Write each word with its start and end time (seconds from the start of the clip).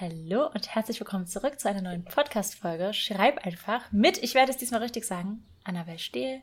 Hallo 0.00 0.46
und 0.54 0.68
herzlich 0.74 1.00
willkommen 1.00 1.26
zurück 1.26 1.58
zu 1.58 1.68
einer 1.68 1.82
neuen 1.82 2.04
Podcast-Folge. 2.04 2.94
Schreib 2.94 3.44
einfach 3.44 3.90
mit, 3.90 4.22
ich 4.22 4.34
werde 4.34 4.52
es 4.52 4.56
diesmal 4.58 4.82
richtig 4.82 5.04
sagen, 5.04 5.42
Annabelle 5.64 5.98
Stehl. 5.98 6.40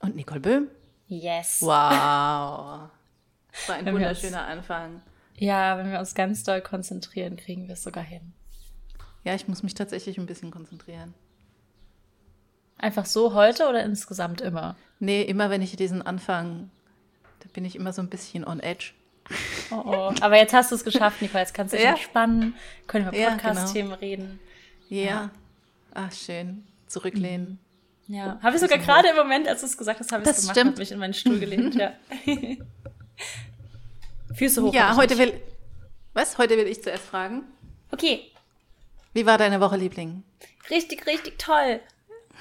Und 0.00 0.14
Nicole 0.14 0.40
Böhm. 0.40 0.68
Yes. 1.06 1.62
Wow. 1.62 1.70
Das 3.50 3.68
war 3.68 3.76
ein 3.76 3.86
Wenn 3.86 3.96
wir 3.98 4.08
uns- 4.08 4.18
wunderschöner 4.22 4.46
Anfang. 4.46 5.00
Ja, 5.36 5.78
wenn 5.78 5.90
wir 5.90 5.98
uns 5.98 6.14
ganz 6.14 6.44
doll 6.44 6.60
konzentrieren, 6.60 7.36
kriegen 7.36 7.66
wir 7.66 7.74
es 7.74 7.82
sogar 7.82 8.04
hin. 8.04 8.34
Ja, 9.24 9.34
ich 9.34 9.48
muss 9.48 9.62
mich 9.62 9.74
tatsächlich 9.74 10.18
ein 10.18 10.26
bisschen 10.26 10.50
konzentrieren. 10.50 11.14
Einfach 12.76 13.06
so 13.06 13.34
heute 13.34 13.68
oder 13.68 13.82
insgesamt 13.82 14.42
immer? 14.42 14.76
Nee, 14.98 15.22
immer 15.22 15.48
wenn 15.48 15.62
ich 15.62 15.74
diesen 15.76 16.02
Anfang, 16.02 16.70
da 17.40 17.48
bin 17.52 17.64
ich 17.64 17.74
immer 17.74 17.92
so 17.92 18.02
ein 18.02 18.10
bisschen 18.10 18.46
on 18.46 18.60
edge. 18.60 18.92
Oh, 19.70 19.82
oh. 19.84 20.12
Aber 20.20 20.36
jetzt 20.36 20.52
hast 20.52 20.70
du 20.70 20.74
es 20.76 20.84
geschafft, 20.84 21.22
Nicole. 21.22 21.40
Jetzt 21.42 21.54
kannst 21.54 21.72
du 21.72 21.76
dich 21.76 21.84
Ja. 21.84 21.92
entspannen, 21.92 22.54
können 22.86 23.10
wir 23.10 23.18
Ja, 23.18 23.30
Podcast-Themen 23.30 23.92
reden. 23.92 24.40
Ja. 24.88 25.02
Ja. 25.04 25.30
Ach, 25.94 26.12
schön. 26.12 26.66
Zurücklehnen. 26.86 27.58
Ja, 28.06 28.38
habe 28.42 28.56
ich 28.56 28.60
sogar 28.60 28.76
gerade 28.78 29.08
im 29.08 29.16
Moment, 29.16 29.48
als 29.48 29.60
du 29.60 29.66
es 29.66 29.76
gesagt 29.78 29.98
hast, 30.00 30.12
habe 30.12 30.22
ich 30.22 30.28
es 30.28 30.36
Das 30.36 30.42
gemacht, 30.44 30.56
stimmt. 30.56 30.70
habe 30.72 30.80
mich 30.80 30.92
in 30.92 30.98
meinen 30.98 31.14
Stuhl 31.14 31.38
gelehnt, 31.38 31.74
ja. 31.74 31.92
Füße 34.34 34.62
hoch. 34.62 34.74
Ja, 34.74 34.94
heute 34.96 35.16
will. 35.18 35.40
Was? 36.12 36.36
Heute 36.38 36.56
will 36.56 36.66
ich 36.66 36.82
zuerst 36.82 37.04
fragen. 37.04 37.44
Okay, 37.90 38.30
Wie 39.12 39.24
war 39.26 39.38
deine 39.38 39.60
Woche, 39.60 39.76
Liebling? 39.76 40.22
richtig, 40.70 41.06
richtig 41.06 41.38
toll. 41.38 41.80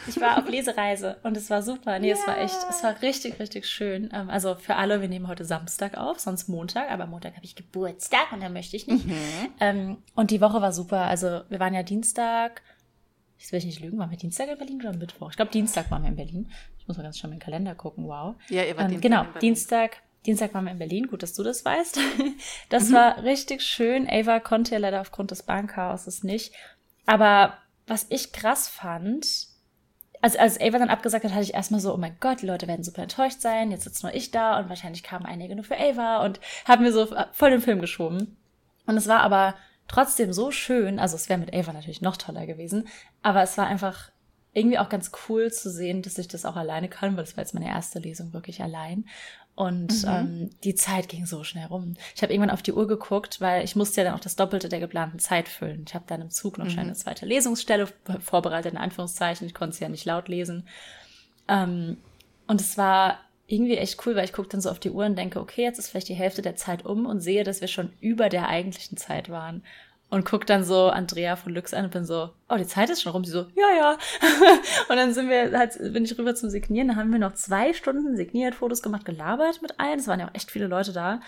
Ich 0.07 0.19
war 0.19 0.37
auf 0.37 0.49
Lesereise 0.49 1.17
und 1.23 1.37
es 1.37 1.49
war 1.49 1.61
super. 1.61 1.97
Nee, 1.99 2.11
es 2.11 2.25
war 2.27 2.37
echt, 2.37 2.55
es 2.69 2.83
war 2.83 3.01
richtig, 3.01 3.39
richtig 3.39 3.65
schön. 3.67 4.09
Ähm, 4.13 4.29
Also 4.29 4.55
für 4.55 4.75
alle, 4.75 5.01
wir 5.01 5.07
nehmen 5.07 5.27
heute 5.27 5.45
Samstag 5.45 5.97
auf, 5.97 6.19
sonst 6.19 6.47
Montag, 6.49 6.91
aber 6.91 7.05
Montag 7.05 7.35
habe 7.35 7.45
ich 7.45 7.55
Geburtstag 7.55 8.31
und 8.31 8.41
da 8.41 8.49
möchte 8.49 8.75
ich 8.75 8.87
nicht. 8.87 9.05
Ähm, 9.59 9.97
Und 10.15 10.31
die 10.31 10.41
Woche 10.41 10.61
war 10.61 10.73
super. 10.73 11.01
Also 11.05 11.41
wir 11.49 11.59
waren 11.59 11.73
ja 11.73 11.83
Dienstag, 11.83 12.61
ich 13.39 13.51
will 13.51 13.59
nicht 13.63 13.79
lügen, 13.81 13.97
waren 13.99 14.09
wir 14.11 14.17
Dienstag 14.17 14.49
in 14.49 14.57
Berlin 14.57 14.79
oder 14.81 14.93
Mittwoch? 14.97 15.29
Ich 15.31 15.35
glaube, 15.35 15.51
Dienstag 15.51 15.89
waren 15.91 16.01
wir 16.03 16.09
in 16.09 16.15
Berlin. 16.15 16.51
Ich 16.79 16.87
muss 16.87 16.97
mal 16.97 17.03
ganz 17.03 17.17
schnell 17.17 17.29
meinen 17.29 17.39
Kalender 17.39 17.75
gucken, 17.75 18.07
wow. 18.07 18.35
Ja, 18.49 18.63
ihr 18.63 18.75
wart 18.77 18.91
Ähm, 18.91 18.99
Dienstag 19.01 19.23
genau. 19.25 19.39
Dienstag. 19.39 19.97
Dienstag 20.25 20.53
waren 20.53 20.63
wir 20.65 20.71
in 20.71 20.79
Berlin, 20.79 21.07
gut, 21.07 21.21
dass 21.23 21.33
du 21.33 21.43
das 21.43 21.65
weißt. 21.65 21.99
Das 22.69 22.91
war 22.93 23.23
richtig 23.23 23.61
schön. 23.61 24.07
Ava 24.09 24.39
konnte 24.39 24.71
ja 24.71 24.77
leider 24.79 25.01
aufgrund 25.01 25.31
des 25.31 25.43
Bahnchaoses 25.43 26.23
nicht. 26.23 26.53
Aber 27.05 27.57
was 27.87 28.05
ich 28.09 28.31
krass 28.31 28.69
fand, 28.69 29.25
also 30.23 30.39
als 30.39 30.59
Ava 30.61 30.79
dann 30.79 30.89
abgesagt 30.89 31.25
hat, 31.25 31.33
hatte 31.33 31.43
ich 31.43 31.53
erstmal 31.53 31.81
so, 31.81 31.93
oh 31.93 31.97
mein 31.97 32.15
Gott, 32.21 32.41
die 32.41 32.45
Leute 32.45 32.65
werden 32.65 32.85
super 32.85 33.01
enttäuscht 33.01 33.41
sein, 33.41 33.71
jetzt 33.71 33.83
sitzt 33.83 34.03
nur 34.03 34.15
ich 34.15 34.31
da 34.31 34.57
und 34.57 34.69
wahrscheinlich 34.69 35.03
kamen 35.03 35.25
einige 35.25 35.53
nur 35.53 35.65
für 35.65 35.77
Ava 35.77 36.23
und 36.23 36.39
haben 36.65 36.83
mir 36.83 36.93
so 36.93 37.13
voll 37.33 37.49
den 37.49 37.59
Film 37.59 37.81
geschoben. 37.81 38.37
Und 38.85 38.95
es 38.95 39.09
war 39.09 39.19
aber 39.19 39.55
trotzdem 39.89 40.31
so 40.31 40.49
schön, 40.49 40.97
also 40.97 41.17
es 41.17 41.27
wäre 41.27 41.41
mit 41.41 41.53
Ava 41.53 41.73
natürlich 41.73 42.01
noch 42.01 42.15
toller 42.15 42.45
gewesen, 42.45 42.87
aber 43.21 43.43
es 43.43 43.57
war 43.57 43.67
einfach 43.67 44.12
irgendwie 44.53 44.77
auch 44.77 44.89
ganz 44.89 45.11
cool 45.27 45.51
zu 45.51 45.69
sehen, 45.69 46.01
dass 46.01 46.17
ich 46.17 46.27
das 46.27 46.45
auch 46.45 46.55
alleine 46.55 46.89
kann, 46.89 47.17
weil 47.17 47.23
es 47.23 47.35
war 47.35 47.43
jetzt 47.43 47.53
meine 47.53 47.67
erste 47.67 47.99
Lesung 47.99 48.33
wirklich 48.33 48.61
allein. 48.61 49.05
Und 49.55 50.05
ähm, 50.07 50.49
die 50.63 50.73
Zeit 50.73 51.09
ging 51.09 51.27
so 51.27 51.43
schnell 51.43 51.67
rum. 51.67 51.93
Ich 52.15 52.23
habe 52.23 52.33
irgendwann 52.33 52.49
auf 52.49 52.63
die 52.63 52.73
Uhr 52.73 52.87
geguckt, 52.87 53.39
weil 53.39 53.63
ich 53.63 53.75
musste 53.75 54.01
ja 54.01 54.05
dann 54.05 54.15
auch 54.15 54.23
das 54.23 54.35
Doppelte 54.35 54.67
der 54.67 54.79
geplanten 54.79 55.19
Zeit 55.19 55.47
füllen. 55.47 55.85
Ich 55.87 55.93
habe 55.93 56.05
dann 56.07 56.21
im 56.21 56.31
Zug 56.31 56.57
noch 56.57 56.69
schnell 56.69 56.85
eine 56.85 56.95
zweite 56.95 57.27
Lesungsstelle 57.27 57.87
vorbereitet, 58.19 58.73
in 58.73 58.79
Anführungszeichen. 58.79 59.45
Ich 59.45 59.53
konnte 59.53 59.75
es 59.75 59.79
ja 59.79 59.89
nicht 59.89 60.05
laut 60.05 60.27
lesen. 60.27 60.67
Ähm, 61.47 61.97
und 62.47 62.61
es 62.61 62.77
war 62.79 63.19
irgendwie 63.45 63.77
echt 63.77 64.05
cool, 64.05 64.15
weil 64.15 64.25
ich 64.25 64.33
gucke 64.33 64.49
dann 64.49 64.61
so 64.61 64.71
auf 64.71 64.79
die 64.79 64.89
Uhr 64.89 65.05
und 65.05 65.17
denke, 65.17 65.39
okay, 65.39 65.61
jetzt 65.61 65.77
ist 65.77 65.89
vielleicht 65.89 66.09
die 66.09 66.15
Hälfte 66.15 66.41
der 66.41 66.55
Zeit 66.55 66.85
um 66.85 67.05
und 67.05 67.19
sehe, 67.19 67.43
dass 67.43 67.61
wir 67.61 67.67
schon 67.67 67.93
über 67.99 68.29
der 68.29 68.47
eigentlichen 68.47 68.97
Zeit 68.97 69.29
waren. 69.29 69.63
Und 70.13 70.25
guck 70.25 70.45
dann 70.45 70.63
so 70.63 70.89
Andrea 70.89 71.35
von 71.35 71.55
Lux 71.55 71.73
an 71.73 71.85
und 71.85 71.91
bin 71.91 72.05
so, 72.05 72.29
oh, 72.47 72.55
die 72.55 72.67
Zeit 72.67 72.91
ist 72.91 73.01
schon 73.01 73.13
rum. 73.13 73.25
Sie 73.25 73.31
so, 73.31 73.47
ja, 73.55 73.75
ja. 73.75 73.97
und 74.89 74.95
dann 74.95 75.11
sind 75.11 75.27
wir 75.27 75.57
halt, 75.57 75.75
bin 75.91 76.05
ich 76.05 76.15
rüber 76.19 76.35
zum 76.35 76.51
Signieren. 76.51 76.89
Da 76.89 76.95
haben 76.97 77.11
wir 77.11 77.17
noch 77.17 77.33
zwei 77.33 77.73
Stunden 77.73 78.15
signiert, 78.15 78.53
Fotos 78.53 78.83
gemacht, 78.83 79.05
gelabert 79.05 79.63
mit 79.63 79.79
allen. 79.79 79.97
Es 79.97 80.07
waren 80.07 80.19
ja 80.19 80.27
auch 80.27 80.35
echt 80.35 80.51
viele 80.51 80.67
Leute 80.67 80.93
da. 80.93 81.19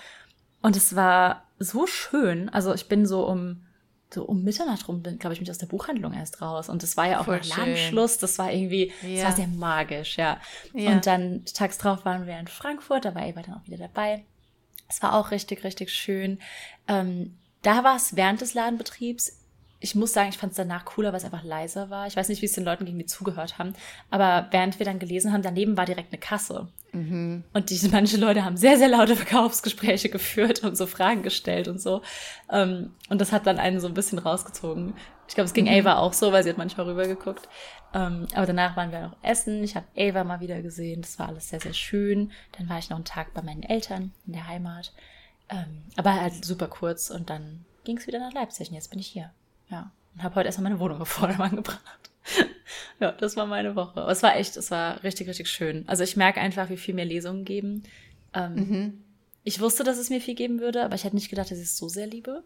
Und 0.61 0.75
es 0.75 0.95
war 0.95 1.45
so 1.57 1.87
schön. 1.87 2.47
Also 2.49 2.75
ich 2.75 2.87
bin 2.87 3.07
so 3.07 3.27
um, 3.27 3.63
so 4.13 4.23
um 4.23 4.43
Mitternacht 4.43 4.87
rum, 4.87 5.01
bin, 5.01 5.17
glaube 5.17 5.33
ich, 5.33 5.39
mich 5.39 5.49
aus 5.49 5.57
der 5.57 5.65
Buchhandlung 5.65 6.13
erst 6.13 6.43
raus. 6.43 6.69
Und 6.69 6.83
das 6.83 6.95
war 6.95 7.07
ja 7.07 7.21
auch 7.21 7.25
Voll 7.25 7.37
noch 7.37 7.43
schön. 7.43 7.57
Ladenschluss. 7.57 8.19
Das 8.19 8.37
war 8.37 8.53
irgendwie, 8.53 8.93
es 9.01 9.19
Ja. 9.19 9.23
war 9.25 9.31
sehr 9.31 9.47
magisch, 9.47 10.17
ja. 10.17 10.39
Ja. 10.75 10.91
Und 10.91 11.07
dann 11.07 11.43
tags 11.55 11.79
drauf 11.79 12.05
waren 12.05 12.27
wir 12.27 12.37
in 12.37 12.47
Frankfurt, 12.47 13.05
da 13.05 13.15
war 13.15 13.25
Eva 13.25 13.41
dann 13.41 13.55
auch 13.55 13.65
wieder 13.65 13.77
dabei. 13.87 14.25
Es 14.87 15.01
war 15.01 15.15
auch 15.15 15.31
richtig, 15.31 15.63
richtig 15.63 15.89
schön. 15.91 16.37
Ähm, 16.87 17.35
da 17.65 17.83
war 17.83 17.95
es 17.95 18.15
während 18.15 18.41
des 18.41 18.53
Ladenbetriebs. 18.53 19.41
Ich 19.79 19.95
muss 19.95 20.13
sagen, 20.13 20.29
ich 20.29 20.37
fand 20.37 20.51
es 20.51 20.57
danach 20.57 20.85
cooler, 20.85 21.11
weil 21.11 21.17
es 21.17 21.25
einfach 21.25 21.43
leiser 21.43 21.89
war. 21.89 22.07
Ich 22.07 22.15
weiß 22.15 22.29
nicht, 22.29 22.41
wie 22.41 22.45
es 22.45 22.53
den 22.53 22.63
Leuten 22.63 22.85
ging, 22.85 22.97
die 22.97 23.05
zugehört 23.05 23.57
haben. 23.57 23.73
Aber 24.09 24.47
während 24.51 24.79
wir 24.79 24.85
dann 24.85 24.99
gelesen 24.99 25.33
haben, 25.33 25.41
daneben 25.41 25.77
war 25.77 25.85
direkt 25.85 26.11
eine 26.11 26.19
Kasse. 26.19 26.67
Und 27.53 27.69
die, 27.69 27.87
manche 27.89 28.17
Leute 28.17 28.45
haben 28.45 28.55
sehr, 28.55 28.77
sehr 28.77 28.87
laute 28.87 29.15
Verkaufsgespräche 29.15 30.09
geführt 30.11 30.63
und 30.63 30.77
so 30.77 30.87
Fragen 30.87 31.23
gestellt 31.23 31.67
und 31.67 31.81
so. 31.81 32.01
Ähm, 32.51 32.93
und 33.09 33.19
das 33.19 33.31
hat 33.31 33.45
dann 33.45 33.59
einen 33.59 33.79
so 33.79 33.87
ein 33.87 33.93
bisschen 33.93 34.19
rausgezogen. 34.19 34.93
Ich 35.27 35.35
glaube, 35.35 35.45
es 35.45 35.53
ging 35.53 35.67
Ava 35.67 35.97
auch 35.97 36.13
so, 36.13 36.31
weil 36.31 36.43
sie 36.43 36.49
hat 36.49 36.57
manchmal 36.57 36.87
rübergeguckt. 36.87 37.49
Ähm, 37.93 38.27
aber 38.33 38.45
danach 38.45 38.77
waren 38.77 38.91
wir 38.91 39.01
noch 39.01 39.17
essen. 39.23 39.63
Ich 39.63 39.75
habe 39.75 39.87
Ava 39.97 40.23
mal 40.23 40.39
wieder 40.39 40.61
gesehen. 40.61 41.01
Das 41.01 41.19
war 41.19 41.29
alles 41.29 41.49
sehr, 41.49 41.59
sehr 41.59 41.73
schön. 41.73 42.31
Dann 42.57 42.69
war 42.69 42.77
ich 42.77 42.89
noch 42.89 42.97
einen 42.97 43.05
Tag 43.05 43.33
bei 43.33 43.41
meinen 43.41 43.63
Eltern 43.63 44.13
in 44.25 44.33
der 44.33 44.47
Heimat. 44.47 44.93
Ähm, 45.49 45.83
aber 45.95 46.13
halt 46.19 46.43
super 46.45 46.67
kurz 46.67 47.09
und 47.09 47.29
dann 47.29 47.65
ging 47.83 47.97
es 47.97 48.07
wieder 48.07 48.19
nach 48.19 48.33
Leipzig 48.33 48.69
und 48.69 48.75
jetzt 48.75 48.89
bin 48.89 48.99
ich 48.99 49.07
hier. 49.07 49.31
Ja. 49.69 49.91
Und 50.15 50.23
habe 50.23 50.35
heute 50.35 50.47
erstmal 50.47 50.69
meine 50.71 50.79
Wohnung 50.79 51.01
auf 51.01 51.09
Vordermann 51.09 51.55
gebracht. 51.55 52.09
ja, 52.99 53.11
das 53.11 53.35
war 53.35 53.45
meine 53.45 53.75
Woche. 53.75 54.01
Aber 54.01 54.11
es 54.11 54.23
war 54.23 54.35
echt, 54.35 54.57
es 54.57 54.71
war 54.71 55.03
richtig, 55.03 55.27
richtig 55.27 55.47
schön. 55.49 55.83
Also 55.87 56.03
ich 56.03 56.15
merke 56.17 56.39
einfach, 56.41 56.69
wie 56.69 56.77
viel 56.77 56.95
mir 56.95 57.05
Lesungen 57.05 57.45
geben. 57.45 57.83
Ähm, 58.33 59.03
Ich 59.43 59.59
wusste, 59.61 59.83
dass 59.83 59.97
es 59.99 60.09
mir 60.09 60.19
viel 60.21 60.33
geben 60.35 60.59
würde, 60.59 60.83
aber 60.83 60.95
ich 60.95 61.03
hätte 61.03 61.15
nicht 61.15 61.29
gedacht, 61.29 61.51
dass 61.51 61.59
ich 61.59 61.65
es 61.65 61.77
so 61.77 61.87
sehr 61.87 62.07
liebe. 62.07 62.43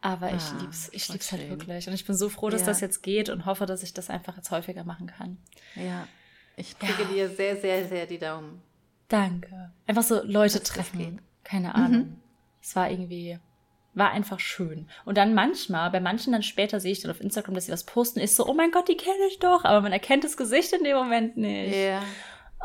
Aber 0.00 0.34
ich 0.34 0.42
Ah, 0.42 0.58
lieb's, 0.60 0.90
ich 0.92 1.08
lieb's 1.08 1.30
halt 1.32 1.42
schön. 1.42 1.50
wirklich. 1.50 1.86
Und 1.88 1.94
ich 1.94 2.04
bin 2.04 2.14
so 2.16 2.28
froh, 2.28 2.50
dass 2.50 2.62
Ja. 2.62 2.66
das 2.66 2.80
jetzt 2.80 3.02
geht 3.02 3.28
und 3.30 3.46
hoffe, 3.46 3.64
dass 3.66 3.82
ich 3.84 3.94
das 3.94 4.10
einfach 4.10 4.36
jetzt 4.36 4.50
häufiger 4.50 4.82
machen 4.84 5.06
kann. 5.06 5.38
Ja. 5.76 6.08
Ich 6.56 6.76
drücke 6.76 7.06
dir 7.06 7.28
sehr, 7.30 7.56
sehr, 7.60 7.86
sehr 7.88 8.06
die 8.06 8.18
Daumen. 8.18 8.60
Danke. 9.08 9.70
Einfach 9.86 10.02
so 10.02 10.22
Leute 10.24 10.62
treffen. 10.62 11.20
Keine 11.44 11.74
Ahnung. 11.74 12.16
Es 12.64 12.74
war 12.74 12.90
irgendwie, 12.90 13.38
war 13.92 14.10
einfach 14.10 14.40
schön. 14.40 14.88
Und 15.04 15.18
dann 15.18 15.34
manchmal, 15.34 15.90
bei 15.90 16.00
manchen 16.00 16.32
dann 16.32 16.42
später 16.42 16.80
sehe 16.80 16.92
ich 16.92 17.02
dann 17.02 17.10
auf 17.10 17.20
Instagram, 17.20 17.54
dass 17.54 17.66
sie 17.66 17.72
was 17.72 17.84
posten, 17.84 18.20
ist 18.20 18.36
so, 18.36 18.46
oh 18.46 18.54
mein 18.54 18.70
Gott, 18.70 18.88
die 18.88 18.96
kenne 18.96 19.26
ich 19.28 19.38
doch. 19.38 19.64
Aber 19.64 19.82
man 19.82 19.92
erkennt 19.92 20.24
das 20.24 20.38
Gesicht 20.38 20.72
in 20.72 20.82
dem 20.82 20.96
Moment 20.96 21.36
nicht. 21.36 21.76
Ja. 21.76 22.02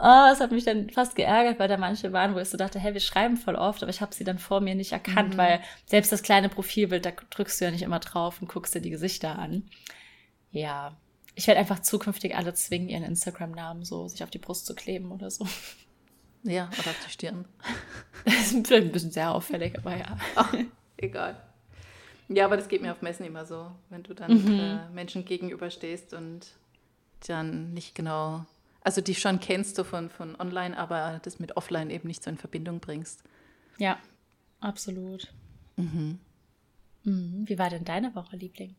Oh, 0.02 0.32
es 0.32 0.40
hat 0.40 0.54
mich 0.54 0.64
dann 0.64 0.90
fast 0.90 1.18
geärgert, 1.18 1.60
weil 1.60 1.68
da 1.68 1.76
manche 1.76 2.14
waren, 2.14 2.34
wo 2.34 2.40
ich 2.40 2.48
so 2.48 2.56
dachte, 2.56 2.80
hey, 2.80 2.94
wir 2.94 3.02
schreiben 3.02 3.36
voll 3.36 3.56
oft, 3.56 3.84
aber 3.84 3.90
ich 3.90 4.00
habe 4.00 4.16
sie 4.16 4.24
dann 4.24 4.40
vor 4.40 4.62
mir 4.62 4.74
nicht 4.74 4.94
erkannt, 4.94 5.36
weil 5.36 5.60
selbst 5.86 6.14
das 6.14 6.24
kleine 6.24 6.48
Profilbild, 6.48 7.06
da 7.06 7.12
drückst 7.12 7.60
du 7.60 7.66
ja 7.66 7.72
nicht 7.72 7.82
immer 7.82 8.00
drauf 8.00 8.42
und 8.42 8.48
guckst 8.48 8.74
dir 8.74 8.80
die 8.80 8.92
Gesichter 8.92 9.38
an. 9.38 9.70
Ja. 10.52 10.96
Ich 11.36 11.48
werde 11.48 11.60
einfach 11.60 11.80
zukünftig 11.80 12.38
alle 12.38 12.54
zwingen, 12.54 12.88
ihren 12.88 13.04
Instagram-Namen 13.04 13.84
so 13.84 14.08
sich 14.08 14.24
auf 14.24 14.30
die 14.30 14.40
Brust 14.40 14.66
zu 14.66 14.74
kleben 14.74 15.12
oder 15.12 15.30
so. 15.30 15.46
Ja, 16.44 16.70
oder 16.80 16.92
auf 16.92 17.00
die 17.06 17.12
Stirn. 17.12 17.46
Das 18.26 18.52
ist 18.52 18.68
vielleicht 18.68 18.88
ein 18.88 18.92
bisschen 18.92 19.12
sehr 19.12 19.32
auffällig, 19.32 19.78
aber 19.78 19.96
ja. 19.98 20.18
Egal. 20.98 21.42
Ja, 22.28 22.46
aber 22.46 22.58
das 22.58 22.68
geht 22.68 22.82
mir 22.82 22.92
auf 22.92 23.02
Messen 23.02 23.26
immer 23.26 23.46
so, 23.46 23.72
wenn 23.90 24.04
du 24.04 24.14
dann 24.14 24.32
Mhm. 24.32 24.60
äh, 24.60 24.90
Menschen 24.90 25.24
gegenüberstehst 25.26 26.14
und 26.14 26.48
dann 27.28 27.74
nicht 27.74 27.96
genau, 27.96 28.46
also 28.82 29.00
die 29.02 29.16
schon 29.16 29.40
kennst 29.40 29.78
du 29.78 29.84
von, 29.86 30.10
von 30.10 30.36
online, 30.40 30.78
aber 30.78 31.20
das 31.24 31.40
mit 31.40 31.56
offline 31.58 31.90
eben 31.90 32.08
nicht 32.10 32.22
so 32.24 32.30
in 32.30 32.38
Verbindung 32.38 32.82
bringst. 32.82 33.24
Ja, 33.78 33.98
absolut. 34.60 35.32
Mhm. 35.78 36.20
Wie 37.04 37.58
war 37.58 37.70
denn 37.70 37.86
deine 37.86 38.14
Woche, 38.16 38.36
Liebling? 38.36 38.76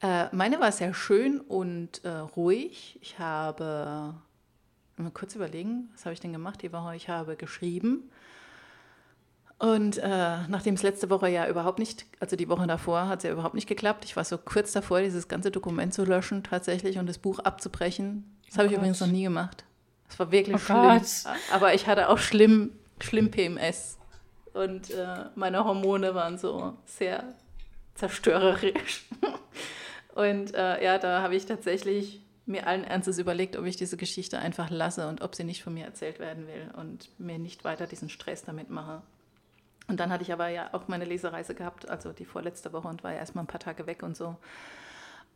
Äh, 0.00 0.34
meine 0.34 0.60
war 0.60 0.70
sehr 0.72 0.94
schön 0.94 1.40
und 1.40 2.04
äh, 2.04 2.08
ruhig. 2.10 2.98
Ich 3.02 3.18
habe, 3.18 4.14
mal 5.04 5.10
kurz 5.10 5.34
überlegen, 5.34 5.88
was 5.94 6.04
habe 6.04 6.14
ich 6.14 6.20
denn 6.20 6.32
gemacht 6.32 6.62
die 6.62 6.72
Woche? 6.72 6.96
Ich 6.96 7.08
habe 7.08 7.36
geschrieben. 7.36 8.10
Und 9.58 9.96
äh, 9.98 10.48
nachdem 10.48 10.74
es 10.74 10.82
letzte 10.82 11.08
Woche 11.08 11.28
ja 11.28 11.48
überhaupt 11.48 11.78
nicht, 11.78 12.04
also 12.20 12.36
die 12.36 12.48
Woche 12.48 12.66
davor 12.66 13.08
hat 13.08 13.20
es 13.20 13.24
ja 13.24 13.32
überhaupt 13.32 13.54
nicht 13.54 13.66
geklappt. 13.66 14.04
Ich 14.04 14.14
war 14.14 14.24
so 14.24 14.36
kurz 14.36 14.72
davor, 14.72 15.00
dieses 15.00 15.28
ganze 15.28 15.50
Dokument 15.50 15.94
zu 15.94 16.04
löschen 16.04 16.42
tatsächlich 16.42 16.98
und 16.98 17.06
das 17.06 17.16
Buch 17.18 17.38
abzubrechen. 17.38 18.24
Das 18.46 18.58
habe 18.58 18.66
ich 18.66 18.72
Gott. 18.72 18.78
übrigens 18.80 19.00
noch 19.00 19.06
nie 19.08 19.22
gemacht. 19.22 19.64
Das 20.08 20.18
war 20.18 20.30
wirklich 20.30 20.56
Oh 20.56 20.58
schlimm. 20.58 20.82
Gott. 20.82 21.02
Aber 21.52 21.72
ich 21.74 21.86
hatte 21.86 22.10
auch 22.10 22.18
schlimm, 22.18 22.72
schlimm 23.00 23.30
PMS. 23.30 23.98
Und 24.52 24.90
äh, 24.90 25.24
meine 25.34 25.64
Hormone 25.64 26.14
waren 26.14 26.36
so 26.38 26.74
sehr 26.84 27.24
zerstörerisch. 27.94 29.06
Und 30.14 30.54
äh, 30.54 30.84
ja, 30.84 30.98
da 30.98 31.22
habe 31.22 31.34
ich 31.34 31.46
tatsächlich 31.46 32.22
mir 32.46 32.66
allen 32.66 32.84
Ernstes 32.84 33.18
überlegt, 33.18 33.56
ob 33.56 33.64
ich 33.66 33.76
diese 33.76 33.96
Geschichte 33.96 34.38
einfach 34.38 34.70
lasse 34.70 35.08
und 35.08 35.20
ob 35.20 35.34
sie 35.34 35.44
nicht 35.44 35.62
von 35.62 35.74
mir 35.74 35.84
erzählt 35.84 36.18
werden 36.20 36.46
will 36.46 36.70
und 36.76 37.10
mir 37.18 37.38
nicht 37.38 37.64
weiter 37.64 37.86
diesen 37.86 38.08
Stress 38.08 38.44
damit 38.44 38.70
mache. 38.70 39.02
Und 39.88 40.00
dann 40.00 40.10
hatte 40.10 40.22
ich 40.22 40.32
aber 40.32 40.48
ja 40.48 40.70
auch 40.72 40.88
meine 40.88 41.04
Lesereise 41.04 41.54
gehabt, 41.54 41.88
also 41.88 42.12
die 42.12 42.24
vorletzte 42.24 42.72
Woche 42.72 42.88
und 42.88 43.04
war 43.04 43.12
ja 43.12 43.18
erstmal 43.18 43.44
ein 43.44 43.48
paar 43.48 43.60
Tage 43.60 43.86
weg 43.86 44.02
und 44.02 44.16
so. 44.16 44.36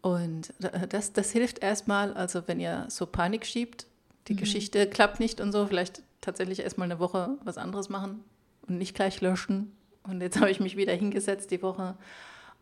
Und 0.03 0.55
das, 0.89 1.12
das 1.12 1.31
hilft 1.31 1.59
erstmal, 1.59 2.15
also 2.15 2.47
wenn 2.47 2.59
ihr 2.59 2.87
so 2.89 3.07
Panik 3.07 3.45
schiebt, 3.45 3.87
die 4.29 4.35
mhm. 4.35 4.39
Geschichte 4.39 4.89
klappt 4.89 5.21
nicht 5.21 5.41
und 5.41 5.53
so, 5.53 5.67
vielleicht 5.67 6.03
tatsächlich 6.21 6.61
erstmal 6.61 6.87
eine 6.87 7.01
Woche 7.01 7.37
was 7.45 7.59
anderes 7.59 7.89
machen 7.89 8.25
und 8.67 8.79
nicht 8.79 8.95
gleich 8.95 9.21
löschen. 9.21 9.77
Und 10.05 10.21
jetzt 10.21 10.41
habe 10.41 10.51
ich 10.51 10.61
mich 10.61 10.77
wieder 10.77 10.95
hingesetzt 10.95 11.51
die 11.51 11.63
Woche 11.63 11.97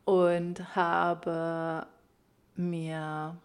und 0.04 0.74
habe 0.74 1.86
mir 2.56 3.36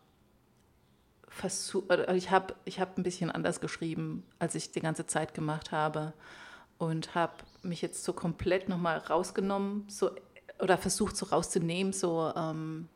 versucht, 1.33 1.91
ich 2.13 2.31
habe 2.31 2.55
ich 2.65 2.79
hab 2.79 2.97
ein 2.97 3.03
bisschen 3.03 3.31
anders 3.31 3.59
geschrieben, 3.59 4.23
als 4.39 4.55
ich 4.55 4.71
die 4.71 4.81
ganze 4.81 5.05
Zeit 5.07 5.33
gemacht 5.33 5.71
habe 5.71 6.13
und 6.77 7.15
habe 7.15 7.33
mich 7.63 7.81
jetzt 7.81 8.03
so 8.03 8.13
komplett 8.13 8.69
nochmal 8.69 8.97
rausgenommen 8.97 9.85
so, 9.87 10.11
oder 10.59 10.77
versucht 10.77 11.17
so 11.17 11.25
rauszunehmen, 11.25 11.91
so 11.91 12.31
ähm, 12.35 12.87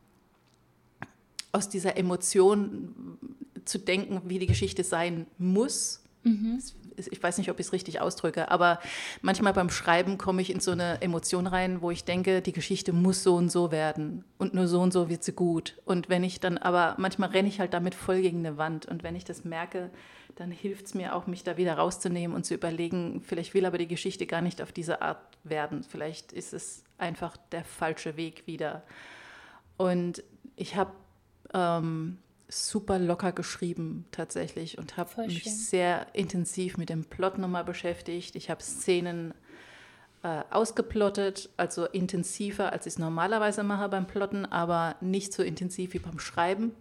aus 1.52 1.68
dieser 1.68 1.96
Emotion 1.96 3.18
zu 3.64 3.78
denken, 3.78 4.22
wie 4.26 4.38
die 4.38 4.46
Geschichte 4.46 4.84
sein 4.84 5.26
muss. 5.38 6.02
Mhm. 6.22 6.62
Ich 6.98 7.22
weiß 7.22 7.38
nicht, 7.38 7.50
ob 7.50 7.60
ich 7.60 7.66
es 7.66 7.72
richtig 7.72 8.00
ausdrücke, 8.00 8.50
aber 8.50 8.80
manchmal 9.22 9.52
beim 9.52 9.70
Schreiben 9.70 10.18
komme 10.18 10.42
ich 10.42 10.50
in 10.50 10.60
so 10.60 10.72
eine 10.72 11.00
Emotion 11.00 11.46
rein, 11.46 11.80
wo 11.82 11.90
ich 11.90 12.04
denke, 12.04 12.42
die 12.42 12.52
Geschichte 12.52 12.92
muss 12.92 13.22
so 13.22 13.36
und 13.36 13.50
so 13.50 13.70
werden 13.70 14.24
und 14.38 14.54
nur 14.54 14.66
so 14.66 14.80
und 14.80 14.92
so 14.92 15.08
wird 15.08 15.22
sie 15.22 15.32
gut. 15.32 15.76
Und 15.84 16.08
wenn 16.08 16.24
ich 16.24 16.40
dann 16.40 16.58
aber, 16.58 16.94
manchmal 16.98 17.30
renne 17.30 17.48
ich 17.48 17.60
halt 17.60 17.74
damit 17.74 17.94
voll 17.94 18.22
gegen 18.22 18.38
eine 18.38 18.58
Wand 18.58 18.86
und 18.86 19.02
wenn 19.02 19.16
ich 19.16 19.24
das 19.24 19.44
merke, 19.44 19.90
dann 20.36 20.50
hilft 20.50 20.86
es 20.86 20.94
mir 20.94 21.14
auch, 21.14 21.26
mich 21.26 21.42
da 21.42 21.56
wieder 21.56 21.74
rauszunehmen 21.74 22.36
und 22.36 22.44
zu 22.44 22.54
überlegen, 22.54 23.22
vielleicht 23.26 23.54
will 23.54 23.66
aber 23.66 23.78
die 23.78 23.88
Geschichte 23.88 24.26
gar 24.26 24.40
nicht 24.40 24.62
auf 24.62 24.70
diese 24.70 25.02
Art 25.02 25.18
werden. 25.42 25.82
Vielleicht 25.82 26.32
ist 26.32 26.52
es 26.52 26.84
einfach 26.96 27.36
der 27.50 27.64
falsche 27.64 28.16
Weg 28.16 28.46
wieder. 28.46 28.84
Und 29.76 30.22
ich 30.54 30.76
habe 30.76 30.92
ähm, 31.54 32.18
super 32.48 32.98
locker 32.98 33.32
geschrieben 33.32 34.06
tatsächlich 34.10 34.78
und 34.78 34.96
habe 34.96 35.26
mich 35.26 35.44
sehr 35.44 36.06
intensiv 36.14 36.78
mit 36.78 36.88
dem 36.88 37.04
Plot 37.04 37.38
nochmal 37.38 37.64
beschäftigt. 37.64 38.36
Ich 38.36 38.48
habe 38.48 38.62
Szenen 38.62 39.34
äh, 40.22 40.42
ausgeplottet, 40.50 41.50
also 41.56 41.84
intensiver, 41.86 42.72
als 42.72 42.86
ich 42.86 42.94
es 42.94 42.98
normalerweise 42.98 43.62
mache 43.62 43.88
beim 43.88 44.06
Plotten, 44.06 44.46
aber 44.46 44.96
nicht 45.00 45.32
so 45.32 45.42
intensiv 45.42 45.92
wie 45.92 45.98
beim 45.98 46.18
Schreiben. 46.18 46.72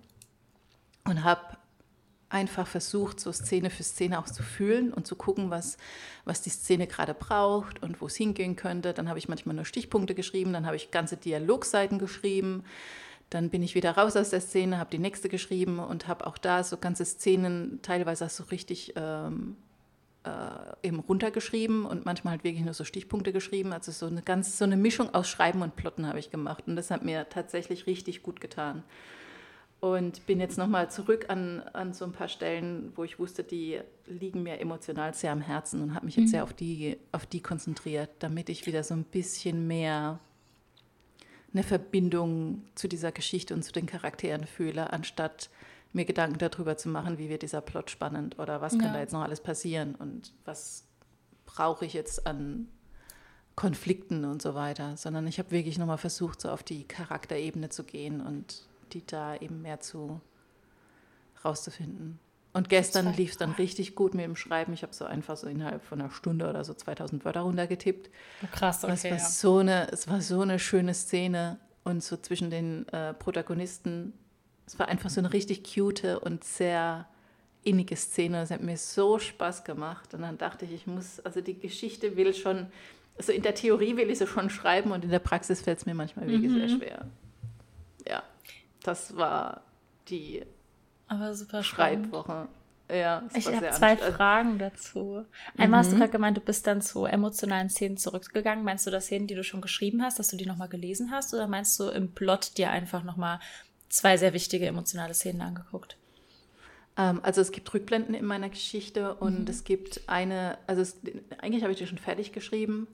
Und 1.03 1.23
habe 1.23 1.57
einfach 2.29 2.67
versucht, 2.67 3.19
so 3.19 3.31
Szene 3.31 3.69
für 3.69 3.83
Szene 3.83 4.19
auch 4.19 4.25
zu 4.25 4.43
fühlen 4.43 4.93
und 4.93 5.07
zu 5.07 5.15
gucken, 5.15 5.49
was, 5.49 5.77
was 6.25 6.41
die 6.41 6.49
Szene 6.49 6.87
gerade 6.87 7.13
braucht 7.13 7.81
und 7.81 8.01
wo 8.01 8.07
es 8.07 8.15
hingehen 8.15 8.55
könnte. 8.55 8.93
Dann 8.93 9.07
habe 9.07 9.19
ich 9.19 9.29
manchmal 9.29 9.55
nur 9.55 9.65
Stichpunkte 9.65 10.15
geschrieben, 10.15 10.53
dann 10.53 10.65
habe 10.65 10.75
ich 10.75 10.91
ganze 10.91 11.15
Dialogseiten 11.17 11.99
geschrieben. 11.99 12.63
Dann 13.29 13.49
bin 13.49 13.61
ich 13.61 13.75
wieder 13.75 13.91
raus 13.91 14.15
aus 14.15 14.29
der 14.29 14.41
Szene, 14.41 14.77
habe 14.77 14.89
die 14.89 14.99
nächste 14.99 15.27
geschrieben 15.27 15.79
und 15.79 16.07
habe 16.07 16.25
auch 16.27 16.37
da 16.37 16.63
so 16.63 16.77
ganze 16.77 17.03
Szenen 17.03 17.79
teilweise 17.81 18.29
so 18.29 18.45
richtig 18.45 18.93
ähm, 18.95 19.57
äh, 20.23 20.87
eben 20.87 20.99
runtergeschrieben 20.99 21.85
und 21.85 22.05
manchmal 22.05 22.31
halt 22.31 22.43
wirklich 22.43 22.63
nur 22.63 22.73
so 22.73 22.83
Stichpunkte 22.83 23.33
geschrieben. 23.33 23.73
Also 23.73 23.91
so 23.91 24.05
eine 24.07 24.21
ganz 24.21 24.57
so 24.57 24.65
eine 24.65 24.77
Mischung 24.77 25.13
aus 25.13 25.27
Schreiben 25.27 25.61
und 25.61 25.75
Plotten 25.75 26.07
habe 26.07 26.19
ich 26.19 26.31
gemacht 26.31 26.65
und 26.67 26.75
das 26.75 26.91
hat 26.91 27.03
mir 27.03 27.27
tatsächlich 27.29 27.87
richtig 27.87 28.23
gut 28.23 28.39
getan. 28.39 28.83
Und 29.79 30.25
bin 30.25 30.39
jetzt 30.39 30.57
nochmal 30.57 30.89
zurück 30.89 31.25
an, 31.27 31.61
an 31.73 31.93
so 31.93 32.03
ein 32.03 32.11
paar 32.11 32.29
Stellen, 32.29 32.91
wo 32.95 33.03
ich 33.03 33.19
wusste, 33.19 33.43
die 33.43 33.79
liegen 34.07 34.41
mir 34.41 34.59
emotional 34.59 35.13
sehr 35.13 35.31
am 35.31 35.41
Herzen 35.41 35.83
und 35.83 35.93
habe 35.93 36.07
mich 36.07 36.15
jetzt 36.15 36.27
mhm. 36.27 36.31
sehr 36.31 36.43
auf 36.43 36.53
die, 36.53 36.97
auf 37.11 37.27
die 37.27 37.41
konzentriert, 37.41 38.09
damit 38.19 38.49
ich 38.49 38.65
wieder 38.65 38.83
so 38.83 38.95
ein 38.95 39.03
bisschen 39.03 39.67
mehr 39.67 40.19
eine 41.53 41.63
Verbindung 41.63 42.63
zu 42.75 42.87
dieser 42.87 43.11
Geschichte 43.11 43.53
und 43.53 43.63
zu 43.63 43.71
den 43.71 43.85
Charakteren 43.85 44.45
fühle, 44.45 44.91
anstatt 44.91 45.49
mir 45.93 46.05
Gedanken 46.05 46.37
darüber 46.37 46.77
zu 46.77 46.89
machen, 46.89 47.17
wie 47.17 47.29
wird 47.29 47.41
dieser 47.41 47.61
Plot 47.61 47.89
spannend 47.89 48.37
oder 48.39 48.61
was 48.61 48.77
kann 48.77 48.93
da 48.93 48.99
jetzt 48.99 49.13
noch 49.13 49.21
alles 49.23 49.41
passieren 49.41 49.95
und 49.95 50.33
was 50.45 50.85
brauche 51.45 51.85
ich 51.85 51.93
jetzt 51.93 52.27
an 52.27 52.67
Konflikten 53.55 54.25
und 54.25 54.41
so 54.41 54.53
weiter, 54.53 54.97
sondern 54.97 55.25
ich 55.25 55.39
habe 55.39 55.49
wirklich 55.51 55.79
nochmal 55.79 55.97
versucht, 55.97 56.41
so 56.41 56.49
auf 56.51 56.61
die 56.61 56.83
Charakterebene 56.83 57.69
zu 57.69 57.83
gehen 57.83 58.21
und 58.21 58.67
die 58.93 59.05
da 59.05 59.35
eben 59.35 59.63
mehr 59.63 59.79
zu 59.79 60.21
rauszufinden. 61.43 62.19
Und 62.57 62.69
gestern 62.69 63.13
lief 63.13 63.31
es 63.31 63.37
dann 63.37 63.51
richtig 63.51 63.95
gut 63.95 64.13
mit 64.15 64.25
dem 64.25 64.35
Schreiben. 64.35 64.73
Ich 64.73 64.81
habe 64.81 64.93
so 64.93 65.05
einfach 65.05 65.37
so 65.37 65.47
innerhalb 65.47 65.83
von 65.83 66.01
einer 66.01 66.11
Stunde 66.11 66.49
oder 66.49 66.63
so 66.63 66.73
2000 66.73 67.23
Wörter 67.23 67.41
runtergetippt. 67.41 68.09
Oh, 68.43 68.47
krass, 68.51 68.83
okay. 68.83 68.93
Es 68.93 69.03
war, 69.03 69.11
ja. 69.11 69.19
so 69.19 69.57
eine, 69.57 69.91
es 69.91 70.07
war 70.07 70.21
so 70.21 70.41
eine 70.41 70.57
schöne 70.57 70.93
Szene 70.93 71.59
und 71.83 72.03
so 72.03 72.17
zwischen 72.17 72.49
den 72.49 72.87
äh, 72.89 73.13
Protagonisten. 73.13 74.13
Es 74.65 74.79
war 74.79 74.87
einfach 74.87 75.09
so 75.09 75.21
eine 75.21 75.31
richtig 75.33 75.63
cute 75.71 76.19
und 76.19 76.43
sehr 76.43 77.07
innige 77.63 77.95
Szene. 77.95 78.41
Es 78.41 78.51
hat 78.51 78.61
mir 78.61 78.77
so 78.77 79.19
Spaß 79.19 79.63
gemacht. 79.63 80.13
Und 80.13 80.21
dann 80.21 80.37
dachte 80.37 80.65
ich, 80.65 80.73
ich 80.73 80.87
muss, 80.87 81.19
also 81.19 81.41
die 81.41 81.59
Geschichte 81.59 82.17
will 82.17 82.33
schon, 82.33 82.67
also 83.17 83.31
in 83.31 83.43
der 83.43 83.55
Theorie 83.55 83.97
will 83.97 84.09
ich 84.09 84.17
sie 84.17 84.27
schon 84.27 84.49
schreiben 84.49 84.91
und 84.91 85.03
in 85.03 85.11
der 85.11 85.19
Praxis 85.19 85.61
fällt 85.61 85.79
es 85.79 85.85
mir 85.85 85.93
manchmal 85.93 86.27
wirklich 86.27 86.51
mhm. 86.51 86.67
sehr 86.67 86.69
schwer. 86.69 87.07
Ja 88.07 88.23
das 88.87 89.17
war 89.17 89.61
die 90.07 90.43
Aber 91.07 91.33
super 91.33 91.63
Schreibwoche. 91.63 92.47
Ja, 92.89 93.23
ich 93.33 93.47
habe 93.47 93.69
zwei 93.71 93.97
Fragen 93.97 94.59
dazu. 94.59 95.25
Einmal 95.57 95.79
mhm. 95.79 95.83
hast 95.83 95.91
du 95.91 95.95
mhm. 95.95 95.99
gerade 95.99 96.11
gemeint, 96.11 96.37
du 96.37 96.41
bist 96.41 96.65
dann 96.67 96.81
zu 96.81 97.05
emotionalen 97.05 97.69
Szenen 97.69 97.97
zurückgegangen. 97.97 98.63
Meinst 98.63 98.87
du 98.87 98.91
das 98.91 99.05
Szenen, 99.05 99.27
die 99.27 99.35
du 99.35 99.43
schon 99.43 99.59
geschrieben 99.59 100.01
hast, 100.01 100.19
dass 100.19 100.29
du 100.29 100.37
die 100.37 100.45
nochmal 100.45 100.69
gelesen 100.69 101.11
hast? 101.11 101.33
Oder 101.33 101.47
meinst 101.47 101.77
du 101.79 101.89
im 101.89 102.11
Plot 102.13 102.57
dir 102.57 102.69
einfach 102.69 103.03
nochmal 103.03 103.39
zwei 103.89 104.15
sehr 104.15 104.33
wichtige 104.33 104.67
emotionale 104.67 105.13
Szenen 105.13 105.41
angeguckt? 105.41 105.97
Ähm, 106.97 107.19
also 107.23 107.41
es 107.41 107.51
gibt 107.51 107.73
Rückblenden 107.73 108.15
in 108.15 108.25
meiner 108.25 108.49
Geschichte 108.49 109.15
und 109.15 109.41
mhm. 109.41 109.47
es 109.47 109.65
gibt 109.65 110.01
eine, 110.07 110.57
also 110.67 110.81
es, 110.81 110.97
eigentlich 111.39 111.63
habe 111.63 111.73
ich 111.73 111.79
die 111.79 111.87
schon 111.87 111.97
fertig 111.97 112.31
geschrieben 112.31 112.87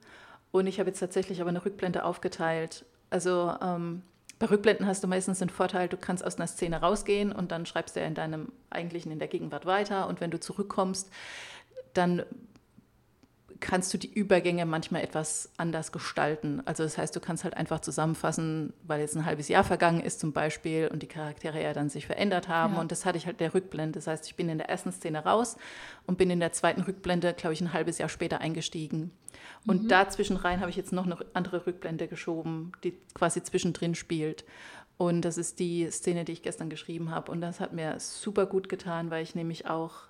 und 0.50 0.66
ich 0.66 0.80
habe 0.80 0.90
jetzt 0.90 1.00
tatsächlich 1.00 1.40
aber 1.40 1.50
eine 1.50 1.64
Rückblende 1.64 2.04
aufgeteilt. 2.04 2.84
Also 3.10 3.54
ähm, 3.62 4.02
bei 4.44 4.50
Rückblenden 4.50 4.86
hast 4.86 5.02
du 5.02 5.08
meistens 5.08 5.38
den 5.38 5.48
Vorteil, 5.48 5.88
du 5.88 5.96
kannst 5.96 6.22
aus 6.22 6.36
einer 6.36 6.46
Szene 6.46 6.82
rausgehen 6.82 7.32
und 7.32 7.50
dann 7.50 7.64
schreibst 7.64 7.96
du 7.96 8.00
ja 8.00 8.06
in 8.06 8.14
deinem 8.14 8.52
eigentlichen, 8.68 9.10
in 9.10 9.18
der 9.18 9.28
Gegenwart 9.28 9.64
weiter. 9.64 10.06
Und 10.06 10.20
wenn 10.20 10.30
du 10.30 10.38
zurückkommst, 10.38 11.10
dann 11.94 12.24
kannst 13.60 13.92
du 13.94 13.98
die 13.98 14.12
Übergänge 14.12 14.66
manchmal 14.66 15.02
etwas 15.02 15.50
anders 15.56 15.92
gestalten. 15.92 16.62
Also 16.64 16.82
das 16.82 16.98
heißt, 16.98 17.14
du 17.14 17.20
kannst 17.20 17.44
halt 17.44 17.56
einfach 17.56 17.80
zusammenfassen, 17.80 18.72
weil 18.82 19.00
jetzt 19.00 19.16
ein 19.16 19.24
halbes 19.24 19.48
Jahr 19.48 19.64
vergangen 19.64 20.00
ist 20.00 20.20
zum 20.20 20.32
Beispiel 20.32 20.88
und 20.92 21.02
die 21.02 21.06
Charaktere 21.06 21.62
ja 21.62 21.72
dann 21.72 21.88
sich 21.88 22.06
verändert 22.06 22.48
haben. 22.48 22.74
Ja. 22.74 22.80
Und 22.80 22.92
das 22.92 23.04
hatte 23.04 23.18
ich 23.18 23.26
halt 23.26 23.40
der 23.40 23.54
Rückblende. 23.54 23.98
Das 23.98 24.06
heißt, 24.06 24.26
ich 24.26 24.36
bin 24.36 24.48
in 24.48 24.58
der 24.58 24.68
ersten 24.68 24.92
Szene 24.92 25.24
raus 25.24 25.56
und 26.06 26.18
bin 26.18 26.30
in 26.30 26.40
der 26.40 26.52
zweiten 26.52 26.82
Rückblende, 26.82 27.34
glaube 27.34 27.54
ich, 27.54 27.60
ein 27.60 27.72
halbes 27.72 27.98
Jahr 27.98 28.08
später 28.08 28.40
eingestiegen. 28.40 29.12
Und 29.66 29.84
mhm. 29.84 29.88
dazwischen 29.88 30.36
rein 30.36 30.60
habe 30.60 30.70
ich 30.70 30.76
jetzt 30.76 30.92
noch 30.92 31.06
eine 31.06 31.16
andere 31.32 31.66
Rückblende 31.66 32.08
geschoben, 32.08 32.72
die 32.82 32.98
quasi 33.14 33.42
zwischendrin 33.42 33.94
spielt. 33.94 34.44
Und 34.96 35.22
das 35.22 35.38
ist 35.38 35.58
die 35.58 35.90
Szene, 35.90 36.24
die 36.24 36.32
ich 36.32 36.42
gestern 36.42 36.70
geschrieben 36.70 37.10
habe. 37.10 37.32
Und 37.32 37.40
das 37.40 37.60
hat 37.60 37.72
mir 37.72 37.98
super 37.98 38.46
gut 38.46 38.68
getan, 38.68 39.10
weil 39.10 39.22
ich 39.22 39.34
nämlich 39.34 39.66
auch 39.66 40.02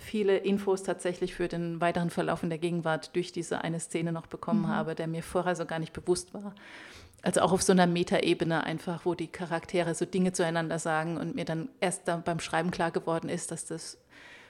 viele 0.00 0.38
Infos 0.38 0.82
tatsächlich 0.82 1.34
für 1.34 1.46
den 1.46 1.80
weiteren 1.80 2.10
Verlauf 2.10 2.42
in 2.42 2.48
der 2.48 2.58
Gegenwart 2.58 3.14
durch 3.14 3.32
diese 3.32 3.62
eine 3.62 3.80
Szene 3.80 4.12
noch 4.12 4.26
bekommen 4.26 4.62
mhm. 4.62 4.68
habe, 4.68 4.94
der 4.94 5.06
mir 5.06 5.22
vorher 5.22 5.54
so 5.54 5.66
gar 5.66 5.78
nicht 5.78 5.92
bewusst 5.92 6.34
war. 6.34 6.54
Also 7.22 7.42
auch 7.42 7.52
auf 7.52 7.62
so 7.62 7.72
einer 7.72 7.86
Metaebene 7.86 8.64
einfach, 8.64 9.04
wo 9.04 9.14
die 9.14 9.28
Charaktere 9.28 9.94
so 9.94 10.06
Dinge 10.06 10.32
zueinander 10.32 10.78
sagen 10.78 11.18
und 11.18 11.34
mir 11.34 11.44
dann 11.44 11.68
erst 11.80 12.08
dann 12.08 12.22
beim 12.22 12.40
Schreiben 12.40 12.70
klar 12.70 12.90
geworden 12.90 13.28
ist, 13.28 13.50
dass 13.50 13.66
das 13.66 13.98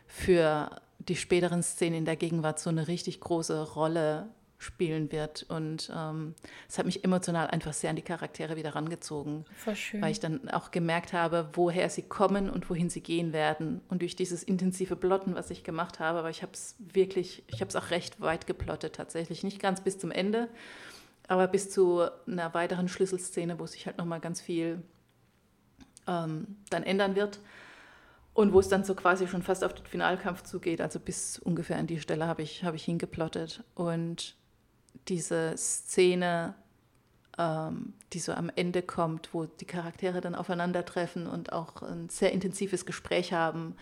für 0.07 0.71
die 1.01 1.17
späteren 1.17 1.63
Szenen 1.63 1.99
in 1.99 2.05
der 2.05 2.17
Gegenwart 2.17 2.61
so 2.61 2.71
eine 2.71 2.87
richtig 2.87 3.21
große 3.21 3.73
Rolle 3.73 4.29
spielen 4.61 5.11
wird. 5.11 5.43
Und 5.45 5.91
ähm, 5.97 6.35
es 6.69 6.79
hat 6.79 6.85
mich 6.85 7.03
emotional 7.03 7.47
einfach 7.47 7.73
sehr 7.73 7.89
an 7.89 7.97
die 7.97 8.03
Charaktere 8.03 8.57
wieder 8.57 8.75
rangezogen. 8.75 9.47
Weil 10.03 10.13
ich 10.13 10.21
dann 10.21 10.51
auch 10.51 10.71
gemerkt 10.71 11.15
habe, 11.15 11.49
woher 11.55 11.89
sie 11.89 12.03
kommen 12.03 12.51
und 12.51 12.69
wohin 12.69 12.91
sie 12.91 13.01
gehen 13.01 13.33
werden. 13.33 13.81
Und 13.89 14.03
durch 14.03 14.17
dieses 14.17 14.43
intensive 14.43 14.97
Plotten, 14.97 15.35
was 15.35 15.51
ich 15.51 15.65
gemacht 15.65 15.99
habe, 15.99 16.19
aber 16.19 16.29
ich 16.29 16.43
habe 16.43 16.53
es 16.53 16.77
wirklich, 16.79 17.43
ich 17.47 17.63
habe 17.63 17.71
es 17.71 17.77
auch 17.77 17.91
recht 17.91 18.21
weit 18.21 18.47
geplottet 18.47 18.95
tatsächlich. 18.95 19.43
Nicht 19.45 19.61
ganz 19.61 19.81
bis 19.81 19.99
zum 19.99 20.11
Ende, 20.11 20.49
aber 21.27 21.49
bis 21.49 21.71
zu 21.71 22.07
einer 22.27 22.53
weiteren 22.53 22.89
Schlüsselszene, 22.89 23.59
wo 23.59 23.67
sich 23.67 23.87
halt 23.87 23.97
nochmal 23.97 24.21
ganz 24.21 24.43
viel 24.43 24.83
ähm, 26.07 26.59
dann 26.69 26.83
ändern 26.83 27.17
wird. 27.17 27.41
Und 28.35 28.53
wo 28.53 28.61
es 28.61 28.69
dann 28.69 28.85
so 28.85 28.95
quasi 28.95 29.27
schon 29.27 29.43
fast 29.43 29.65
auf 29.65 29.75
den 29.75 29.87
Finalkampf 29.87 30.43
zugeht, 30.43 30.83
also 30.83 31.01
bis 31.01 31.39
ungefähr 31.39 31.79
an 31.79 31.87
die 31.87 31.99
Stelle 31.99 32.27
habe 32.27 32.43
ich, 32.43 32.63
hab 32.63 32.75
ich 32.75 32.85
hingeplottet. 32.85 33.65
Und 33.75 34.37
diese 35.09 35.57
Szene, 35.57 36.55
ähm, 37.39 37.95
die 38.13 38.19
so 38.19 38.33
am 38.33 38.51
Ende 38.55 38.83
kommt, 38.83 39.33
wo 39.33 39.47
die 39.47 39.65
Charaktere 39.65 40.21
dann 40.21 40.35
aufeinandertreffen 40.35 41.27
und 41.27 41.53
auch 41.53 41.83
ein 41.83 42.09
sehr 42.09 42.33
intensives 42.33 42.87
Gespräch 42.87 43.33
haben, 43.33 43.77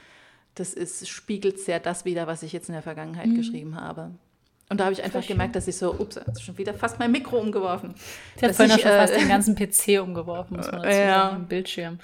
das 0.55 0.75
ist, 0.75 1.09
spiegelt 1.09 1.59
sehr 1.61 1.81
das 1.81 2.05
wieder, 2.05 2.27
was 2.27 2.43
ich 2.43 2.53
jetzt 2.53 2.69
in 2.69 2.73
der 2.73 2.83
Vergangenheit 2.83 3.29
mhm. 3.29 3.37
geschrieben 3.37 3.81
habe. 3.81 4.11
Und 4.71 4.81
da 4.81 4.85
habe 4.85 4.93
ich 4.93 5.03
einfach 5.03 5.27
gemerkt, 5.27 5.57
dass 5.57 5.67
ich 5.67 5.77
so, 5.77 5.95
ups, 5.95 6.21
schon 6.41 6.59
wieder 6.59 6.75
fast 6.75 6.99
mein 6.99 7.11
Mikro 7.11 7.39
umgeworfen. 7.39 7.95
Sie 8.37 8.45
hat 8.45 8.55
vorhin 8.55 8.77
ich, 8.77 8.83
schon 8.83 8.91
äh, 8.91 8.99
fast 8.99 9.15
den 9.15 9.29
ganzen 9.29 9.55
PC 9.55 10.03
umgeworfen, 10.03 10.59
muss 10.59 10.71
man 10.71 10.83
dazu 10.83 10.99
ja. 10.99 11.07
sagen, 11.07 11.37
im 11.37 11.47
Bildschirm. 11.47 11.99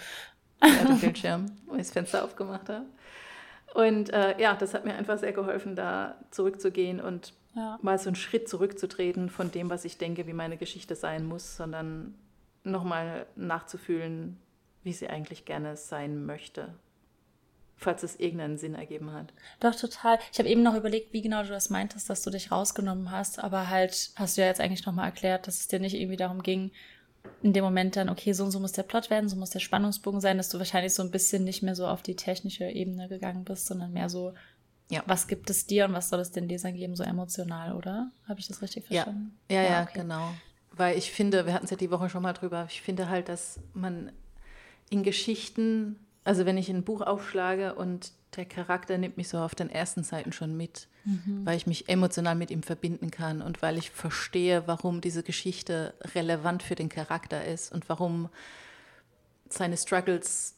Ja, 0.62 0.85
den 0.85 0.99
Bildschirm, 0.99 1.47
wo 1.66 1.75
ich 1.75 1.83
das 1.83 1.90
Fenster 1.90 2.25
aufgemacht 2.25 2.68
habe. 2.71 2.87
Und 3.75 4.11
äh, 4.11 4.40
ja, 4.40 4.54
das 4.54 4.73
hat 4.73 4.87
mir 4.87 4.94
einfach 4.94 5.18
sehr 5.18 5.33
geholfen, 5.33 5.76
da 5.76 6.16
zurückzugehen 6.30 7.00
und 7.00 7.35
ja. 7.54 7.78
mal 7.82 7.99
so 7.99 8.08
einen 8.08 8.16
Schritt 8.16 8.49
zurückzutreten 8.49 9.30
von 9.30 9.50
dem, 9.50 9.70
was 9.70 9.84
ich 9.84 9.99
denke, 9.99 10.26
wie 10.26 10.32
meine 10.32 10.56
Geschichte 10.56 10.94
sein 10.94 11.26
muss, 11.26 11.56
sondern 11.56 12.14
nochmal 12.62 13.26
nachzufühlen, 13.37 14.38
wie 14.82 14.92
sie 14.92 15.08
eigentlich 15.08 15.44
gerne 15.44 15.76
sein 15.76 16.25
möchte 16.25 16.75
falls 17.76 18.02
es 18.02 18.18
irgendeinen 18.18 18.58
Sinn 18.58 18.75
ergeben 18.75 19.12
hat. 19.12 19.32
Doch, 19.61 19.75
total. 19.75 20.18
Ich 20.32 20.38
habe 20.38 20.49
eben 20.49 20.62
noch 20.62 20.75
überlegt, 20.75 21.12
wie 21.12 21.23
genau 21.23 21.42
du 21.42 21.50
das 21.50 21.70
meintest, 21.70 22.11
dass 22.11 22.23
du 22.23 22.30
dich 22.30 22.50
rausgenommen 22.50 23.11
hast, 23.11 23.38
aber 23.38 23.68
halt 23.68 24.11
hast 24.16 24.37
du 24.37 24.40
ja 24.40 24.49
jetzt 24.49 24.61
eigentlich 24.61 24.87
nochmal 24.87 25.06
erklärt, 25.06 25.46
dass 25.46 25.61
es 25.61 25.68
dir 25.68 25.78
nicht 25.78 25.94
irgendwie 25.94 26.16
darum 26.16 26.42
ging, 26.42 26.70
in 27.42 27.52
dem 27.52 27.64
Moment 27.64 27.96
dann, 27.96 28.11
okay, 28.11 28.32
so 28.32 28.44
und 28.44 28.50
so 28.50 28.61
muss 28.61 28.73
der 28.73 28.82
Plot 28.82 29.08
werden, 29.11 29.28
so 29.28 29.37
muss 29.37 29.50
der 29.50 29.61
Spannungsbogen 29.61 30.20
sein, 30.20 30.37
dass 30.37 30.50
du 30.50 30.58
wahrscheinlich 30.58 30.92
so 30.92 31.02
ein 31.02 31.11
bisschen 31.11 31.44
nicht 31.44 31.62
mehr 31.62 31.75
so 31.75 31.87
auf 31.87 32.02
die 32.02 32.16
technische 32.16 32.64
Ebene 32.64 33.08
gegangen 33.08 33.44
bist, 33.44 33.66
sondern 33.66 33.92
mehr 33.92 34.08
so, 34.08 34.34
ja. 34.94 35.02
was 35.06 35.26
gibt 35.26 35.50
es 35.50 35.66
dir 35.66 35.84
und 35.86 35.92
was 35.92 36.08
soll 36.08 36.20
es 36.20 36.30
den 36.30 36.48
Lesern 36.48 36.74
geben, 36.74 36.96
so 36.96 37.02
emotional, 37.02 37.74
oder? 37.74 38.10
Habe 38.28 38.40
ich 38.40 38.48
das 38.48 38.62
richtig 38.62 38.86
verstanden? 38.86 39.36
Ja, 39.50 39.62
ja, 39.62 39.70
ja, 39.70 39.82
okay. 39.82 40.00
genau. 40.00 40.34
Weil 40.72 40.98
ich 40.98 41.12
finde, 41.12 41.46
wir 41.46 41.52
hatten 41.52 41.64
es 41.64 41.70
ja 41.70 41.76
die 41.76 41.90
Woche 41.90 42.08
schon 42.08 42.22
mal 42.22 42.32
drüber, 42.32 42.66
ich 42.68 42.82
finde 42.82 43.08
halt, 43.08 43.28
dass 43.28 43.60
man 43.74 44.10
in 44.90 45.02
Geschichten 45.02 45.96
also 46.24 46.46
wenn 46.46 46.56
ich 46.56 46.70
ein 46.70 46.82
Buch 46.82 47.02
aufschlage 47.02 47.74
und 47.74 48.12
der 48.36 48.46
Charakter 48.46 48.98
nimmt 48.98 49.16
mich 49.16 49.28
so 49.28 49.38
auf 49.38 49.54
den 49.54 49.70
ersten 49.70 50.02
Seiten 50.02 50.32
schon 50.32 50.56
mit, 50.56 50.88
mhm. 51.04 51.42
weil 51.44 51.56
ich 51.56 51.66
mich 51.66 51.88
emotional 51.88 52.34
mit 52.34 52.50
ihm 52.50 52.62
verbinden 52.62 53.10
kann 53.10 53.42
und 53.42 53.62
weil 53.62 53.78
ich 53.78 53.90
verstehe, 53.90 54.66
warum 54.66 55.00
diese 55.00 55.22
Geschichte 55.22 55.94
relevant 56.14 56.62
für 56.62 56.74
den 56.74 56.88
Charakter 56.88 57.44
ist 57.44 57.72
und 57.72 57.88
warum 57.88 58.28
seine 59.48 59.76
Struggles 59.76 60.53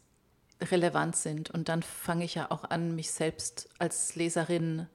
relevant 0.61 1.17
sind. 1.17 1.51
Und 1.51 1.69
dann 1.69 1.83
fange 1.83 2.25
ich 2.25 2.35
ja 2.35 2.51
auch 2.51 2.65
an, 2.65 2.95
mich 2.95 3.11
selbst 3.11 3.69
als 3.79 4.15
Leserin 4.17 4.87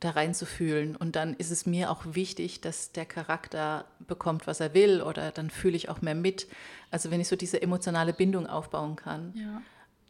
da 0.00 0.10
reinzufühlen. 0.10 0.96
Und 0.96 1.16
dann 1.16 1.34
ist 1.34 1.50
es 1.50 1.66
mir 1.66 1.90
auch 1.90 2.02
wichtig, 2.04 2.60
dass 2.60 2.92
der 2.92 3.06
Charakter 3.06 3.86
bekommt, 4.00 4.46
was 4.46 4.60
er 4.60 4.74
will, 4.74 5.00
oder 5.00 5.30
dann 5.30 5.50
fühle 5.50 5.76
ich 5.76 5.88
auch 5.88 6.02
mehr 6.02 6.14
mit. 6.14 6.46
Also 6.90 7.10
wenn 7.10 7.20
ich 7.20 7.28
so 7.28 7.36
diese 7.36 7.60
emotionale 7.62 8.12
Bindung 8.12 8.46
aufbauen 8.46 8.96
kann. 8.96 9.32
Ja. 9.34 9.62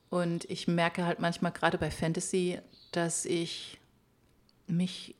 Und 0.08 0.44
ich 0.46 0.68
merke 0.68 1.04
halt 1.04 1.20
manchmal 1.20 1.52
gerade 1.52 1.78
bei 1.78 1.90
Fantasy, 1.90 2.58
dass 2.92 3.24
ich 3.24 3.78
mich 4.66 5.14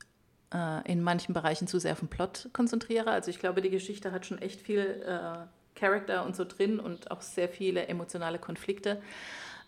äh, 0.53 0.91
in 0.91 1.03
manchen 1.03 1.35
Bereichen 1.35 1.67
zu 1.67 1.79
sehr 1.79 1.93
auf 1.93 2.01
den 2.01 2.09
Plot 2.09 2.49
konzentriere. 2.53 3.11
Also 3.11 3.31
ich 3.31 3.39
glaube, 3.39 3.63
die 3.63 3.71
Geschichte 3.71 4.13
hat 4.13 4.27
schon 4.27 4.39
echt 4.39 4.61
viel 4.61 5.03
äh, 5.07 5.47
Charakter 5.79 6.25
und 6.25 6.35
so 6.35 6.45
drin 6.45 6.81
und 6.81 7.11
auch 7.11 7.21
sehr 7.21 7.49
viele 7.49 7.87
emotionale 7.87 8.39
Konflikte. 8.39 9.01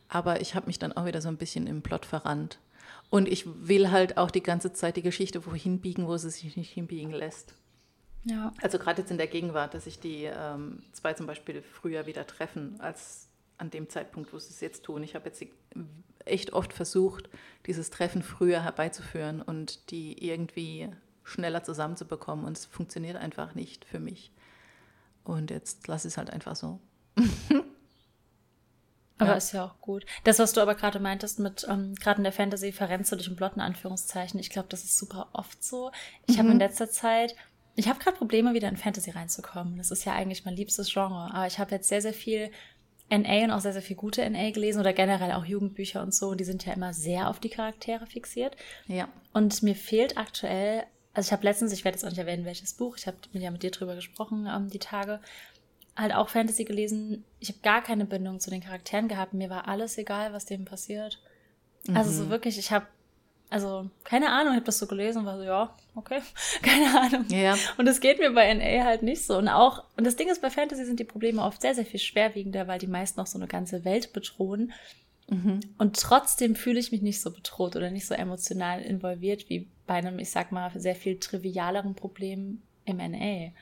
Aber 0.09 0.41
ich 0.41 0.55
habe 0.55 0.67
mich 0.67 0.79
dann 0.79 0.93
auch 0.93 1.05
wieder 1.05 1.21
so 1.21 1.29
ein 1.29 1.37
bisschen 1.37 1.67
im 1.67 1.83
Plot 1.83 2.07
verrannt. 2.07 2.59
Und 3.11 3.29
ich 3.29 3.45
will 3.47 3.91
halt 3.91 4.17
auch 4.17 4.31
die 4.31 4.43
ganze 4.43 4.73
Zeit 4.73 4.97
die 4.97 5.03
Geschichte 5.03 5.45
wohin 5.47 5.81
biegen, 5.81 6.07
wo 6.07 6.17
sie 6.17 6.31
sich 6.31 6.57
nicht 6.57 6.73
hinbiegen 6.73 7.13
lässt. 7.13 7.55
Ja. 8.25 8.53
Also 8.63 8.79
gerade 8.79 9.01
jetzt 9.03 9.11
in 9.11 9.19
der 9.19 9.27
Gegenwart, 9.27 9.75
dass 9.75 9.85
sich 9.85 10.01
die 10.01 10.25
ähm, 10.25 10.83
zwei 10.93 11.15
zum 11.15 11.27
Beispiel 11.27 11.63
früher 11.63 12.07
wieder 12.07 12.27
treffen, 12.27 12.79
als 12.81 13.29
an 13.57 13.71
dem 13.71 13.89
Zeitpunkt, 13.89 14.33
wo 14.33 14.39
sie 14.39 14.51
es 14.51 14.61
jetzt 14.61 14.85
tun. 14.85 15.03
Ich 15.03 15.15
habe 15.15 15.27
jetzt 15.27 15.45
echt 16.25 16.53
oft 16.53 16.73
versucht, 16.73 17.29
dieses 17.67 17.91
Treffen 17.91 18.23
früher 18.23 18.63
herbeizuführen 18.63 19.43
und 19.43 19.91
die 19.91 20.25
irgendwie 20.25 20.89
schneller 21.25 21.63
zusammenzubekommen 21.63 22.45
und 22.45 22.57
es 22.57 22.67
funktioniert 22.67 23.17
einfach 23.17 23.55
nicht 23.55 23.85
für 23.85 24.01
mich. 24.01 24.33
Und 25.25 25.51
jetzt 25.51 25.87
lasse 25.89 26.09
ich 26.09 26.15
es 26.15 26.19
halt 26.19 26.31
einfach 26.31 26.57
so. 26.57 26.81
aber 29.19 29.33
ja. 29.33 29.37
ist 29.37 29.53
ja 29.53 29.65
auch 29.65 29.81
gut. 29.81 30.07
Das, 30.25 30.39
was 30.39 30.53
du 30.53 30.61
aber 30.61 30.75
gerade 30.75 31.01
meintest, 31.01 31.41
mit 31.41 31.67
ähm, 31.69 31.95
gerade 31.97 32.19
in 32.19 32.25
der 32.25 32.33
Fantasy 32.33 32.73
verrennst 32.73 33.11
du 33.13 33.17
dich 33.17 33.29
im 33.29 33.37
Plot 33.37 33.57
in 33.57 33.61
Anführungszeichen. 33.61 34.39
Ich 34.39 34.51
glaube, 34.51 34.69
das 34.69 34.85
ist 34.85 34.97
super 34.97 35.29
oft 35.33 35.63
so. 35.63 35.91
Ich 36.27 36.37
mhm. 36.37 36.41
habe 36.41 36.51
in 36.53 36.59
letzter 36.59 36.89
Zeit, 36.89 37.35
ich 37.75 37.89
habe 37.89 37.99
gerade 37.99 38.17
Probleme, 38.17 38.55
wieder 38.55 38.69
in 38.69 38.77
Fantasy 38.77 39.11
reinzukommen. 39.11 39.77
Das 39.77 39.91
ist 39.91 40.05
ja 40.05 40.13
eigentlich 40.13 40.45
mein 40.45 40.57
liebstes 40.57 40.93
Genre. 40.93 41.31
Aber 41.33 41.47
ich 41.47 41.59
habe 41.59 41.73
jetzt 41.73 41.89
sehr, 41.89 42.03
sehr 42.03 42.13
viel 42.13 42.51
NA 43.11 43.45
und 43.45 43.51
auch 43.51 43.61
sehr, 43.61 43.73
sehr 43.73 43.83
viel 43.83 43.97
gute 43.97 44.29
NA 44.29 44.51
gelesen 44.51 44.81
oder 44.81 44.93
generell 44.93 45.33
auch 45.33 45.45
Jugendbücher 45.45 46.03
und 46.03 46.15
so. 46.15 46.29
Und 46.29 46.39
die 46.39 46.45
sind 46.45 46.65
ja 46.67 46.73
immer 46.73 46.93
sehr 46.93 47.29
auf 47.29 47.41
die 47.41 47.49
Charaktere 47.49 48.07
fixiert. 48.07 48.57
Ja. 48.87 49.09
Und 49.33 49.63
mir 49.63 49.75
fehlt 49.75 50.17
aktuell, 50.17 50.85
also 51.15 51.29
ich 51.29 51.33
habe 51.33 51.45
letztens, 51.45 51.73
ich 51.73 51.85
werde 51.85 51.97
jetzt 51.97 52.05
auch 52.05 52.11
nicht 52.11 52.19
erwähnen, 52.19 52.45
welches 52.45 52.75
Buch, 52.75 52.97
ich 52.97 53.07
habe 53.07 53.17
ja 53.33 53.51
mit 53.51 53.63
dir 53.63 53.71
drüber 53.71 53.95
gesprochen, 53.95 54.49
ähm, 54.53 54.69
die 54.69 54.79
Tage, 54.79 55.21
halt 55.99 56.15
auch 56.15 56.29
Fantasy 56.29 56.65
gelesen. 56.65 57.25
Ich 57.41 57.49
habe 57.49 57.59
gar 57.63 57.83
keine 57.83 58.07
Bindung 58.07 58.41
zu 58.41 58.51
den 58.51 58.63
Charakteren 58.63 59.09
gehabt. 59.09 59.35
Mir 59.35 59.51
war 59.51 59.69
alles 59.69 59.99
egal, 59.99 60.33
was 60.33 60.47
dem 60.47 60.65
passiert. 60.65 61.21
Mhm. 61.87 61.97
Also 61.97 62.13
so 62.13 62.25
mhm. 62.25 62.31
wirklich, 62.31 62.59
ich 62.59 62.71
habe 62.71 62.87
also, 63.51 63.89
keine 64.05 64.31
Ahnung, 64.31 64.53
ich 64.53 64.57
habe 64.57 64.67
das 64.67 64.79
so 64.79 64.87
gelesen 64.87 65.21
und 65.21 65.27
war 65.27 65.39
so, 65.39 65.45
ja, 65.45 65.75
okay, 65.95 66.21
keine 66.63 67.01
Ahnung. 67.01 67.25
Ja. 67.29 67.57
Und 67.79 67.87
es 67.87 68.01
geht 68.01 68.19
mir 68.19 68.31
bei 68.33 68.53
NA 68.53 68.85
halt 68.85 69.03
nicht 69.03 69.25
so. 69.25 69.39
Und 69.39 69.49
auch, 69.49 69.85
und 69.97 70.07
das 70.07 70.17
Ding 70.17 70.29
ist, 70.29 70.43
bei 70.43 70.51
Fantasy 70.51 70.85
sind 70.85 71.01
die 71.01 71.05
Probleme 71.05 71.43
oft 71.43 71.63
sehr, 71.63 71.75
sehr 71.75 71.87
viel 71.87 72.01
schwerwiegender, 72.01 72.69
weil 72.69 72.79
die 72.79 72.87
meist 72.87 73.17
noch 73.17 73.27
so 73.27 73.39
eine 73.39 73.47
ganze 73.47 73.85
Welt 73.85 74.13
bedrohen. 74.13 74.73
Mhm. 75.29 75.61
Und 75.79 75.97
trotzdem 75.97 76.57
fühle 76.57 76.79
ich 76.79 76.93
mich 76.93 77.03
nicht 77.03 77.21
so 77.21 77.31
bedroht 77.31 77.75
oder 77.75 77.91
nicht 77.91 78.07
so 78.07 78.15
emotional 78.15 78.83
involviert 78.83 79.49
wie 79.49 79.67
bei 79.87 79.95
einem, 79.95 80.19
ich 80.19 80.31
sag 80.31 80.53
mal, 80.53 80.71
sehr 80.79 80.95
viel 80.95 81.19
trivialeren 81.19 81.95
Problem 81.95 82.63
im 82.85 82.97
NA. 82.99 83.53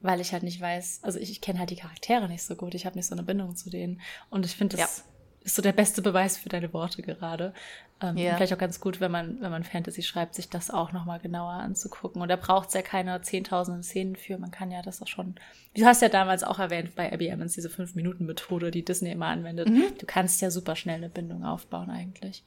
Weil 0.00 0.20
ich 0.20 0.32
halt 0.32 0.42
nicht 0.42 0.60
weiß, 0.60 1.00
also 1.02 1.18
ich, 1.18 1.30
ich 1.30 1.40
kenne 1.40 1.58
halt 1.58 1.70
die 1.70 1.76
Charaktere 1.76 2.28
nicht 2.28 2.42
so 2.42 2.54
gut, 2.54 2.74
ich 2.74 2.86
habe 2.86 2.96
nicht 2.96 3.06
so 3.06 3.14
eine 3.14 3.22
Bindung 3.22 3.56
zu 3.56 3.70
denen. 3.70 4.00
Und 4.30 4.44
ich 4.44 4.56
finde 4.56 4.76
das. 4.76 4.98
Ja 4.98 5.04
ist 5.46 5.54
so 5.54 5.62
der 5.62 5.72
beste 5.72 6.02
Beweis 6.02 6.36
für 6.36 6.48
deine 6.48 6.72
Worte 6.72 7.02
gerade. 7.02 7.54
Ähm, 8.02 8.16
ja. 8.16 8.34
Vielleicht 8.34 8.52
auch 8.52 8.58
ganz 8.58 8.80
gut, 8.80 9.00
wenn 9.00 9.12
man, 9.12 9.40
wenn 9.40 9.52
man 9.52 9.62
Fantasy 9.62 10.02
schreibt, 10.02 10.34
sich 10.34 10.50
das 10.50 10.70
auch 10.70 10.92
nochmal 10.92 11.20
genauer 11.20 11.52
anzugucken. 11.52 12.20
Und 12.20 12.28
da 12.28 12.34
braucht 12.34 12.68
es 12.68 12.74
ja 12.74 12.82
keine 12.82 13.22
zehntausenden 13.22 13.84
Szenen 13.84 14.16
für. 14.16 14.38
Man 14.38 14.50
kann 14.50 14.72
ja 14.72 14.82
das 14.82 15.00
auch 15.00 15.06
schon. 15.06 15.36
Du 15.74 15.84
hast 15.84 16.02
ja 16.02 16.08
damals 16.08 16.42
auch 16.42 16.58
erwähnt 16.58 16.96
bei 16.96 17.12
Abby 17.12 17.28
Emmons 17.28 17.52
diese 17.52 17.70
Fünf-Minuten-Methode, 17.70 18.72
die 18.72 18.84
Disney 18.84 19.12
immer 19.12 19.26
anwendet. 19.26 19.68
Mhm. 19.68 19.84
Du 19.98 20.04
kannst 20.04 20.42
ja 20.42 20.50
super 20.50 20.74
schnell 20.74 20.96
eine 20.96 21.08
Bindung 21.08 21.44
aufbauen, 21.44 21.90
eigentlich. 21.90 22.42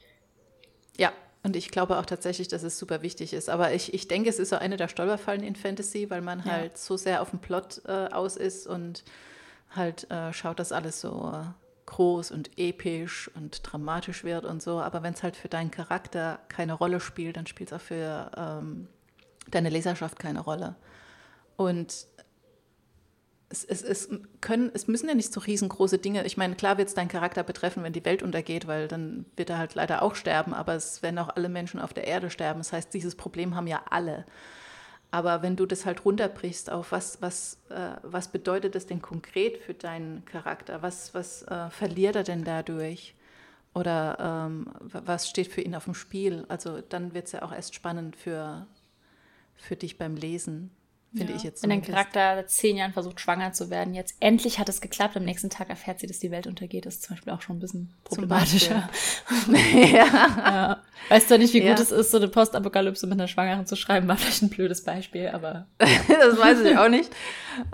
Ja, 0.98 1.14
und 1.44 1.56
ich 1.56 1.72
glaube 1.72 1.98
auch 1.98 2.06
tatsächlich, 2.06 2.48
dass 2.48 2.64
es 2.64 2.78
super 2.78 3.02
wichtig 3.02 3.34
ist. 3.34 3.50
Aber 3.50 3.74
ich, 3.74 3.94
ich 3.94 4.08
denke, 4.08 4.30
es 4.30 4.40
ist 4.40 4.50
so 4.50 4.58
eine 4.58 4.78
der 4.78 4.88
Stolperfallen 4.88 5.44
in 5.44 5.56
Fantasy, 5.56 6.10
weil 6.10 6.22
man 6.22 6.40
ja. 6.40 6.52
halt 6.52 6.78
so 6.78 6.98
sehr 6.98 7.22
auf 7.22 7.30
den 7.30 7.40
Plot 7.40 7.82
äh, 7.86 8.08
aus 8.12 8.36
ist 8.36 8.68
und 8.68 9.04
halt 9.70 10.10
äh, 10.12 10.34
schaut, 10.34 10.60
dass 10.60 10.72
alles 10.72 11.02
so. 11.02 11.32
Äh, 11.34 11.46
groß 11.90 12.30
und 12.30 12.52
episch 12.56 13.32
und 13.34 13.62
dramatisch 13.64 14.24
wird 14.24 14.46
und 14.46 14.62
so. 14.62 14.80
Aber 14.80 15.02
wenn 15.02 15.16
es 15.16 15.24
halt 15.24 15.36
für 15.36 15.50
deinen 15.50 15.72
Charakter 15.72 16.40
keine 16.48 16.74
Rolle 16.74 17.00
spielt, 17.00 17.36
dann 17.36 17.48
spielt 17.48 17.72
es 17.72 17.76
auch 17.76 17.82
für 17.82 18.30
ähm, 18.38 18.88
deine 19.50 19.70
Leserschaft 19.70 20.20
keine 20.20 20.42
Rolle. 20.42 20.76
Und 21.58 22.06
es, 23.50 23.66
es, 23.66 23.82
es, 23.82 24.10
können, 24.42 24.70
es 24.74 24.88
müssen 24.88 25.10
ja 25.10 25.16
nicht 25.16 25.34
so 25.34 25.40
riesengroße 25.40 25.98
Dinge. 25.98 26.26
Ich 26.26 26.38
meine, 26.38 26.56
klar 26.56 26.78
wird 26.78 26.88
es 26.88 26.94
deinen 26.94 27.08
Charakter 27.08 27.44
betreffen, 27.44 27.84
wenn 27.84 27.94
die 27.94 28.06
Welt 28.06 28.22
untergeht, 28.22 28.68
weil 28.68 28.88
dann 28.88 29.26
wird 29.36 29.50
er 29.50 29.58
halt 29.58 29.74
leider 29.74 30.04
auch 30.04 30.14
sterben, 30.16 30.54
aber 30.54 30.76
es 30.76 31.02
werden 31.02 31.18
auch 31.18 31.30
alle 31.30 31.50
Menschen 31.50 31.80
auf 31.80 31.94
der 31.94 32.06
Erde 32.06 32.30
sterben. 32.30 32.60
Das 32.60 32.72
heißt, 32.72 32.94
dieses 32.94 33.16
Problem 33.16 33.56
haben 33.56 33.68
ja 33.68 33.82
alle. 33.90 34.26
Aber 35.12 35.42
wenn 35.42 35.56
du 35.56 35.66
das 35.66 35.88
halt 35.88 36.06
runterbrichst 36.06 36.72
auf 36.72 36.92
was, 36.92 37.20
was, 37.24 37.58
äh, 37.70 37.98
was 38.04 38.28
bedeutet 38.28 38.76
das 38.76 38.86
denn 38.86 39.02
konkret 39.02 39.58
für 39.58 39.74
deinen 39.74 40.24
Charakter? 40.26 40.84
Was, 40.84 41.16
was 41.16 41.42
äh, 41.44 41.72
verliert 41.72 42.16
er 42.16 42.24
denn 42.24 42.44
dadurch? 42.44 43.16
Oder 43.74 44.46
ähm, 44.48 44.68
was 44.82 45.28
steht 45.28 45.48
für 45.48 45.62
ihn 45.62 45.74
auf 45.74 45.86
dem 45.86 45.96
Spiel? 45.96 46.46
Also 46.50 46.82
dann 46.82 47.16
wird 47.16 47.26
es 47.26 47.32
ja 47.32 47.42
auch 47.42 47.52
erst 47.52 47.74
spannend 47.74 48.16
für, 48.16 48.68
für 49.56 49.76
dich 49.76 49.98
beim 49.98 50.16
Lesen 50.16 50.70
finde 51.16 51.34
ja. 51.34 51.38
ich 51.38 51.44
jetzt. 51.44 51.64
Wenn 51.64 51.70
dein 51.70 51.82
Charakter 51.82 52.36
seit 52.36 52.50
zehn 52.50 52.78
Jahren 52.78 52.94
versucht, 52.94 53.20
schwanger 53.20 53.52
zu 53.54 53.70
werden, 53.70 53.94
jetzt 53.94 54.16
endlich 54.20 54.60
hat 54.60 54.70
es 54.70 54.82
geklappt, 54.82 55.18
am 55.18 55.26
nächsten 55.26 55.50
Tag 55.50 55.70
erfährt 55.70 56.00
sie, 56.00 56.08
dass 56.08 56.20
die 56.20 56.32
Welt 56.32 56.48
untergeht, 56.48 56.86
ist 56.86 57.04
zum 57.04 57.16
Beispiel 57.16 57.34
auch 57.34 57.42
schon 57.42 57.58
ein 57.58 57.60
bisschen 57.60 57.94
problematischer. 58.04 58.90
ja. 59.74 60.06
ja. 60.06 60.84
Weißt 61.10 61.32
du 61.32 61.38
nicht, 61.38 61.54
wie 61.54 61.64
ja. 61.64 61.72
gut 61.72 61.80
es 61.80 61.92
ist, 61.92 62.12
so 62.12 62.18
eine 62.18 62.28
Postapokalypse 62.28 63.08
mit 63.08 63.20
einer 63.20 63.28
Schwangeren 63.28 63.66
zu 63.66 63.76
schreiben, 63.76 64.08
war 64.08 64.18
vielleicht 64.18 64.44
ein 64.44 64.50
blödes 64.50 64.84
Beispiel, 64.84 65.30
aber. 65.30 65.68
das 65.78 66.38
weiß 66.38 66.62
ich 66.62 66.78
auch 66.78 66.90
nicht. 66.90 67.10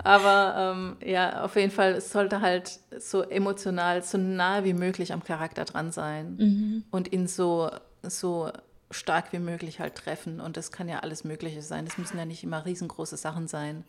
Aber 0.02 0.74
ähm, 0.74 0.96
ja, 1.04 1.44
auf 1.44 1.54
jeden 1.56 1.70
Fall, 1.70 1.92
es 1.92 2.10
sollte 2.10 2.40
halt 2.40 2.80
so 2.98 3.22
emotional, 3.22 4.02
so 4.02 4.18
nah 4.18 4.64
wie 4.64 4.72
möglich 4.72 5.12
am 5.12 5.22
Charakter 5.22 5.64
dran 5.64 5.92
sein 5.92 6.36
mhm. 6.36 6.84
und 6.90 7.12
ihn 7.12 7.28
so, 7.28 7.70
so 8.02 8.50
stark 8.90 9.32
wie 9.32 9.38
möglich 9.38 9.80
halt 9.80 9.94
treffen. 9.94 10.40
Und 10.40 10.56
das 10.56 10.72
kann 10.72 10.88
ja 10.88 11.00
alles 11.00 11.24
Mögliche 11.24 11.62
sein. 11.62 11.86
Das 11.86 11.98
müssen 11.98 12.18
ja 12.18 12.24
nicht 12.24 12.44
immer 12.44 12.64
riesengroße 12.64 13.16
Sachen 13.16 13.48
sein. 13.48 13.84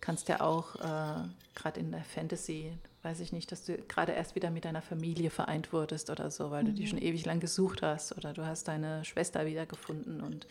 Kannst 0.00 0.28
ja 0.28 0.40
auch, 0.40 0.76
äh, 0.76 1.28
gerade 1.54 1.78
in 1.78 1.92
der 1.92 2.02
Fantasy, 2.02 2.72
weiß 3.02 3.20
ich 3.20 3.32
nicht, 3.32 3.52
dass 3.52 3.64
du 3.64 3.76
gerade 3.76 4.12
erst 4.12 4.34
wieder 4.34 4.50
mit 4.50 4.64
deiner 4.64 4.82
Familie 4.82 5.30
vereint 5.30 5.72
wurdest 5.72 6.10
oder 6.10 6.30
so, 6.30 6.50
weil 6.50 6.64
mhm. 6.64 6.66
du 6.68 6.72
die 6.72 6.82
mhm. 6.82 6.86
schon 6.88 6.98
ewig 6.98 7.24
lang 7.24 7.40
gesucht 7.40 7.82
hast 7.82 8.16
oder 8.16 8.32
du 8.32 8.44
hast 8.44 8.68
deine 8.68 9.04
Schwester 9.04 9.46
wiedergefunden 9.46 10.20
und 10.20 10.46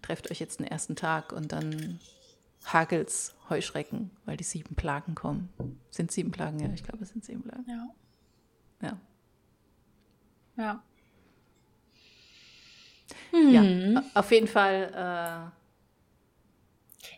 trefft 0.00 0.30
euch 0.30 0.40
jetzt 0.40 0.60
den 0.60 0.66
ersten 0.66 0.96
Tag 0.96 1.32
und 1.32 1.52
dann 1.52 2.00
hagelt's 2.64 3.34
Heuschrecken, 3.50 4.10
weil 4.24 4.36
die 4.36 4.44
sieben 4.44 4.74
Plagen 4.74 5.14
kommen. 5.14 5.50
Sind 5.90 6.10
sieben 6.10 6.30
Plagen, 6.30 6.60
ja, 6.60 6.70
ich 6.72 6.84
glaube, 6.84 7.04
es 7.04 7.10
sind 7.10 7.24
sieben 7.24 7.42
Plagen. 7.42 7.64
Ja. 7.68 7.88
Ja. 8.80 8.98
Ja. 10.56 10.82
Ja, 13.32 14.02
auf 14.14 14.30
jeden 14.30 14.48
Fall. 14.48 15.50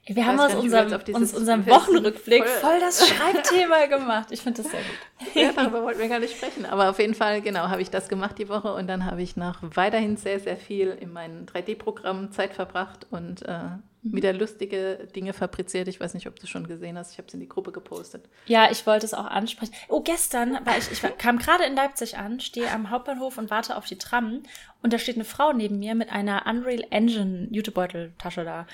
Wir 0.07 0.27
haben 0.27 0.39
aus 0.39 0.55
unserem, 0.55 1.01
uns, 1.15 1.33
unserem 1.33 1.67
Wochenrückblick 1.67 2.47
voll- 2.47 2.71
voll 2.73 2.81
das 2.81 3.09
Schreibthema 3.09 3.87
gemacht. 3.89 4.29
Ich 4.31 4.43
finde 4.43 4.63
das 4.63 4.71
sehr 4.71 4.81
gut. 4.81 5.35
Ja, 5.35 5.53
darüber 5.53 5.83
wollten 5.83 6.01
wir 6.01 6.09
gar 6.09 6.19
nicht 6.21 6.37
sprechen. 6.37 6.67
Aber 6.67 6.91
auf 6.91 6.99
jeden 6.99 7.15
Fall, 7.15 7.41
genau, 7.41 7.69
habe 7.69 7.81
ich 7.81 7.91
das 7.91 8.09
gemacht 8.09 8.37
die 8.39 8.49
Woche 8.49 8.75
und 8.75 8.87
dann 8.87 9.07
habe 9.07 9.23
ich 9.23 9.37
noch 9.37 9.59
weiterhin 9.63 10.17
sehr, 10.17 10.41
sehr 10.41 10.57
viel 10.59 10.89
in 10.91 11.13
meinem 11.13 11.47
3D-Programm 11.47 12.33
Zeit 12.33 12.53
verbracht 12.55 13.07
und 13.11 13.43
äh, 13.43 13.61
wieder 14.03 14.35
lustige 14.35 15.09
Dinge 15.17 15.33
fabriziert. 15.33 15.89
Ich 15.89 15.99
weiß 15.99 16.13
nicht, 16.13 16.27
ob 16.27 16.37
du 16.37 16.43
es 16.43 16.51
schon 16.51 16.67
gesehen 16.67 16.99
hast. 16.99 17.13
Ich 17.13 17.17
habe 17.19 17.29
es 17.29 17.33
in 17.33 17.41
die 17.41 17.49
Gruppe 17.49 17.73
gepostet. 17.73 18.27
Ja, 18.45 18.71
ich 18.71 18.87
wollte 18.87 19.07
es 19.07 19.15
auch 19.15 19.25
ansprechen. 19.25 19.73
Oh, 19.89 20.03
gestern 20.03 20.59
war 20.67 20.77
ich, 20.77 20.91
ich 20.93 21.03
war, 21.03 21.11
kam 21.13 21.39
gerade 21.39 21.65
in 21.65 21.75
Leipzig 21.75 22.19
an, 22.19 22.39
stehe 22.41 22.71
am 22.71 22.91
Hauptbahnhof 22.91 23.39
und 23.39 23.49
warte 23.51 23.75
auf 23.79 23.87
die 23.87 23.97
Tram 23.97 24.43
und 24.83 24.93
da 24.93 24.99
steht 24.99 25.15
eine 25.15 25.25
Frau 25.25 25.55
neben 25.55 25.79
mir 25.79 25.95
mit 25.95 26.13
einer 26.13 26.45
Unreal 26.47 26.85
Engine 26.91 27.49
Jutebeuteltasche 27.51 28.45
da. 28.45 28.67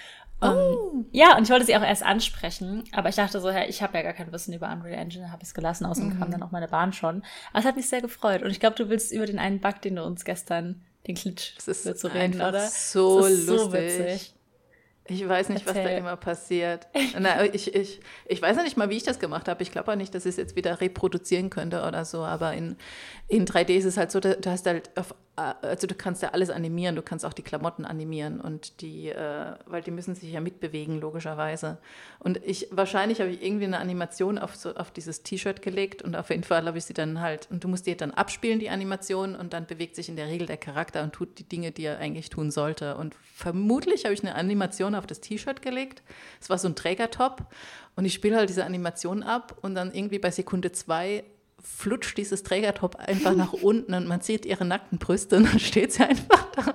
Ähm, 0.42 1.06
ja, 1.12 1.36
und 1.36 1.42
ich 1.44 1.50
wollte 1.50 1.66
sie 1.66 1.76
auch 1.76 1.82
erst 1.82 2.02
ansprechen, 2.02 2.84
aber 2.92 3.08
ich 3.10 3.16
dachte 3.16 3.40
so, 3.40 3.50
ja, 3.50 3.64
ich 3.68 3.82
habe 3.82 3.96
ja 3.98 4.02
gar 4.02 4.12
kein 4.14 4.32
Wissen 4.32 4.54
über 4.54 4.70
Unreal 4.72 4.98
Engine, 4.98 5.30
habe 5.30 5.42
ich 5.42 5.48
es 5.48 5.54
gelassen, 5.54 5.84
außerdem 5.84 6.18
kam 6.18 6.30
dann 6.30 6.42
auch 6.42 6.50
meine 6.50 6.68
Bahn 6.68 6.92
schon. 6.92 7.22
Aber 7.50 7.60
es 7.60 7.64
hat 7.66 7.76
mich 7.76 7.88
sehr 7.88 8.00
gefreut 8.00 8.42
und 8.42 8.50
ich 8.50 8.60
glaube, 8.60 8.76
du 8.76 8.88
willst 8.88 9.12
über 9.12 9.26
den 9.26 9.38
einen 9.38 9.60
Bug, 9.60 9.82
den 9.82 9.96
du 9.96 10.04
uns 10.04 10.24
gestern, 10.24 10.82
den 11.06 11.14
Klitsch, 11.14 11.52
Es 11.58 11.68
ist 11.68 12.04
du 12.04 12.08
reden, 12.08 12.40
oder? 12.40 12.66
so 12.68 13.20
Es 13.26 13.32
ist 13.32 13.46
so 13.46 13.52
lustig. 13.56 13.72
witzig. 13.98 14.34
Ich 15.06 15.28
weiß 15.28 15.48
nicht, 15.48 15.66
was 15.66 15.74
da 15.74 15.80
Erzähl. 15.80 15.98
immer 15.98 16.16
passiert. 16.16 16.86
Na, 17.18 17.44
ich, 17.44 17.74
ich, 17.74 18.00
ich 18.26 18.40
weiß 18.40 18.56
ja 18.56 18.62
nicht 18.62 18.76
mal, 18.76 18.90
wie 18.90 18.96
ich 18.96 19.02
das 19.02 19.18
gemacht 19.18 19.48
habe. 19.48 19.60
Ich 19.62 19.72
glaube 19.72 19.90
auch 19.90 19.96
nicht, 19.96 20.14
dass 20.14 20.24
ich 20.24 20.30
es 20.30 20.36
jetzt 20.36 20.54
wieder 20.54 20.80
reproduzieren 20.80 21.50
könnte 21.50 21.82
oder 21.84 22.04
so. 22.04 22.18
Aber 22.22 22.52
in, 22.54 22.76
in 23.26 23.44
3D 23.44 23.70
ist 23.70 23.86
es 23.86 23.96
halt 23.96 24.12
so, 24.12 24.20
du 24.20 24.36
du 24.36 24.48
hast 24.50 24.66
halt 24.66 24.96
auf, 24.96 25.12
also 25.62 25.86
du 25.86 25.94
kannst 25.94 26.22
ja 26.22 26.30
alles 26.30 26.50
animieren. 26.50 26.96
Du 26.96 27.02
kannst 27.02 27.24
auch 27.24 27.32
die 27.32 27.42
Klamotten 27.42 27.84
animieren 27.84 28.40
und 28.40 28.80
die, 28.80 29.08
äh, 29.08 29.54
weil 29.66 29.82
die 29.82 29.90
müssen 29.90 30.14
sich 30.14 30.32
ja 30.32 30.40
mitbewegen, 30.40 31.00
logischerweise. 31.00 31.78
Und 32.18 32.44
ich, 32.44 32.68
wahrscheinlich 32.70 33.20
habe 33.20 33.30
ich 33.30 33.42
irgendwie 33.42 33.64
eine 33.64 33.78
Animation 33.78 34.38
auf, 34.38 34.56
so, 34.56 34.74
auf 34.74 34.90
dieses 34.90 35.22
T-Shirt 35.22 35.62
gelegt 35.62 36.02
und 36.02 36.16
auf 36.16 36.30
jeden 36.30 36.44
Fall 36.44 36.64
habe 36.66 36.78
ich 36.78 36.84
sie 36.84 36.94
dann 36.94 37.20
halt, 37.20 37.48
und 37.50 37.64
du 37.64 37.68
musst 37.68 37.86
die 37.86 37.96
dann 37.96 38.10
abspielen, 38.10 38.58
die 38.58 38.70
Animation, 38.70 39.34
und 39.34 39.52
dann 39.52 39.66
bewegt 39.66 39.96
sich 39.96 40.08
in 40.08 40.16
der 40.16 40.26
Regel 40.26 40.46
der 40.46 40.56
Charakter 40.56 41.02
und 41.02 41.12
tut 41.12 41.38
die 41.38 41.48
Dinge, 41.48 41.72
die 41.72 41.84
er 41.84 41.98
eigentlich 41.98 42.30
tun 42.30 42.50
sollte. 42.50 42.96
Und 42.96 43.14
vermutlich 43.34 44.04
habe 44.04 44.14
ich 44.14 44.22
eine 44.22 44.34
Animation 44.34 44.94
auf 44.94 45.06
das 45.06 45.20
T-Shirt 45.20 45.62
gelegt. 45.62 46.02
Es 46.40 46.50
war 46.50 46.58
so 46.58 46.68
ein 46.68 46.76
Trägertop 46.76 47.46
und 47.96 48.04
ich 48.04 48.14
spiele 48.14 48.36
halt 48.36 48.48
diese 48.48 48.64
Animation 48.64 49.22
ab 49.22 49.56
und 49.62 49.74
dann 49.74 49.92
irgendwie 49.92 50.18
bei 50.18 50.30
Sekunde 50.30 50.72
zwei 50.72 51.24
flutscht 51.62 52.16
dieses 52.16 52.42
Trägertop 52.42 52.96
einfach 52.96 53.34
nach 53.34 53.52
unten 53.52 53.94
und 53.94 54.06
man 54.06 54.20
sieht 54.20 54.46
ihre 54.46 54.64
nackten 54.64 54.98
Brüste 54.98 55.36
und 55.36 55.44
dann 55.52 55.58
steht 55.58 55.92
sie 55.92 56.04
einfach 56.04 56.46
da. 56.52 56.74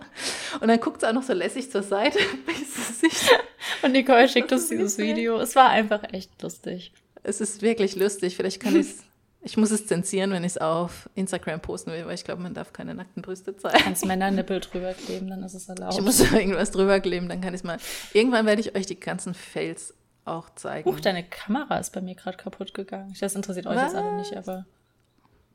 Und 0.61 0.67
dann 0.67 0.79
guckt 0.79 1.01
sie 1.01 1.09
auch 1.09 1.13
noch 1.13 1.23
so 1.23 1.33
lässig 1.33 1.71
zur 1.71 1.83
Seite, 1.83 2.19
bis 2.45 2.75
sie 2.75 3.07
sich 3.07 3.29
Und 3.81 3.91
Nicole 3.91 4.27
schickt 4.27 4.51
uns 4.51 4.69
dieses. 4.69 4.97
Video. 4.97 5.39
Es 5.39 5.55
war 5.55 5.69
einfach 5.69 6.03
echt 6.11 6.41
lustig. 6.41 6.93
Es 7.23 7.41
ist 7.41 7.61
wirklich 7.61 7.95
lustig. 7.95 8.35
Vielleicht 8.35 8.59
kann 8.59 8.75
ich 8.75 8.87
es. 8.87 9.03
Ich 9.41 9.57
muss 9.57 9.69
es 9.69 9.85
zensieren, 9.85 10.31
wenn 10.31 10.43
ich 10.43 10.53
es 10.53 10.57
auf 10.57 11.07
Instagram 11.13 11.61
posten 11.61 11.91
will, 11.91 12.07
weil 12.07 12.15
ich 12.15 12.23
glaube, 12.23 12.41
man 12.41 12.55
darf 12.55 12.73
keine 12.73 12.95
nackten 12.95 13.21
Brüste 13.21 13.55
zeigen. 13.55 13.77
Kannst 13.77 14.03
Männernippel 14.03 14.59
drüber 14.59 14.93
kleben, 14.93 15.29
dann 15.29 15.43
ist 15.43 15.53
es 15.53 15.69
erlaubt. 15.69 15.93
Ich 15.93 16.01
muss 16.01 16.19
irgendwas 16.33 16.71
drüber 16.71 16.99
kleben, 16.99 17.29
dann 17.29 17.41
kann 17.41 17.53
ich 17.53 17.59
es 17.59 17.63
mal. 17.63 17.77
Irgendwann 18.13 18.47
werde 18.47 18.61
ich 18.61 18.75
euch 18.75 18.87
die 18.87 18.99
ganzen 18.99 19.35
Fails 19.35 19.93
auch 20.25 20.49
zeigen. 20.55 20.89
Huch, 20.89 20.99
deine 20.99 21.23
Kamera 21.23 21.77
ist 21.77 21.93
bei 21.93 22.01
mir 22.01 22.15
gerade 22.15 22.37
kaputt 22.37 22.73
gegangen. 22.73 23.13
Das 23.19 23.35
interessiert 23.35 23.67
euch 23.67 23.79
jetzt 23.79 23.93
alle 23.93 24.15
nicht, 24.15 24.35
aber 24.35 24.65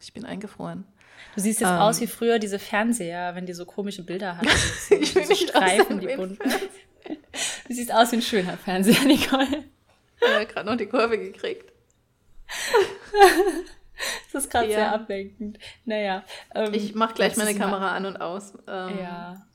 ich 0.02 0.12
bin 0.12 0.25
eingefroren. 0.25 0.85
du 1.35 1.40
siehst 1.40 1.60
jetzt 1.60 1.71
Ähm. 1.71 1.76
aus 1.78 2.00
wie 2.00 2.06
früher 2.06 2.39
diese 2.39 2.58
Fernseher, 2.58 3.34
wenn 3.34 3.47
die 3.47 3.52
so 3.52 3.65
komische 3.67 4.02
Bilder 4.04 4.36
hatten. 4.36 4.49
So, 4.89 4.95
Ich 4.97 5.15
will 5.15 5.25
so 5.25 5.30
nicht 5.30 5.49
Streifen, 5.50 6.00
die 6.00 6.08
bunten. 6.17 6.39
Du 7.67 7.75
siehst 7.75 7.93
aus 7.93 8.13
wie 8.13 8.17
ein 8.17 8.23
schöner 8.23 8.56
Fernseher, 8.58 9.04
Nicole. 9.04 9.65
Ich 10.21 10.28
habe 10.34 10.47
gerade 10.47 10.69
noch 10.69 10.76
die 10.76 10.86
Kurve 10.86 11.19
gekriegt. 11.19 11.73
Das 14.32 14.45
ist 14.45 14.50
gerade 14.50 14.69
Ja. 14.69 14.76
sehr 14.76 14.93
ablenkend. 14.95 15.58
Naja. 15.84 16.25
Ähm, 16.54 16.73
Ich 16.73 16.95
mache 16.95 17.15
gleich 17.15 17.36
meine 17.36 17.54
Kamera 17.54 17.95
an 17.95 18.06
und 18.06 18.17
aus. 18.17 18.54
Ähm, 18.67 18.99
Ja, 18.99 19.47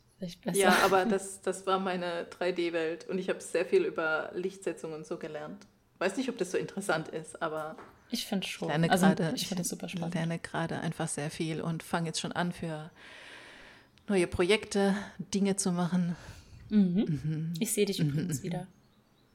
besser. 0.44 0.58
Ja, 0.58 0.78
aber 0.84 1.06
das, 1.06 1.42
das 1.42 1.66
war 1.66 1.80
meine 1.80 2.26
3D-Welt 2.26 3.08
und 3.10 3.18
ich 3.18 3.30
habe 3.30 3.42
sehr 3.42 3.66
viel 3.66 3.84
über 3.86 4.30
Lichtsetzung 4.36 4.94
und 4.94 5.06
so 5.06 5.18
gelernt. 5.18 5.66
Weiß 5.98 6.16
nicht, 6.18 6.30
ob 6.30 6.38
das 6.38 6.52
so 6.52 6.58
interessant 6.58 7.08
ist, 7.08 7.42
aber 7.42 7.76
ich 8.12 8.26
finde 8.26 8.48
schon. 8.48 8.68
ich 8.70 8.72
lerne 8.74 8.90
also, 8.92 9.06
gerade 9.08 9.32
ich 9.36 9.48
finde 9.48 9.62
es 9.62 9.70
super 9.70 9.90
spannend. 9.90 10.14
lerne 10.16 10.40
gerade 10.40 10.80
einfach 10.80 11.08
sehr 11.08 11.30
viel 11.30 11.62
und 11.62 11.84
fange 11.84 12.08
jetzt 12.08 12.20
schon 12.20 12.32
an 12.32 12.52
für 12.52 12.92
neue 14.08 14.28
Projekte, 14.28 14.96
Dinge 15.34 15.56
zu 15.56 15.72
machen. 15.72 16.16
Mhm. 16.70 17.54
Ich 17.60 17.74
sehe 17.74 17.86
dich 17.86 18.00
übrigens 18.00 18.44
wieder. 18.44 18.68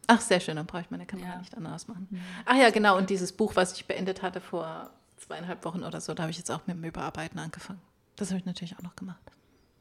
Ach, 0.06 0.20
sehr 0.20 0.40
schön, 0.40 0.56
dann 0.56 0.66
brauche 0.66 0.83
ich 0.83 0.90
meine 0.90 1.06
Kamera 1.06 1.28
Ja. 1.35 1.38
nicht 1.38 1.56
anders 1.56 1.87
machen. 1.87 2.09
Ach 2.44 2.56
ja, 2.56 2.70
genau, 2.70 2.96
und 2.98 3.11
dieses 3.11 3.33
Buch, 3.33 3.54
was 3.56 3.72
ich 3.74 3.85
beendet 3.87 4.22
hatte 4.22 4.40
vor 4.40 4.90
zweieinhalb 5.18 5.64
Wochen 5.64 5.85
oder 5.85 6.00
so, 6.00 6.14
da 6.14 6.22
habe 6.24 6.30
ich 6.33 6.38
jetzt 6.38 6.50
auch 6.50 6.66
mit 6.66 6.76
dem 6.76 6.85
Überarbeiten 6.85 7.38
angefangen. 7.38 7.80
Das 8.16 8.30
habe 8.30 8.38
ich 8.40 8.44
natürlich 8.46 8.76
auch 8.76 8.83
noch 8.83 8.96
gemacht. 8.96 9.20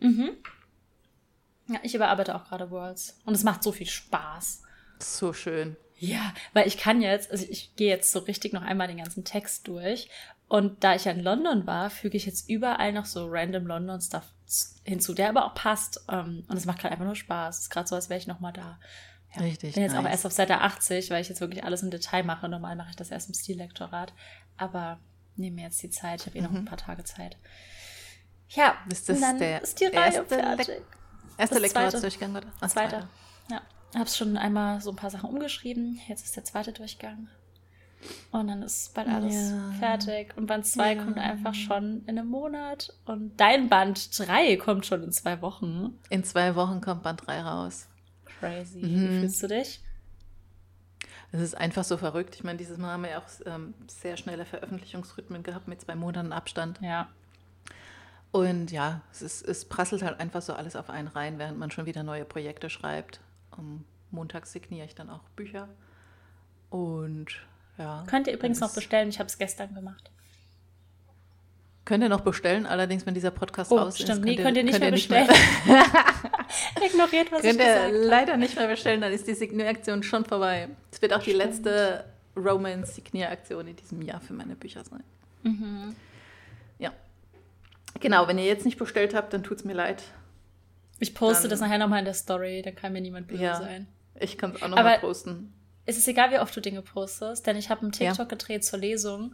Ja, 0.01 1.79
ich 1.83 1.93
überarbeite 1.95 2.35
auch 2.35 2.45
gerade 2.45 2.69
Worlds. 2.71 3.17
Und 3.25 3.33
es 3.35 3.43
macht 3.43 3.63
so 3.63 3.71
viel 3.71 3.87
Spaß. 3.87 4.63
So 4.99 5.33
schön. 5.33 5.75
Ja, 5.99 6.33
weil 6.53 6.67
ich 6.67 6.77
kann 6.77 7.01
jetzt, 7.01 7.29
also 7.31 7.45
ich 7.49 7.75
gehe 7.75 7.89
jetzt 7.89 8.11
so 8.11 8.19
richtig 8.19 8.53
noch 8.53 8.61
einmal 8.61 8.87
den 8.87 8.97
ganzen 8.97 9.23
Text 9.25 9.67
durch. 9.67 10.09
Und 10.47 10.83
da 10.83 10.95
ich 10.95 11.05
ja 11.05 11.11
in 11.11 11.19
London 11.21 11.67
war, 11.67 11.89
füge 11.89 12.17
ich 12.17 12.25
jetzt 12.25 12.49
überall 12.49 12.91
noch 12.93 13.05
so 13.05 13.27
random 13.29 13.67
London-Stuff 13.67 14.23
hinzu, 14.83 15.13
der 15.13 15.29
aber 15.29 15.45
auch 15.45 15.53
passt. 15.53 16.03
Ähm, 16.09 16.43
Und 16.47 16.57
es 16.57 16.65
macht 16.65 16.79
gerade 16.79 16.93
einfach 16.93 17.05
nur 17.05 17.15
Spaß. 17.15 17.55
Es 17.57 17.61
ist 17.63 17.69
gerade 17.69 17.87
so, 17.87 17.95
als 17.95 18.09
wäre 18.09 18.19
ich 18.19 18.25
noch 18.27 18.39
mal 18.39 18.51
da. 18.51 18.79
Ja, 19.35 19.41
Richtig 19.43 19.69
Ich 19.69 19.75
bin 19.75 19.83
jetzt 19.83 19.95
auch 19.95 20.01
nice. 20.01 20.13
erst 20.13 20.25
auf 20.25 20.31
Seite 20.31 20.59
80, 20.61 21.11
weil 21.11 21.21
ich 21.21 21.29
jetzt 21.29 21.41
wirklich 21.41 21.63
alles 21.63 21.83
im 21.83 21.91
Detail 21.91 22.23
mache. 22.23 22.49
Normal 22.49 22.75
mache 22.75 22.89
ich 22.89 22.95
das 22.95 23.11
erst 23.11 23.27
im 23.27 23.35
Stillektorat. 23.35 24.13
Aber 24.57 24.99
nehme 25.35 25.57
mir 25.57 25.63
jetzt 25.65 25.83
die 25.83 25.91
Zeit. 25.91 26.21
Ich 26.21 26.25
habe 26.27 26.37
eh 26.37 26.41
noch 26.41 26.51
ein 26.51 26.65
paar 26.65 26.77
Tage 26.79 27.03
Zeit. 27.03 27.37
Ja, 28.49 28.75
Ist 28.91 29.07
das 29.09 29.19
dann 29.21 29.37
der 29.37 29.61
ist 29.61 29.79
die 29.79 29.85
Reihe 29.85 29.95
erste 30.15 30.25
fertig. 30.25 30.67
Lek- 30.67 30.81
Erster 31.37 31.59
Lektoratsdurchgang, 31.59 32.35
oder? 32.35 32.47
Ach, 32.59 32.69
Zweiter. 32.69 33.07
Ja. 33.51 33.61
Hab's 33.95 34.17
schon 34.17 34.37
einmal 34.37 34.81
so 34.81 34.91
ein 34.91 34.95
paar 34.95 35.09
Sachen 35.09 35.29
umgeschrieben. 35.29 35.99
Jetzt 36.07 36.25
ist 36.25 36.35
der 36.35 36.43
zweite 36.45 36.71
Durchgang. 36.73 37.27
Und 38.31 38.47
dann 38.47 38.61
ist 38.61 38.93
bald 38.93 39.07
alles 39.09 39.49
Ja. 39.51 39.71
fertig. 39.79 40.37
Und 40.37 40.45
Band 40.45 40.65
2 40.65 40.93
Ja. 40.95 41.03
kommt 41.03 41.17
einfach 41.17 41.53
schon 41.53 42.03
in 42.05 42.17
einem 42.17 42.29
Monat. 42.29 42.93
Und 43.05 43.35
dein 43.37 43.67
Band 43.67 44.17
3 44.17 44.55
kommt 44.57 44.85
schon 44.85 45.03
in 45.03 45.11
zwei 45.11 45.41
Wochen. 45.41 45.97
In 46.09 46.23
zwei 46.23 46.55
Wochen 46.55 46.79
kommt 46.81 47.03
Band 47.03 47.25
3 47.27 47.41
raus. 47.41 47.87
Crazy. 48.39 48.77
Mhm. 48.79 49.01
Wie 49.09 49.19
fühlst 49.19 49.43
du 49.43 49.47
dich? 49.47 49.81
Es 51.31 51.41
ist 51.41 51.55
einfach 51.57 51.83
so 51.83 51.97
verrückt. 51.97 52.35
Ich 52.35 52.43
meine, 52.43 52.57
dieses 52.57 52.77
Mal 52.77 52.93
haben 52.93 53.03
wir 53.03 53.11
ja 53.11 53.19
auch 53.19 53.27
ähm, 53.45 53.73
sehr 53.87 54.17
schnelle 54.17 54.45
Veröffentlichungsrhythmen 54.45 55.43
gehabt 55.43 55.67
mit 55.67 55.81
zwei 55.81 55.95
Monaten 55.95 56.31
Abstand. 56.31 56.79
Ja. 56.81 57.09
Und 58.31 58.71
ja, 58.71 59.01
es, 59.11 59.21
ist, 59.21 59.41
es 59.47 59.65
prasselt 59.65 60.03
halt 60.03 60.19
einfach 60.19 60.41
so 60.41 60.53
alles 60.53 60.75
auf 60.75 60.89
einen 60.89 61.07
rein, 61.07 61.37
während 61.39 61.57
man 61.59 61.69
schon 61.71 61.85
wieder 61.85 62.03
neue 62.03 62.25
Projekte 62.25 62.69
schreibt. 62.69 63.19
Um, 63.59 63.85
montags 64.11 64.51
signiere 64.51 64.85
ich 64.85 64.95
dann 64.95 65.09
auch 65.09 65.21
Bücher. 65.35 65.67
Und 66.69 67.27
ja. 67.77 68.03
Könnt 68.07 68.27
ihr 68.27 68.33
übrigens 68.33 68.59
noch 68.59 68.73
bestellen. 68.73 69.09
Ich 69.09 69.19
habe 69.19 69.27
es 69.27 69.37
gestern 69.37 69.73
gemacht. 69.73 70.09
Könnt 71.85 72.03
ihr 72.03 72.09
noch 72.09 72.21
bestellen, 72.21 72.67
allerdings, 72.67 73.05
wenn 73.07 73.15
dieser 73.15 73.31
Podcast 73.31 73.71
Oh, 73.71 73.77
raus 73.77 73.95
ist. 73.99 74.03
stimmt. 74.03 74.23
Nee, 74.23 74.35
könnt 74.35 74.55
ihr 74.57 74.63
nicht 74.63 74.79
mehr 74.79 74.91
bestellen. 74.91 75.27
mehr- 75.65 75.85
Ignoriert, 76.85 77.31
was 77.31 77.43
ich 77.43 77.49
Könnt 77.49 77.59
ihr 77.59 77.65
gesagt 77.65 77.85
habe. 77.85 77.97
leider 78.05 78.37
nicht 78.37 78.55
mehr 78.55 78.67
bestellen, 78.67 79.01
dann 79.01 79.11
ist 79.11 79.27
die 79.27 79.33
Signieraktion 79.33 80.03
schon 80.03 80.23
vorbei. 80.25 80.69
Es 80.91 81.01
wird 81.01 81.13
auch 81.13 81.23
die 81.23 81.33
letzte 81.33 82.05
Romance-Signieraktion 82.35 83.67
in 83.67 83.75
diesem 83.75 84.01
Jahr 84.03 84.21
für 84.21 84.33
meine 84.33 84.55
Bücher 84.55 84.83
sein. 84.83 85.03
Mhm. 85.43 85.95
Ja. 86.77 86.91
Genau, 87.99 88.27
wenn 88.27 88.37
ihr 88.37 88.45
jetzt 88.45 88.65
nicht 88.65 88.77
bestellt 88.77 89.15
habt, 89.15 89.33
dann 89.33 89.41
tut 89.43 89.57
es 89.57 89.63
mir 89.63 89.73
leid. 89.73 90.03
Ich 90.99 91.15
poste 91.15 91.43
Dann- 91.43 91.51
das 91.51 91.59
nachher 91.61 91.77
nochmal 91.77 91.99
in 91.99 92.05
der 92.05 92.13
Story. 92.13 92.61
Dann 92.61 92.75
kann 92.75 92.93
mir 92.93 93.01
niemand 93.01 93.27
böse 93.27 93.43
Ja. 93.43 93.55
sein. 93.57 93.87
Ich 94.19 94.37
kann 94.37 94.51
es 94.55 94.61
auch 94.61 94.67
noch 94.67 94.77
Aber- 94.77 94.89
mal 94.89 94.99
posten. 94.99 95.53
es 95.85 95.97
ist 95.97 96.07
egal, 96.07 96.31
wie 96.31 96.39
oft 96.39 96.55
du 96.55 96.59
Dinge 96.61 96.81
postest, 96.81 97.47
denn 97.47 97.55
ich 97.57 97.69
habe 97.69 97.81
einen 97.81 97.91
TikTok 97.91 98.17
Ja. 98.17 98.23
gedreht 98.25 98.65
zur 98.65 98.79
Lesung 98.79 99.33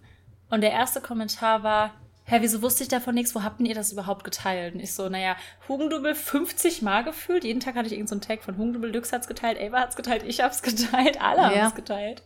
und 0.50 0.62
der 0.62 0.72
erste 0.72 1.02
Kommentar 1.02 1.64
war, 1.64 1.96
hä, 2.26 2.38
wieso 2.42 2.62
wusste 2.62 2.84
ich 2.84 2.90
davon 2.90 3.16
nichts? 3.16 3.34
Wo 3.36 3.42
habt 3.44 3.60
denn 3.60 3.66
ihr 3.66 3.74
das 3.76 3.92
überhaupt 3.92 4.24
geteilt? 4.24 4.76
Und 4.76 4.80
ich 4.80 4.94
so, 4.94 5.10
naja, 5.10 5.36
Hugendubel 5.68 6.14
50 6.16 6.82
Mal 6.84 7.04
gefühlt. 7.04 7.44
Jeden 7.44 7.60
Tag 7.60 7.76
hatte 7.76 7.88
ich 7.88 7.94
irgendeinen 7.94 8.22
so 8.22 8.28
Tag 8.28 8.44
von 8.44 8.58
Hugendubel, 8.58 8.92
Lux 8.94 9.12
hat's 9.12 9.28
geteilt, 9.28 9.60
Ava 9.60 9.80
hat's 9.82 9.96
geteilt, 9.96 10.24
ich 10.24 10.42
hab's 10.42 10.62
geteilt, 10.62 11.20
alle 11.22 11.42
Ja. 11.42 11.62
haben's 11.64 11.76
geteilt. 11.76 12.22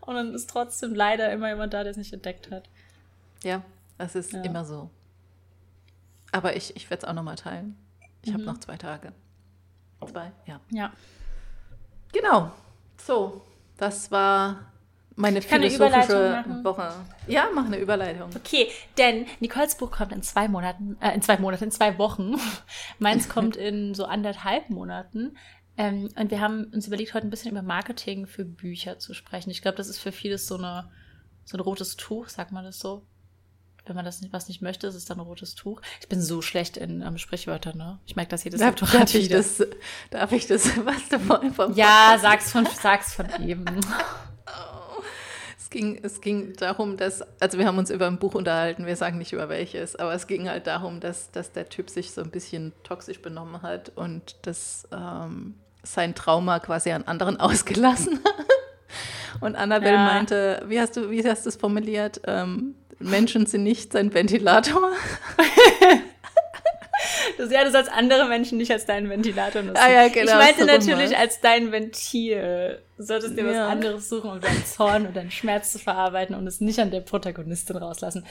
Und 0.00 0.14
dann 0.14 0.32
ist 0.34 0.48
trotzdem 0.48 0.94
leider 0.94 1.32
immer 1.32 1.48
jemand 1.48 1.74
da, 1.74 1.82
der 1.82 1.90
es 1.90 1.96
nicht 1.96 2.12
entdeckt 2.12 2.50
hat. 2.52 2.68
Ja, 3.42 3.62
das 3.98 4.14
ist 4.14 4.32
Ja. 4.32 4.42
immer 4.42 4.64
so. 4.64 4.90
Aber 6.32 6.54
ich, 6.56 6.74
ich 6.76 6.88
werde 6.90 7.02
es 7.04 7.08
auch 7.08 7.14
noch 7.14 7.22
mal 7.24 7.36
teilen. 7.36 7.76
Ich 8.26 8.32
habe 8.32 8.42
Mhm. 8.42 8.46
noch 8.48 8.58
zwei 8.58 8.76
Tage. 8.76 9.12
Zwei, 10.04 10.32
ja. 10.46 10.60
Ja. 10.70 10.92
Genau. 12.12 12.50
So, 12.98 13.42
das 13.76 14.10
war 14.10 14.72
meine 15.14 15.36
eine 15.38 15.42
philosophische. 15.42 16.44
Woche. 16.62 16.92
Ja, 17.26 17.48
mach 17.54 17.66
eine 17.66 17.78
Überleitung. 17.78 18.30
Okay, 18.36 18.68
denn 18.98 19.26
Nicoles 19.40 19.76
Buch 19.76 19.90
kommt 19.90 20.12
in 20.12 20.22
zwei 20.22 20.48
Monaten, 20.48 20.96
äh, 21.00 21.14
in 21.14 21.22
zwei 21.22 21.38
Monaten, 21.38 21.64
in 21.64 21.70
zwei 21.70 21.98
Wochen. 21.98 22.34
Meins 22.98 23.28
kommt 23.30 23.56
in 23.56 23.94
so 23.94 24.04
anderthalb 24.04 24.70
Monaten. 24.70 25.36
Ähm, 25.78 26.08
und 26.16 26.30
wir 26.30 26.40
haben 26.40 26.64
uns 26.74 26.86
überlegt, 26.86 27.14
heute 27.14 27.26
ein 27.26 27.30
bisschen 27.30 27.52
über 27.52 27.62
Marketing 27.62 28.26
für 28.26 28.44
Bücher 28.44 28.98
zu 28.98 29.14
sprechen. 29.14 29.50
Ich 29.50 29.62
glaube, 29.62 29.76
das 29.76 29.88
ist 29.88 29.98
für 29.98 30.12
vieles 30.12 30.46
so 30.46 30.56
eine 30.56 30.90
so 31.44 31.56
ein 31.56 31.60
rotes 31.60 31.96
Tuch, 31.96 32.28
sagt 32.28 32.50
man 32.50 32.64
das 32.64 32.80
so. 32.80 33.06
Wenn 33.86 33.96
man 33.96 34.04
das 34.04 34.20
nicht, 34.20 34.32
was 34.32 34.48
nicht 34.48 34.62
möchte, 34.62 34.86
ist 34.88 34.94
es 34.96 35.04
dann 35.04 35.18
ein 35.18 35.26
rotes 35.26 35.54
Tuch. 35.54 35.80
Ich 36.00 36.08
bin 36.08 36.20
so 36.20 36.42
schlecht 36.42 36.76
in 36.76 37.02
ähm, 37.02 37.18
Sprichwörtern, 37.18 37.78
ne? 37.78 37.98
Ich 38.06 38.16
merke 38.16 38.30
das 38.30 38.42
jedes 38.44 38.60
Darf, 38.60 38.70
Lektorat 38.70 38.94
darf 39.02 39.14
ich 39.14 39.28
das, 39.28 39.62
darf 40.10 40.32
ich 40.32 40.46
das, 40.46 40.66
was 40.84 41.08
du 41.08 41.18
vorhin 41.20 41.54
vom 41.54 41.72
Ja, 41.74 42.16
sag's 42.20 42.50
von, 42.50 42.66
sag's 42.80 43.14
von 43.14 43.26
eben. 43.42 43.64
Es 45.58 45.70
ging, 45.70 45.98
es 46.00 46.20
ging 46.20 46.52
darum, 46.54 46.96
dass, 46.96 47.22
also 47.40 47.58
wir 47.58 47.66
haben 47.66 47.76
uns 47.76 47.90
über 47.90 48.06
ein 48.06 48.18
Buch 48.18 48.34
unterhalten, 48.34 48.86
wir 48.86 48.94
sagen 48.94 49.18
nicht 49.18 49.32
über 49.32 49.48
welches, 49.48 49.96
aber 49.96 50.14
es 50.14 50.28
ging 50.28 50.48
halt 50.48 50.68
darum, 50.68 51.00
dass, 51.00 51.32
dass 51.32 51.50
der 51.50 51.68
Typ 51.68 51.90
sich 51.90 52.12
so 52.12 52.22
ein 52.22 52.30
bisschen 52.30 52.72
toxisch 52.84 53.20
benommen 53.20 53.62
hat 53.62 53.90
und 53.96 54.36
dass 54.42 54.86
ähm, 54.92 55.56
sein 55.82 56.14
Trauma 56.14 56.60
quasi 56.60 56.92
an 56.92 57.02
anderen 57.02 57.40
ausgelassen 57.40 58.20
hat. 58.24 58.46
Und 59.40 59.56
Annabelle 59.56 59.94
Ja. 59.94 60.04
meinte, 60.04 60.62
wie 60.68 60.80
hast 60.80 60.96
du, 60.96 61.10
wie 61.10 61.28
hast 61.28 61.44
du 61.44 61.48
es 61.48 61.56
formuliert? 61.56 62.20
Ähm, 62.28 62.76
Menschen 62.98 63.46
sind 63.46 63.62
nicht 63.62 63.92
sein 63.92 64.12
Ventilator. 64.14 64.90
Das, 67.38 67.50
ja, 67.52 67.62
du 67.64 67.70
sollst 67.70 67.90
andere 67.92 68.26
Menschen 68.26 68.56
nicht 68.56 68.70
als 68.70 68.86
deinen 68.86 69.10
Ventilator 69.10 69.60
nutzen. 69.62 69.76
Ah 69.82 69.90
ja, 69.90 70.08
genau, 70.08 70.32
Ich 70.32 70.38
meinte 70.38 70.60
so 70.60 70.66
natürlich 70.66 71.10
war's. 71.10 71.20
als 71.20 71.40
dein 71.40 71.70
Ventil. 71.70 72.80
Du 72.96 73.02
solltest 73.02 73.36
dir 73.36 73.44
Ja. 73.44 73.50
was 73.66 73.70
anderes 73.72 74.08
suchen, 74.08 74.30
um 74.30 74.40
deinen 74.40 74.64
Zorn 74.64 75.06
und 75.06 75.14
deinen 75.14 75.30
Schmerz 75.30 75.72
zu 75.72 75.78
verarbeiten 75.78 76.34
und 76.34 76.46
es 76.46 76.60
nicht 76.62 76.78
an 76.78 76.90
der 76.90 77.00
Protagonistin 77.02 77.76
rauslassen. 77.76 78.24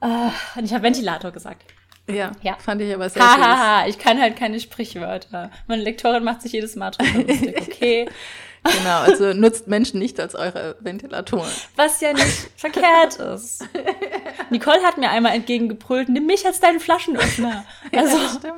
Ah, 0.00 0.30
und 0.56 0.64
ich 0.64 0.72
habe 0.74 0.82
Ventilator 0.82 1.30
gesagt. 1.30 1.62
Ja, 2.08 2.32
Ja. 2.42 2.56
fand 2.58 2.82
ich 2.82 2.92
aber 2.92 3.08
sehr 3.08 3.22
süß. 3.22 3.30
Hahaha, 3.30 3.86
ich 3.86 3.98
kann 3.98 4.20
halt 4.20 4.36
keine 4.36 4.58
Sprichwörter. 4.58 5.50
Meine 5.68 5.82
Lektorin 5.82 6.24
macht 6.24 6.42
sich 6.42 6.52
jedes 6.52 6.74
Mal 6.74 6.90
drüber 6.90 7.22
lustig. 7.32 7.56
Okay, 7.68 8.08
Genau, 8.78 9.00
also 9.00 9.32
nutzt 9.32 9.66
Menschen 9.68 9.98
nicht 9.98 10.18
als 10.20 10.34
eure 10.34 10.76
Ventilatoren. 10.80 11.50
was 11.76 12.00
ja 12.00 12.12
nicht 12.12 12.50
verkehrt 12.56 13.16
ist. 13.16 13.64
Nicole 14.50 14.82
hat 14.82 14.98
mir 14.98 15.10
einmal 15.10 15.34
entgegengebrüllt, 15.34 16.08
nimm 16.08 16.26
mich 16.26 16.46
als 16.46 16.60
deinen 16.60 16.80
Flaschenöffner. 16.80 17.64
Also, 17.94 18.16
Ja, 18.16 18.56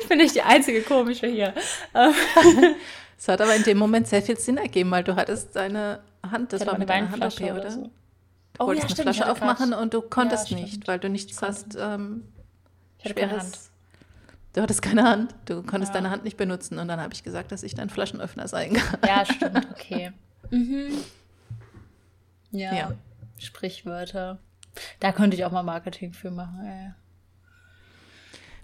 ich 0.00 0.08
bin 0.08 0.18
nicht 0.18 0.34
die 0.34 0.42
einzige 0.42 0.82
komische 0.82 1.26
hier. 1.26 1.54
Ähm, 1.94 2.14
Es 3.18 3.28
hat 3.28 3.40
aber 3.40 3.54
in 3.54 3.62
dem 3.62 3.78
Moment 3.78 4.08
sehr 4.08 4.20
viel 4.20 4.36
Sinn 4.36 4.56
ergeben, 4.56 4.90
weil 4.90 5.04
du 5.04 5.14
hattest 5.14 5.54
deine 5.54 6.00
Hand, 6.28 6.52
das 6.52 6.66
war 6.66 6.76
mit 6.76 6.88
deiner 6.88 7.08
Hand 7.10 7.24
okay, 7.24 7.52
oder 7.52 7.60
oder? 7.60 7.70
so. 7.70 7.82
Du 7.82 7.90
Oh, 8.58 8.66
wolltest 8.66 8.82
ja, 8.82 8.88
eine 8.88 8.94
stimmt, 9.12 9.16
Flasche 9.16 9.30
aufmachen 9.30 9.70
grad- 9.70 9.80
und 9.80 9.94
du 9.94 10.02
konntest 10.02 10.50
Ja, 10.50 10.56
nicht, 10.58 10.88
weil 10.88 10.98
du 10.98 11.08
nichts 11.08 11.40
hast. 11.40 11.76
Ähm, 11.78 12.24
Ich 12.98 13.04
hatte 13.04 13.14
schweres- 13.20 13.42
Hand. 13.42 13.58
Du 14.54 14.60
hattest 14.60 14.82
keine 14.82 15.04
Hand, 15.04 15.34
du 15.46 15.62
konntest 15.62 15.90
Ja. 15.94 16.00
deine 16.00 16.10
Hand 16.10 16.24
nicht 16.24 16.36
benutzen 16.36 16.78
und 16.78 16.88
dann 16.88 17.00
habe 17.00 17.14
ich 17.14 17.22
gesagt, 17.24 17.52
dass 17.52 17.62
ich 17.62 17.74
dein 17.74 17.88
Flaschenöffner 17.88 18.46
sein 18.48 18.74
kann. 18.74 18.98
Ja, 19.06 19.24
stimmt, 19.24 19.66
okay. 19.70 20.12
Mhm. 20.50 20.92
Ja, 22.50 22.74
Ja. 22.74 22.92
Sprichwörter. 23.38 24.38
Da 25.00 25.12
könnte 25.12 25.36
ich 25.36 25.44
auch 25.46 25.50
mal 25.52 25.62
Marketing 25.62 26.12
für 26.12 26.30
machen, 26.30 26.60
ey. 26.66 26.92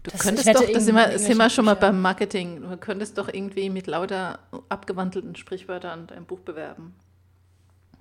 Du 0.03 0.11
Das- 0.11 0.21
könntest 0.21 0.47
doch, 0.49 0.71
das 0.71 0.85
sind 0.85 0.95
wir, 0.95 1.19
sind 1.19 1.39
wir 1.39 1.49
schon 1.51 1.65
mal 1.65 1.75
beim 1.75 2.01
Marketing, 2.03 2.61
du 2.61 2.77
könntest 2.77 3.17
doch 3.17 3.29
irgendwie 3.29 3.71
mit 3.71 3.87
lauter 3.87 4.39
abgewandelten 4.69 5.35
Sprichwörtern 5.37 6.07
dein 6.07 6.27
Buch 6.27 6.41
bewerben. 6.41 6.95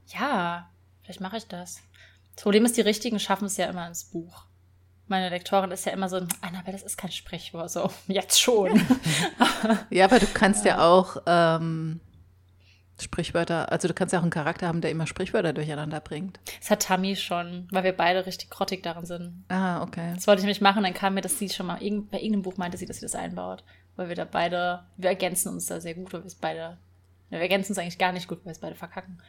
Ja, 0.07 0.69
vielleicht 1.01 1.21
mache 1.21 1.37
ich 1.37 1.47
das. 1.47 1.79
Das 2.35 2.43
Problem 2.43 2.65
ist, 2.65 2.75
die 2.77 2.81
Richtigen 2.81 3.19
schaffen 3.19 3.45
es 3.45 3.55
ja 3.57 3.67
immer 3.67 3.87
ins 3.87 4.03
Buch. 4.05 4.45
Meine 5.07 5.29
Lektorin 5.29 5.71
ist 5.71 5.85
ja 5.85 5.93
immer 5.93 6.09
so, 6.09 6.17
Annabelle, 6.41 6.73
das 6.73 6.83
ist 6.83 6.97
kein 6.97 7.11
Sprichwort. 7.11 7.69
So, 7.71 7.89
jetzt 8.07 8.39
schon. 8.41 8.81
Ja, 9.89 10.05
aber 10.05 10.19
du 10.19 10.27
kannst 10.27 10.65
ja, 10.65 10.79
auch 10.87 11.17
ähm, 11.25 11.99
Sprichwörter, 12.99 13.71
also 13.71 13.87
du 13.87 13.93
kannst 13.93 14.11
ja 14.13 14.19
auch 14.19 14.23
einen 14.23 14.31
Charakter 14.31 14.67
haben, 14.67 14.81
der 14.81 14.89
immer 14.91 15.05
Sprichwörter 15.07 15.53
durcheinander 15.53 15.99
bringt. 15.99 16.39
Das 16.59 16.69
hat 16.71 16.81
Tammy 16.83 17.15
schon, 17.15 17.67
weil 17.71 17.83
wir 17.83 17.93
beide 17.95 18.25
richtig 18.25 18.49
grottig 18.49 18.81
darin 18.83 19.05
sind. 19.05 19.45
Ah, 19.49 19.81
okay. 19.83 20.13
Das 20.15 20.25
wollte 20.27 20.39
ich 20.39 20.45
nämlich 20.45 20.61
machen, 20.61 20.83
dann 20.83 20.93
kam 20.95 21.13
mir, 21.13 21.21
dass 21.21 21.37
sie 21.37 21.49
schon 21.49 21.67
mal, 21.67 21.81
irgend- 21.81 22.09
bei 22.11 22.17
irgendeinem 22.17 22.41
Buch 22.41 22.57
meinte 22.57 22.77
sie, 22.77 22.85
dass 22.87 22.97
sie 22.97 23.05
das 23.05 23.15
einbaut. 23.15 23.63
Weil 23.95 24.09
wir 24.09 24.15
da 24.15 24.25
beide, 24.25 24.83
wir 24.97 25.09
ergänzen 25.09 25.49
uns 25.53 25.65
da 25.67 25.79
sehr 25.79 25.93
gut, 25.95 26.11
weil 26.13 26.21
wir 26.21 26.27
es 26.27 26.35
beide, 26.35 26.77
wir 27.29 27.39
ergänzen 27.39 27.71
uns 27.71 27.79
eigentlich 27.79 27.97
gar 27.97 28.11
nicht 28.11 28.27
gut, 28.27 28.39
weil 28.39 28.45
wir 28.47 28.51
es 28.53 28.59
beide 28.59 28.75
verkacken. 28.75 29.19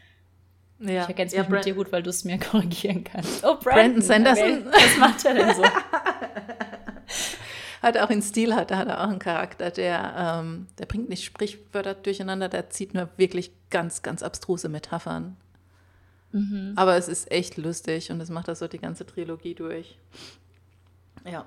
Ja, 0.81 1.03
Ich 1.03 1.09
ergänze 1.09 1.37
ja, 1.37 1.43
mich 1.43 1.49
mit 1.51 1.57
Brand- 1.57 1.67
dir 1.67 1.75
gut, 1.75 1.93
weil 1.93 2.03
du 2.03 2.11
es 2.11 2.25
mir 2.25 2.39
korrigieren 2.51 3.05
kannst. 3.05 3.45
Oh, 3.45 3.57
Brandon. 3.57 3.61
Brandon 3.63 4.03
Sanderson. 4.03 4.67
Okay. 4.69 4.73
Was 4.73 4.97
macht 4.99 5.25
er 5.25 5.35
denn 5.35 5.55
so? 5.57 5.63
hat 7.83 7.97
auch 7.99 8.11
in 8.11 8.23
Stil 8.23 8.55
hat, 8.55 8.73
hat 8.73 8.89
er 8.89 9.01
auch 9.05 9.09
einen 9.09 9.19
Charakter, 9.19 9.71
der, 9.71 10.15
ähm, 10.41 10.67
der 10.79 10.87
bringt 10.87 11.09
nicht 11.09 11.25
Sprichwörter 11.25 11.95
durcheinander, 11.95 12.49
der 12.49 12.71
zieht 12.71 12.95
nur 12.95 13.09
wirklich 13.17 13.53
ganz, 13.71 14.03
ganz 14.03 14.23
abstruse 14.23 14.69
Metaphern. 14.69 15.37
Mhm. 16.33 16.73
Aber 16.77 16.97
es 16.97 17.09
ist 17.09 17.31
echt 17.31 17.57
lustig 17.57 18.11
und 18.11 18.19
das 18.19 18.31
macht 18.31 18.49
das 18.49 18.59
so 18.59 18.69
die 18.69 18.79
ganze 18.79 19.07
Trilogie 19.07 19.55
durch. 19.55 19.97
Ja. 21.25 21.47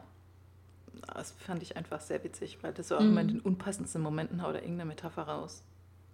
Das 1.14 1.34
fand 1.46 1.62
ich 1.62 1.76
einfach 1.76 2.00
sehr 2.00 2.24
witzig, 2.24 2.60
weil 2.62 2.72
das 2.74 2.88
so 2.88 2.96
auch 2.96 3.02
Mhm. 3.02 3.08
immer 3.10 3.22
in 3.22 3.28
den 3.28 3.40
unpassendsten 3.42 4.02
Momenten 4.02 4.42
haut 4.42 4.56
er 4.56 4.62
irgendeine 4.62 4.88
Metapher 4.90 5.24
raus, 5.24 5.64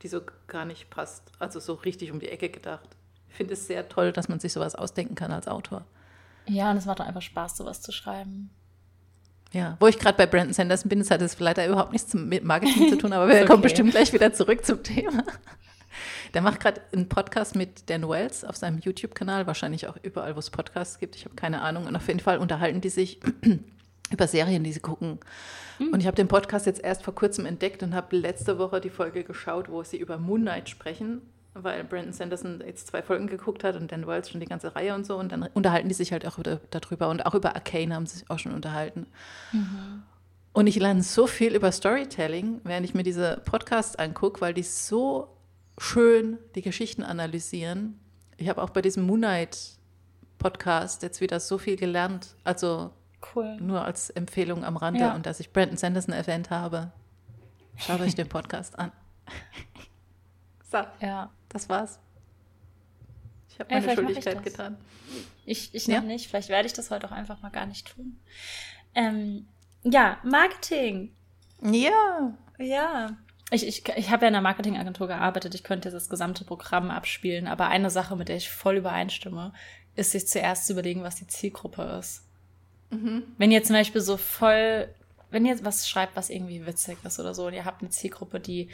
die 0.01 0.08
so 0.08 0.21
gar 0.47 0.65
nicht 0.65 0.89
passt. 0.89 1.32
Also 1.39 1.60
so 1.60 1.73
richtig 1.75 2.12
um 2.12 2.19
die 2.19 2.30
Ecke 2.30 2.49
gedacht. 2.49 2.89
Ich 3.29 3.35
finde 3.35 3.53
es 3.53 3.67
sehr 3.67 3.87
toll, 3.87 4.11
dass 4.11 4.29
man 4.29 4.39
sich 4.39 4.53
sowas 4.53 4.75
ausdenken 4.75 5.15
kann 5.15 5.31
als 5.31 5.47
Autor. 5.47 5.85
Ja, 6.47 6.71
und 6.71 6.77
es 6.77 6.85
macht 6.85 6.99
doch 6.99 7.05
einfach 7.05 7.21
Spaß, 7.21 7.57
sowas 7.57 7.81
zu 7.81 7.91
schreiben. 7.91 8.49
Ja, 9.53 9.77
wo 9.79 9.87
ich 9.87 9.97
gerade 9.99 10.17
bei 10.17 10.25
Brandon 10.25 10.53
Sanderson 10.53 10.89
bin, 10.89 10.99
das 10.99 11.11
hat 11.11 11.21
es 11.21 11.39
leider 11.39 11.65
überhaupt 11.65 11.93
nichts 11.93 12.13
mit 12.13 12.43
Marketing 12.43 12.89
zu 12.89 12.97
tun, 12.97 13.13
aber 13.13 13.27
wir 13.29 13.41
Ist 13.41 13.47
kommen 13.47 13.59
okay. 13.59 13.69
bestimmt 13.69 13.91
gleich 13.91 14.11
wieder 14.11 14.33
zurück 14.33 14.65
zum 14.65 14.83
Thema. 14.83 15.23
Der 16.33 16.41
macht 16.41 16.59
gerade 16.59 16.81
einen 16.91 17.07
Podcast 17.07 17.55
mit 17.55 17.89
Dan 17.89 18.07
Wells 18.07 18.43
auf 18.43 18.55
seinem 18.57 18.79
YouTube-Kanal, 18.79 19.47
wahrscheinlich 19.47 19.87
auch 19.87 19.95
überall, 20.03 20.35
wo 20.35 20.39
es 20.39 20.49
Podcasts 20.49 20.99
gibt. 20.99 21.15
Ich 21.15 21.25
habe 21.25 21.35
keine 21.35 21.61
Ahnung. 21.61 21.87
Und 21.87 21.95
auf 21.95 22.07
jeden 22.07 22.19
Fall 22.19 22.37
unterhalten 22.37 22.81
die 22.81 22.89
sich 22.89 23.19
über 24.11 24.27
Serien, 24.27 24.63
die 24.63 24.73
sie 24.73 24.79
gucken. 24.79 25.19
Und 25.79 25.99
ich 25.99 26.07
habe 26.07 26.15
den 26.15 26.27
Podcast 26.27 26.65
jetzt 26.65 26.83
erst 26.83 27.03
vor 27.03 27.15
kurzem 27.15 27.45
entdeckt 27.45 27.83
und 27.83 27.93
habe 27.93 28.15
letzte 28.15 28.57
Woche 28.57 28.81
die 28.81 28.89
Folge 28.89 29.23
geschaut, 29.23 29.69
wo 29.69 29.83
sie 29.83 29.97
über 29.97 30.17
Moon 30.17 30.41
Knight 30.41 30.69
sprechen, 30.69 31.21
weil 31.63 31.83
Brandon 31.83 32.13
Sanderson 32.13 32.61
jetzt 32.65 32.87
zwei 32.87 33.01
Folgen 33.01 33.27
geguckt 33.27 33.63
hat 33.63 33.75
und 33.75 33.91
Dan 33.91 34.05
Wells 34.07 34.29
schon 34.29 34.39
die 34.39 34.45
ganze 34.47 34.75
Reihe 34.75 34.93
und 34.95 35.05
so. 35.05 35.17
Und 35.17 35.31
dann 35.31 35.43
unterhalten 35.53 35.87
die 35.89 35.95
sich 35.95 36.11
halt 36.11 36.25
auch 36.25 36.37
darüber. 36.71 37.09
Und 37.09 37.25
auch 37.25 37.33
über 37.35 37.55
Arcane 37.55 37.93
haben 37.95 38.05
sie 38.05 38.19
sich 38.19 38.29
auch 38.29 38.39
schon 38.39 38.53
unterhalten. 38.53 39.07
Und 40.53 40.67
ich 40.67 40.75
lerne 40.77 41.03
so 41.03 41.27
viel 41.27 41.55
über 41.55 41.71
Storytelling, 41.71 42.61
während 42.63 42.85
ich 42.85 42.93
mir 42.93 43.03
diese 43.03 43.41
Podcasts 43.45 43.95
angucke, 43.95 44.41
weil 44.41 44.53
die 44.53 44.63
so 44.63 45.27
schön 45.77 46.37
die 46.55 46.61
Geschichten 46.61 47.03
analysieren. 47.03 47.99
Ich 48.37 48.49
habe 48.49 48.61
auch 48.61 48.69
bei 48.71 48.81
diesem 48.81 49.05
Moonlight 49.05 49.57
Podcast 50.39 51.03
jetzt 51.03 51.21
wieder 51.21 51.39
so 51.39 51.57
viel 51.57 51.75
gelernt. 51.75 52.35
Also 52.43 52.91
Cool. 53.35 53.57
nur 53.59 53.83
als 53.83 54.09
Empfehlung 54.11 54.63
am 54.63 54.77
Rande 54.77 54.99
Ja. 55.01 55.15
und 55.15 55.25
dass 55.25 55.39
ich 55.39 55.51
Brandon 55.51 55.77
Sanderson 55.77 56.13
erwähnt 56.13 56.49
habe. 56.51 56.91
Schaut 57.77 57.99
euch 58.01 58.15
den 58.15 58.29
Podcast 58.29 58.77
an. 58.79 58.91
So, 60.69 60.79
Ja. 60.99 61.29
Das 61.57 61.69
war's. 61.69 61.99
Ich 63.49 63.59
habe 63.59 63.73
Ja, 63.73 63.79
meine 63.79 63.91
ich 63.93 63.99
Schuldigkeit 63.99 64.35
das. 64.37 64.43
getan. 64.43 64.77
Ich, 65.45 65.73
ich 65.73 65.87
Ja. 65.87 65.99
noch 66.01 66.07
nicht. 66.07 66.27
Vielleicht 66.27 66.49
werde 66.49 66.67
ich 66.67 66.73
das 66.73 66.91
heute 66.91 67.07
auch 67.07 67.11
einfach 67.11 67.41
mal 67.41 67.49
gar 67.49 67.65
nicht 67.65 67.87
tun. 67.95 68.19
Ähm, 68.95 69.47
ja, 69.83 70.17
Marketing. 70.23 71.13
Ja. 71.63 72.33
Ja. 72.59 73.17
Ich, 73.51 73.65
ich, 73.65 73.87
ich 73.95 74.09
habe 74.09 74.25
ja 74.25 74.29
in 74.29 74.35
einer 74.35 74.41
Marketingagentur 74.41 75.07
gearbeitet. 75.07 75.55
Ich 75.55 75.63
könnte 75.63 75.89
das 75.89 76.09
gesamte 76.09 76.43
Programm 76.43 76.91
abspielen. 76.91 77.47
Aber 77.47 77.67
eine 77.69 77.89
Sache, 77.89 78.15
mit 78.15 78.27
der 78.27 78.35
ich 78.37 78.49
voll 78.49 78.77
übereinstimme, 78.77 79.53
ist 79.95 80.11
sich 80.11 80.27
zuerst 80.27 80.67
zu 80.67 80.73
überlegen, 80.73 81.03
was 81.03 81.15
die 81.15 81.27
Zielgruppe 81.27 81.81
ist. 81.99 82.23
Wenn 82.89 83.51
ihr 83.51 83.63
zum 83.63 83.75
Beispiel 83.75 83.99
so 84.01 84.15
voll, 84.17 84.87
wenn 85.31 85.45
ihr 85.45 85.63
was 85.65 85.89
schreibt, 85.89 86.15
was 86.15 86.29
irgendwie 86.29 86.65
witzig 86.65 86.97
ist 87.03 87.19
oder 87.19 87.33
so, 87.33 87.47
und 87.47 87.53
ihr 87.53 87.65
habt 87.65 87.81
eine 87.81 87.89
Zielgruppe, 87.89 88.39
die, 88.39 88.69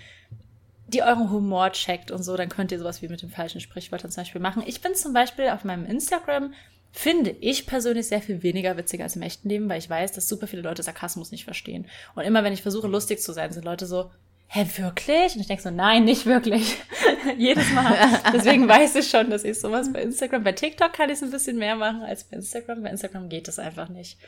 die 0.93 1.03
euren 1.03 1.32
Humor 1.32 1.71
checkt 1.71 2.12
und 2.12 2.23
so, 2.23 2.38
dann 2.38 2.49
könnt 2.49 2.71
ihr 2.71 2.79
sowas 2.79 3.01
wie 3.01 3.08
mit 3.08 3.21
den 3.21 3.29
falschen 3.29 3.62
Sprichwörtern 3.62 4.12
zum 4.12 4.21
Beispiel 4.23 4.41
machen. 4.41 4.63
Ich 4.65 4.82
bin 4.82 4.95
zum 4.95 5.13
Beispiel 5.13 5.49
auf 5.49 5.63
meinem 5.63 5.86
Instagram, 5.86 6.53
finde 6.91 7.32
ich 7.32 7.65
persönlich 7.65 8.08
sehr 8.08 8.21
viel 8.21 8.43
weniger 8.43 8.77
witzig 8.77 9.01
als 9.01 9.15
im 9.15 9.23
echten 9.23 9.49
Leben, 9.49 9.67
weil 9.67 9.79
ich 9.79 9.89
weiß, 9.89 10.12
dass 10.12 10.29
super 10.29 10.47
viele 10.47 10.62
Leute 10.62 10.84
Sarkasmus 10.84 11.32
nicht 11.32 11.43
verstehen. 11.43 11.88
Und 12.15 12.23
immer 12.23 12.43
wenn 12.43 12.53
ich 12.53 12.62
versuche, 12.62 12.88
lustig 12.88 13.19
zu 13.19 13.34
sein, 13.34 13.51
sind 13.51 13.65
Leute 13.65 13.88
so, 13.88 14.12
hä, 14.47 14.67
wirklich? 14.77 15.34
Und 15.34 15.41
ich 15.41 15.47
denke 15.47 15.63
so, 15.63 15.71
nein, 15.71 16.03
nicht 16.06 16.27
wirklich. 16.27 16.77
Jedes 17.38 17.71
Mal. 17.71 17.97
Deswegen 18.32 18.67
weiß 18.67 18.95
ich 18.95 19.10
schon, 19.10 19.32
dass 19.32 19.43
ich 19.43 19.60
sowas 19.60 19.91
bei 19.91 20.03
Instagram, 20.03 20.43
bei 20.43 20.51
TikTok 20.51 20.93
kann 20.93 21.10
ich 21.10 21.15
es 21.15 21.23
ein 21.23 21.32
bisschen 21.32 21.58
mehr 21.58 21.75
machen 21.75 22.03
als 22.03 22.25
bei 22.25 22.38
Instagram. 22.38 22.84
Bei 22.84 22.89
Instagram 22.91 23.27
geht 23.29 23.47
es 23.47 23.58
einfach 23.58 23.89
nicht. 23.89 24.19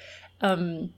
Ähm, 0.41 0.93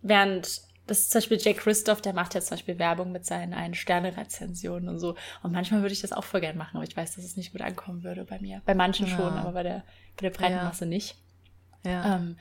während 0.00 0.62
das 0.86 1.00
ist 1.00 1.12
zum 1.12 1.20
Beispiel 1.20 1.38
Jay 1.40 1.54
Christoph, 1.54 2.00
der 2.00 2.12
macht 2.12 2.34
jetzt 2.34 2.48
zum 2.48 2.56
Beispiel 2.56 2.78
Werbung 2.78 3.12
mit 3.12 3.24
seinen 3.24 3.54
einen 3.54 3.74
Sterne-Rezensionen 3.74 4.88
und 4.88 4.98
so. 4.98 5.14
Und 5.42 5.52
manchmal 5.52 5.82
würde 5.82 5.92
ich 5.92 6.00
das 6.00 6.12
auch 6.12 6.24
voll 6.24 6.40
gern 6.40 6.56
machen, 6.56 6.76
aber 6.76 6.84
ich 6.84 6.96
weiß, 6.96 7.14
dass 7.14 7.24
es 7.24 7.36
nicht 7.36 7.52
gut 7.52 7.60
ankommen 7.60 8.02
würde 8.02 8.24
bei 8.24 8.38
mir. 8.40 8.62
Bei 8.66 8.74
manchen 8.74 9.06
ja. 9.06 9.16
schon, 9.16 9.32
aber 9.34 9.52
bei 9.52 9.62
der, 9.62 9.84
bei 10.16 10.28
der 10.28 10.30
breiten 10.30 10.56
ja. 10.56 10.64
Masse 10.64 10.86
nicht. 10.86 11.16
Ja. 11.84 12.16
Ähm, 12.16 12.36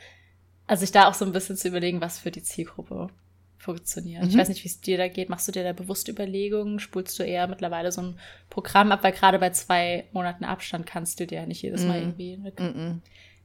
also 0.67 0.81
sich 0.81 0.91
da 0.91 1.07
auch 1.07 1.13
so 1.13 1.25
ein 1.25 1.31
bisschen 1.31 1.57
zu 1.57 1.67
überlegen, 1.67 2.01
was 2.01 2.19
für 2.19 2.31
die 2.31 2.43
Zielgruppe 2.43 3.09
funktioniert. 3.57 4.23
Mhm. 4.23 4.29
Ich 4.29 4.37
weiß 4.37 4.49
nicht, 4.49 4.63
wie 4.63 4.69
es 4.69 4.81
dir 4.81 4.97
da 4.97 5.07
geht. 5.07 5.29
Machst 5.29 5.47
du 5.47 5.51
dir 5.51 5.63
da 5.63 5.73
bewusst 5.73 6.07
Überlegungen? 6.07 6.79
Spulst 6.79 7.19
du 7.19 7.23
eher 7.23 7.47
mittlerweile 7.47 7.91
so 7.91 8.01
ein 8.01 8.19
Programm 8.49 8.91
ab? 8.91 9.03
Weil 9.03 9.11
gerade 9.11 9.37
bei 9.37 9.51
zwei 9.51 10.05
Monaten 10.13 10.45
Abstand 10.45 10.87
kannst 10.87 11.19
du 11.19 11.27
dir 11.27 11.41
ja 11.41 11.45
nicht 11.45 11.61
jedes 11.61 11.85
Mal 11.85 11.99
mhm. 11.99 12.07
irgendwie 12.07 12.33
eine 12.57 12.73
mhm. 12.73 13.01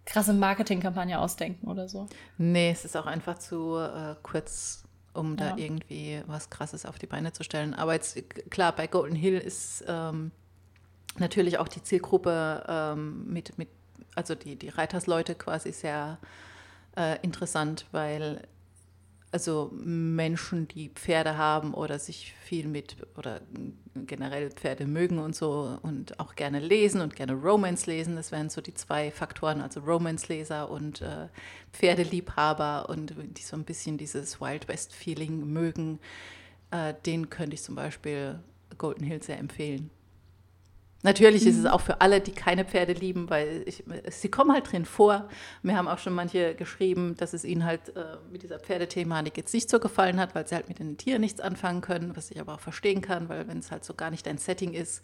krasse 0.07 0.33
Marketingkampagne 0.33 1.19
ausdenken 1.19 1.67
oder 1.69 1.89
so. 1.89 2.07
Nee, 2.39 2.71
es 2.71 2.85
ist 2.85 2.97
auch 2.97 3.07
einfach 3.07 3.39
zu 3.39 3.77
äh, 3.77 4.15
kurz 4.23 4.86
um 5.17 5.37
ja. 5.37 5.51
da 5.51 5.57
irgendwie 5.57 6.23
was 6.27 6.51
Krasses 6.51 6.87
auf 6.87 6.99
die 6.99 7.07
Beine 7.07 7.33
zu 7.33 7.45
stellen. 7.45 7.75
Aber 7.75 7.95
jetzt, 7.95 8.19
klar, 8.51 8.75
bei 8.75 8.87
Golden 8.87 9.17
Hill 9.17 9.39
ist 9.39 9.85
ähm, 9.87 10.31
natürlich 11.19 11.59
auch 11.59 11.69
die 11.69 11.83
Zielgruppe 11.83 12.65
ähm, 12.69 13.33
mit, 13.33 13.59
mit, 13.59 13.69
also 14.15 14.35
die, 14.35 14.57
die 14.57 14.69
Reitersleute 14.69 15.35
quasi 15.35 15.73
sehr 15.73 16.19
äh, 16.97 17.19
interessant, 17.23 17.87
weil 17.93 18.43
also 19.37 19.71
Menschen, 19.75 20.67
die 20.67 20.89
Pferde 20.89 21.37
haben 21.37 21.75
oder 21.75 21.99
sich 21.99 22.33
viel 22.43 22.69
mit 22.69 22.97
oder 23.19 23.43
generell 23.95 24.51
Pferde 24.51 24.87
mögen 24.87 25.19
und 25.19 25.37
so 25.37 25.79
und 25.83 26.19
auch 26.19 26.37
gerne 26.37 26.59
lesen 26.59 27.03
und 27.03 27.15
gerne 27.15 27.35
Romance 27.35 27.85
lesen, 27.85 28.17
das 28.17 28.33
wären 28.33 28.49
so 28.49 28.63
die 28.63 28.73
zwei 28.73 29.11
Faktoren, 29.11 29.61
also 29.61 29.81
Romance-Leser 29.81 30.71
und 30.71 31.03
äh, 31.03 31.29
Pferdeliebhaber 31.75 32.89
und 32.89 33.15
die 33.37 33.43
so 33.43 33.57
ein 33.57 33.65
bisschen 33.65 33.99
dieses 33.99 34.41
Wild 34.41 34.69
West-Feeling 34.69 35.53
mögen, 35.53 35.99
äh, 36.71 36.95
den 37.05 37.29
könnte 37.29 37.57
ich 37.57 37.63
zum 37.63 37.75
Beispiel 37.75 38.39
Golden 38.79 39.05
Hill 39.05 39.23
sehr 39.23 39.39
empfehlen. 39.39 39.91
Natürlich 41.07 41.45
mhm. 41.45 41.51
ist 41.51 41.57
es 41.59 41.63
mhm. 41.63 41.71
auch 41.71 41.81
für 41.81 42.01
alle, 42.01 42.21
die 42.21 42.33
keine 42.33 42.65
Pferde 42.65 42.93
lieben, 42.93 43.31
weil 43.31 43.63
ich, 43.65 43.85
sie 44.11 44.29
kommen 44.29 44.53
halt 44.53 44.73
drin 44.73 44.85
vor. 44.85 45.29
Mir 45.63 45.77
haben 45.77 45.87
auch 45.87 45.99
schon 45.99 46.13
manche 46.13 46.57
geschrieben, 46.57 47.15
dass 47.17 47.33
es 47.33 47.45
ihnen 47.45 47.65
halt 47.65 47.95
äh, 47.95 48.17
mit 48.33 48.43
dieser 48.43 48.59
Pferdethematik 48.59 49.37
jetzt 49.37 49.55
nicht 49.55 49.71
so 49.71 49.79
gefallen 49.79 50.19
hat, 50.19 50.35
weil 50.35 50.49
sie 50.49 50.57
halt 50.57 50.69
mit 50.69 50.81
den 50.81 50.97
Tieren 50.97 51.21
nichts 51.21 51.41
anfangen 51.41 51.81
können, 51.81 52.17
was 52.17 52.33
ich 52.33 52.41
aber 52.41 52.55
auch 52.55 52.61
verstehen 52.61 53.03
kann, 53.03 53.29
weil 53.29 53.47
wenn 53.47 53.61
es 53.61 53.71
halt 53.71 53.85
so 53.85 53.95
gar 53.95 54.11
nicht 54.11 54.27
dein 54.27 54.39
Setting 54.39 54.75
ist. 54.75 55.01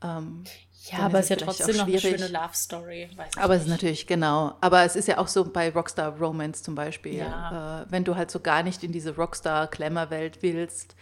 Ähm, 0.00 0.44
ja, 0.92 1.00
aber 1.00 1.18
es 1.18 1.24
ist 1.28 1.40
ja 1.40 1.44
trotzdem 1.44 1.76
noch 1.76 1.88
eine 1.88 1.98
schöne 1.98 2.28
Love 2.28 2.54
Story. 2.54 3.10
aber 3.36 3.56
es 3.56 3.62
ist 3.62 3.68
natürlich, 3.68 4.06
genau. 4.06 4.54
Aber 4.60 4.84
es 4.84 4.94
ist 4.94 5.08
ja 5.08 5.18
auch 5.18 5.26
so 5.26 5.44
bei 5.44 5.70
Rockstar 5.70 6.16
Romance 6.16 6.62
zum 6.62 6.76
Beispiel. 6.76 7.16
Ja. 7.16 7.82
Äh, 7.82 7.86
wenn 7.90 8.04
du 8.04 8.14
halt 8.14 8.30
so 8.30 8.38
gar 8.38 8.62
nicht 8.62 8.84
in 8.84 8.92
diese 8.92 9.16
Rockstar-Glamour-Welt 9.16 10.38
willst, 10.42 10.94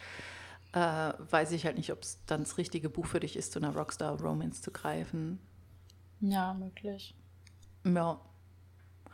äh, 0.74 1.12
weiß 1.30 1.52
ich 1.52 1.64
halt 1.66 1.76
nicht, 1.76 1.92
ob 1.92 2.02
es 2.02 2.24
dann 2.26 2.40
das 2.40 2.58
richtige 2.58 2.90
Buch 2.90 3.06
für 3.06 3.20
dich 3.20 3.36
ist, 3.36 3.52
zu 3.52 3.60
einer 3.60 3.74
Rockstar-Romance 3.74 4.60
zu 4.60 4.72
greifen. 4.72 5.38
Ja, 6.20 6.52
möglich. 6.54 7.14
Ja. 7.84 8.20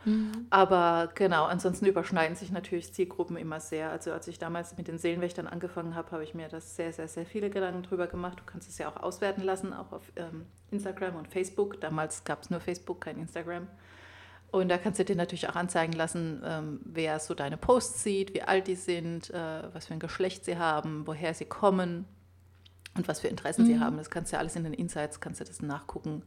Mhm. 0.03 0.47
Aber 0.49 1.11
genau, 1.13 1.45
ansonsten 1.45 1.85
überschneiden 1.85 2.35
sich 2.35 2.51
natürlich 2.51 2.91
Zielgruppen 2.93 3.37
immer 3.37 3.59
sehr. 3.59 3.91
Also 3.91 4.11
als 4.11 4.27
ich 4.27 4.39
damals 4.39 4.75
mit 4.77 4.87
den 4.87 4.97
Seelenwächtern 4.97 5.45
angefangen 5.45 5.93
habe, 5.93 6.09
habe 6.11 6.23
ich 6.23 6.33
mir 6.33 6.47
das 6.47 6.75
sehr, 6.75 6.91
sehr, 6.93 7.07
sehr 7.07 7.27
viele 7.27 7.51
Gedanken 7.51 7.83
drüber 7.83 8.07
gemacht. 8.07 8.39
Du 8.39 8.43
kannst 8.43 8.67
es 8.67 8.79
ja 8.79 8.89
auch 8.89 8.97
auswerten 8.97 9.43
lassen, 9.43 9.71
auch 9.71 9.91
auf 9.91 10.11
ähm, 10.15 10.47
Instagram 10.71 11.15
und 11.15 11.27
Facebook. 11.27 11.79
Damals 11.79 12.23
gab 12.23 12.41
es 12.41 12.49
nur 12.49 12.59
Facebook, 12.59 13.01
kein 13.01 13.19
Instagram. 13.19 13.67
Und 14.51 14.67
da 14.67 14.77
kannst 14.77 14.99
du 14.99 15.05
dir 15.05 15.15
natürlich 15.15 15.47
auch 15.47 15.55
anzeigen 15.55 15.93
lassen, 15.93 16.41
ähm, 16.45 16.81
wer 16.83 17.19
so 17.19 17.33
deine 17.33 17.55
Posts 17.55 18.03
sieht, 18.03 18.33
wie 18.33 18.41
alt 18.41 18.67
die 18.67 18.75
sind, 18.75 19.29
äh, 19.29 19.73
was 19.73 19.87
für 19.87 19.93
ein 19.93 19.99
Geschlecht 19.99 20.43
sie 20.43 20.57
haben, 20.57 21.07
woher 21.07 21.33
sie 21.33 21.45
kommen 21.45 22.05
und 22.95 23.07
was 23.07 23.21
für 23.21 23.29
Interessen 23.29 23.63
mhm. 23.63 23.67
sie 23.67 23.79
haben. 23.79 23.97
Das 23.97 24.09
kannst 24.09 24.31
du 24.31 24.35
ja 24.35 24.39
alles 24.39 24.57
in 24.57 24.65
den 24.65 24.73
Insights, 24.73 25.21
kannst 25.21 25.39
du 25.39 25.45
das 25.45 25.61
nachgucken. 25.61 26.23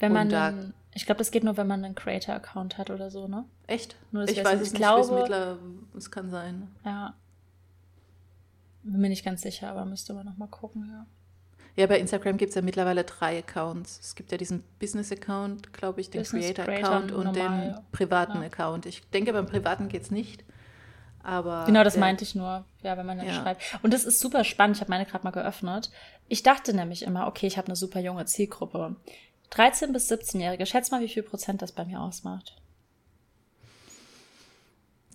Wenn 0.00 0.12
man, 0.12 0.28
da, 0.28 0.48
einen, 0.48 0.74
ich 0.92 1.06
glaube, 1.06 1.18
das 1.18 1.30
geht 1.30 1.44
nur, 1.44 1.56
wenn 1.56 1.68
man 1.68 1.84
einen 1.84 1.94
Creator-Account 1.94 2.76
hat 2.76 2.90
oder 2.90 3.10
so, 3.10 3.28
ne? 3.28 3.44
Echt? 3.68 3.94
Nur, 4.10 4.28
ich 4.28 4.44
weiß 4.44 4.60
es 4.60 4.72
nicht, 4.72 4.80
glaube, 4.80 5.58
es 5.96 6.10
kann 6.10 6.30
sein. 6.30 6.68
Ja. 6.84 7.14
Bin 8.82 9.00
mir 9.00 9.08
nicht 9.08 9.24
ganz 9.24 9.42
sicher, 9.42 9.70
aber 9.70 9.84
müsste 9.84 10.12
man 10.12 10.26
nochmal 10.26 10.48
gucken, 10.48 10.88
ja. 10.90 11.06
Ja, 11.76 11.86
bei 11.88 11.98
Instagram 11.98 12.36
gibt 12.36 12.50
es 12.50 12.54
ja 12.54 12.62
mittlerweile 12.62 13.02
drei 13.02 13.38
Accounts. 13.38 13.98
Es 14.00 14.14
gibt 14.14 14.30
ja 14.30 14.38
diesen 14.38 14.62
Business-Account, 14.78 15.72
glaube 15.72 16.00
ich, 16.00 16.10
den 16.10 16.22
Creator-Account 16.22 17.10
und 17.10 17.24
normal, 17.24 17.74
den 17.74 17.92
privaten 17.92 18.40
ja. 18.40 18.46
Account. 18.46 18.86
Ich 18.86 19.02
denke, 19.10 19.32
beim 19.32 19.46
privaten 19.46 19.88
geht 19.88 20.02
es 20.02 20.10
nicht. 20.12 20.44
Aber 21.24 21.64
genau, 21.64 21.82
das 21.82 21.94
der, 21.94 22.00
meinte 22.00 22.22
ich 22.22 22.34
nur, 22.34 22.64
ja, 22.82 22.96
wenn 22.96 23.06
man 23.06 23.18
dann 23.18 23.26
ja. 23.26 23.34
schreibt. 23.34 23.62
Und 23.82 23.92
das 23.92 24.04
ist 24.04 24.20
super 24.20 24.44
spannend. 24.44 24.76
Ich 24.76 24.82
habe 24.82 24.90
meine 24.90 25.06
gerade 25.06 25.24
mal 25.24 25.30
geöffnet. 25.30 25.90
Ich 26.28 26.42
dachte 26.42 26.74
nämlich 26.74 27.02
immer, 27.02 27.26
okay, 27.26 27.46
ich 27.46 27.56
habe 27.56 27.66
eine 27.68 27.76
super 27.76 27.98
junge 27.98 28.26
Zielgruppe. 28.26 28.94
13 29.50 29.92
bis 29.92 30.10
17-Jährige. 30.10 30.66
Schätz 30.66 30.90
mal, 30.90 31.00
wie 31.00 31.08
viel 31.08 31.22
Prozent 31.22 31.62
das 31.62 31.72
bei 31.72 31.84
mir 31.84 32.00
ausmacht. 32.00 32.56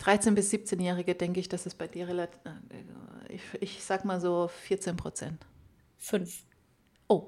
13 0.00 0.34
bis 0.34 0.52
17-Jährige 0.52 1.14
denke 1.14 1.40
ich, 1.40 1.48
dass 1.48 1.64
es 1.64 1.74
bei 1.74 1.86
dir 1.86 2.08
relativ. 2.08 2.38
Äh, 2.44 3.34
ich, 3.34 3.42
ich 3.60 3.84
sag 3.84 4.04
mal 4.04 4.20
so 4.20 4.48
14 4.48 4.96
Prozent. 4.96 5.46
Fünf. 5.98 6.42
Oh. 7.10 7.26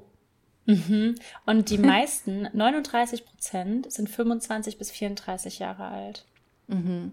Mhm. 0.64 1.16
Und 1.44 1.68
die 1.68 1.78
meisten, 1.92 2.48
39 2.52 3.26
Prozent, 3.26 3.92
sind 3.92 4.08
25 4.08 4.78
bis 4.78 4.90
34 4.90 5.58
Jahre 5.58 5.84
alt. 5.84 6.24
Mhm. 6.68 7.12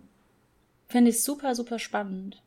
Finde 0.88 1.10
ich 1.10 1.24
super, 1.24 1.56
super 1.56 1.80
spannend. 1.80 2.42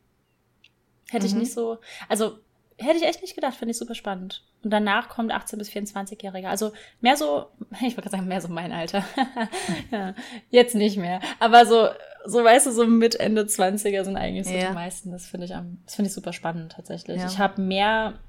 Hätte 1.11 1.27
mhm. 1.27 1.33
ich 1.33 1.35
nicht 1.35 1.53
so, 1.53 1.79
also 2.09 2.39
hätte 2.79 2.97
ich 2.97 3.05
echt 3.05 3.21
nicht 3.21 3.35
gedacht, 3.35 3.55
finde 3.55 3.73
ich 3.73 3.79
super 3.79 3.95
spannend. 3.95 4.45
Und 4.63 4.71
danach 4.71 5.09
kommt 5.09 5.33
18 5.33 5.59
bis 5.59 5.71
24-Jährige. 5.71 6.49
Also 6.49 6.73
mehr 7.01 7.17
so, 7.17 7.47
ich 7.75 7.97
wollte 7.97 8.03
gerade 8.03 8.11
sagen, 8.11 8.29
mehr 8.29 8.41
so 8.41 8.49
mein 8.49 8.73
Alter. 8.73 9.05
ja, 9.91 10.15
jetzt 10.51 10.77
nicht 10.77 10.97
mehr. 10.97 11.21
Aber 11.41 11.67
so, 11.67 11.89
so 12.27 12.45
weißt 12.45 12.67
du, 12.67 12.71
so 12.71 12.87
mit 12.87 13.17
Ende 13.17 13.43
20er 13.43 14.05
sind 14.05 14.17
eigentlich 14.17 14.47
so 14.47 14.55
ja. 14.55 14.69
die 14.69 14.75
meisten. 14.75 15.11
Das 15.11 15.27
finde 15.27 15.47
ich 15.47 15.55
am, 15.55 15.79
das 15.85 15.97
finde 15.97 16.09
ich 16.09 16.15
super 16.15 16.33
spannend 16.33 16.73
tatsächlich. 16.73 17.21
Ja. 17.21 17.27
Ich 17.27 17.39
habe 17.39 17.61
mehr 17.61 18.21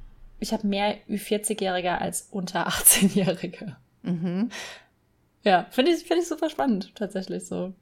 ich 0.44 0.52
habe 0.54 0.68
mehr 0.68 0.98
Ü40-Jährige 1.08 2.00
als 2.00 2.28
unter 2.30 2.68
18-Jährige. 2.68 3.78
Mhm. 4.04 4.50
Ja, 5.44 5.66
finde 5.72 5.92
ich, 5.92 6.04
find 6.04 6.22
ich 6.22 6.28
super 6.28 6.50
spannend, 6.50 6.94
tatsächlich 6.96 7.46
so. 7.46 7.74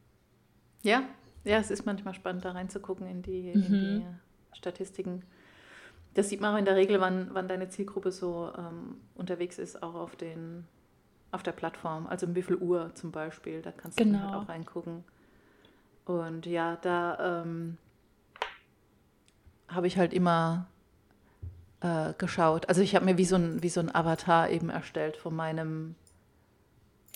Ja, 0.83 1.03
ja, 1.43 1.57
es 1.57 1.71
ist 1.71 1.85
manchmal 1.85 2.13
spannend, 2.13 2.45
da 2.45 2.51
reinzugucken 2.51 3.07
in 3.07 3.23
die, 3.23 3.51
mhm. 3.55 3.63
in 3.63 3.71
die 3.71 4.05
Statistiken. 4.53 5.23
Das 6.13 6.29
sieht 6.29 6.39
man 6.39 6.53
auch 6.53 6.59
in 6.59 6.65
der 6.65 6.75
Regel, 6.75 7.01
wann, 7.01 7.29
wann 7.33 7.47
deine 7.47 7.69
Zielgruppe 7.69 8.11
so 8.11 8.51
ähm, 8.55 8.97
unterwegs 9.15 9.57
ist, 9.57 9.81
auch 9.81 9.95
auf, 9.95 10.15
den, 10.15 10.65
auf 11.31 11.41
der 11.41 11.53
Plattform. 11.53 12.05
Also 12.05 12.27
um 12.27 12.35
wie 12.35 12.43
viel 12.43 12.57
Uhr 12.57 12.93
zum 12.93 13.11
Beispiel, 13.11 13.61
da 13.61 13.71
kannst 13.71 13.99
du 13.99 14.03
halt 14.03 14.13
genau. 14.13 14.23
halt 14.25 14.35
auch 14.35 14.49
reingucken. 14.49 15.03
Und 16.05 16.45
ja, 16.45 16.75
da 16.75 17.41
ähm, 17.41 17.77
habe 19.67 19.87
ich 19.87 19.97
halt 19.97 20.13
immer 20.13 20.67
äh, 21.81 22.13
geschaut. 22.17 22.69
Also 22.69 22.81
ich 22.81 22.95
habe 22.95 23.05
mir 23.05 23.17
wie 23.17 23.25
so, 23.25 23.35
ein, 23.35 23.61
wie 23.61 23.69
so 23.69 23.79
ein 23.79 23.93
Avatar 23.93 24.49
eben 24.49 24.69
erstellt 24.69 25.17
von 25.17 25.35
meinem. 25.35 25.95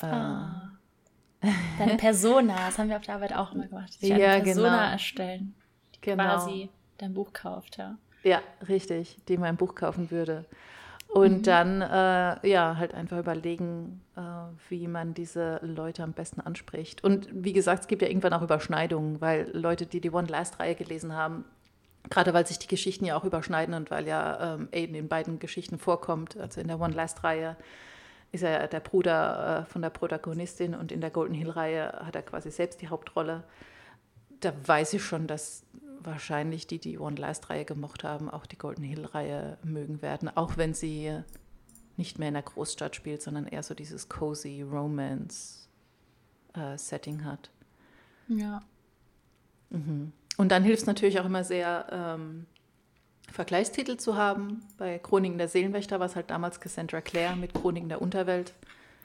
Äh, 0.01 0.06
ah. 0.08 0.71
Deine 1.78 1.97
Persona, 1.97 2.56
das 2.65 2.80
haben 2.80 2.89
wir 2.89 2.97
auf 2.97 3.04
der 3.04 3.15
Arbeit 3.15 3.36
auch 3.36 3.54
immer 3.54 3.67
gemacht. 3.67 3.93
Sich 3.93 4.10
ja, 4.10 4.39
Persona 4.39 4.69
genau. 4.69 4.91
erstellen, 4.91 5.56
die 5.93 6.01
genau. 6.01 6.23
quasi 6.23 6.69
dein 6.97 7.13
Buch 7.13 7.34
kauft, 7.34 7.78
ja. 7.78 7.97
Ja, 8.23 8.41
richtig, 8.67 9.19
die 9.28 9.38
mein 9.38 9.56
Buch 9.56 9.75
kaufen 9.75 10.10
würde. 10.10 10.45
Und 11.08 11.38
mhm. 11.38 11.43
dann, 11.43 11.82
äh, 11.82 12.49
ja, 12.49 12.78
halt 12.78 12.95
einfach 12.95 13.19
überlegen, 13.19 14.01
äh, 14.17 14.21
wie 14.69 14.88
man 14.88 15.13
diese 15.13 15.60
Leute 15.62 16.04
am 16.04 16.13
besten 16.13 16.41
anspricht. 16.41 17.04
Und 17.04 17.30
wie 17.32 17.54
gesagt, 17.54 17.82
es 17.82 17.88
gibt 17.88 18.01
ja 18.01 18.08
irgendwann 18.08 18.34
auch 18.34 18.41
Überschneidungen, 18.41 19.21
weil 19.21 19.49
Leute, 19.54 19.86
die 19.86 20.01
die 20.01 20.12
One 20.12 20.28
Last-Reihe 20.28 20.73
gelesen 20.75 21.13
haben, 21.13 21.45
Gerade 22.10 22.34
weil 22.34 22.46
sich 22.46 22.60
die 22.60 22.68
Geschichten 22.68 23.06
ja 23.06 23.18
auch 23.18 23.24
überschneiden 23.24 23.74
und 23.74 23.89
weil 23.91 24.08
ja 24.08 24.56
ähm, 24.56 24.68
Aiden 24.72 24.96
in 24.96 25.08
beiden 25.08 25.39
Geschichten 25.39 25.80
vorkommt. 25.80 26.38
Also 26.38 26.62
in 26.62 26.68
der 26.68 26.80
One 26.80 26.94
Last-Reihe 26.94 27.56
ist 28.32 28.44
er 28.44 28.68
der 28.68 28.80
Bruder 28.80 29.62
äh, 29.62 29.65
von 29.72 29.82
der 29.82 29.89
Protagonistin 29.89 30.76
und 30.76 30.91
in 30.91 31.02
der 31.02 31.10
Golden 31.10 31.34
Hill-Reihe 31.34 32.02
hat 32.06 32.15
er 32.15 32.22
quasi 32.22 32.52
selbst 32.52 32.82
die 32.82 32.89
Hauptrolle. 32.89 33.44
Da 34.41 34.54
weiß 34.65 34.94
ich 34.94 35.04
schon, 35.04 35.26
dass 35.28 35.63
wahrscheinlich 36.02 36.68
die, 36.68 36.80
die 36.80 37.00
One 37.00 37.15
Last-Reihe 37.15 37.65
gemocht 37.65 38.04
haben, 38.04 38.30
auch 38.30 38.46
die 38.46 38.58
Golden 38.58 38.84
Hill-Reihe 38.84 39.58
mögen 39.63 40.02
werden, 40.02 40.30
auch 40.36 40.58
wenn 40.58 40.74
sie 40.74 41.22
nicht 41.98 42.20
mehr 42.20 42.28
in 42.28 42.34
der 42.36 42.44
Großstadt 42.44 42.96
spielt, 42.96 43.22
sondern 43.22 43.48
eher 43.48 43.63
so 43.63 43.74
dieses 43.74 44.10
cozy 44.10 44.62
Romance-Setting 44.62 47.22
äh, 47.22 47.24
hat. 47.24 47.50
Ja. 48.28 48.62
Mhm. 49.70 50.12
Und 50.38 50.52
dann 50.52 50.63
hilft 50.63 50.82
es 50.82 50.88
natürlich 50.88 51.19
auch 51.19 51.26
immer 51.26 51.43
sehr, 51.43 51.88
ähm, 51.91 52.45
Vergleichstitel 53.32 53.98
zu 53.98 54.15
haben. 54.15 54.65
Bei 54.78 54.98
Chroniken 55.00 55.38
der 55.38 55.48
Seelenwächter 55.48 56.00
war 56.00 56.08
es 56.08 56.15
halt 56.15 56.30
damals 56.30 56.60
Cassandra 56.60 57.02
Clare 57.02 57.36
mit 57.36 57.54
Chroniken 57.54 57.89
der 57.89 58.02
Unterwelt. 58.02 58.54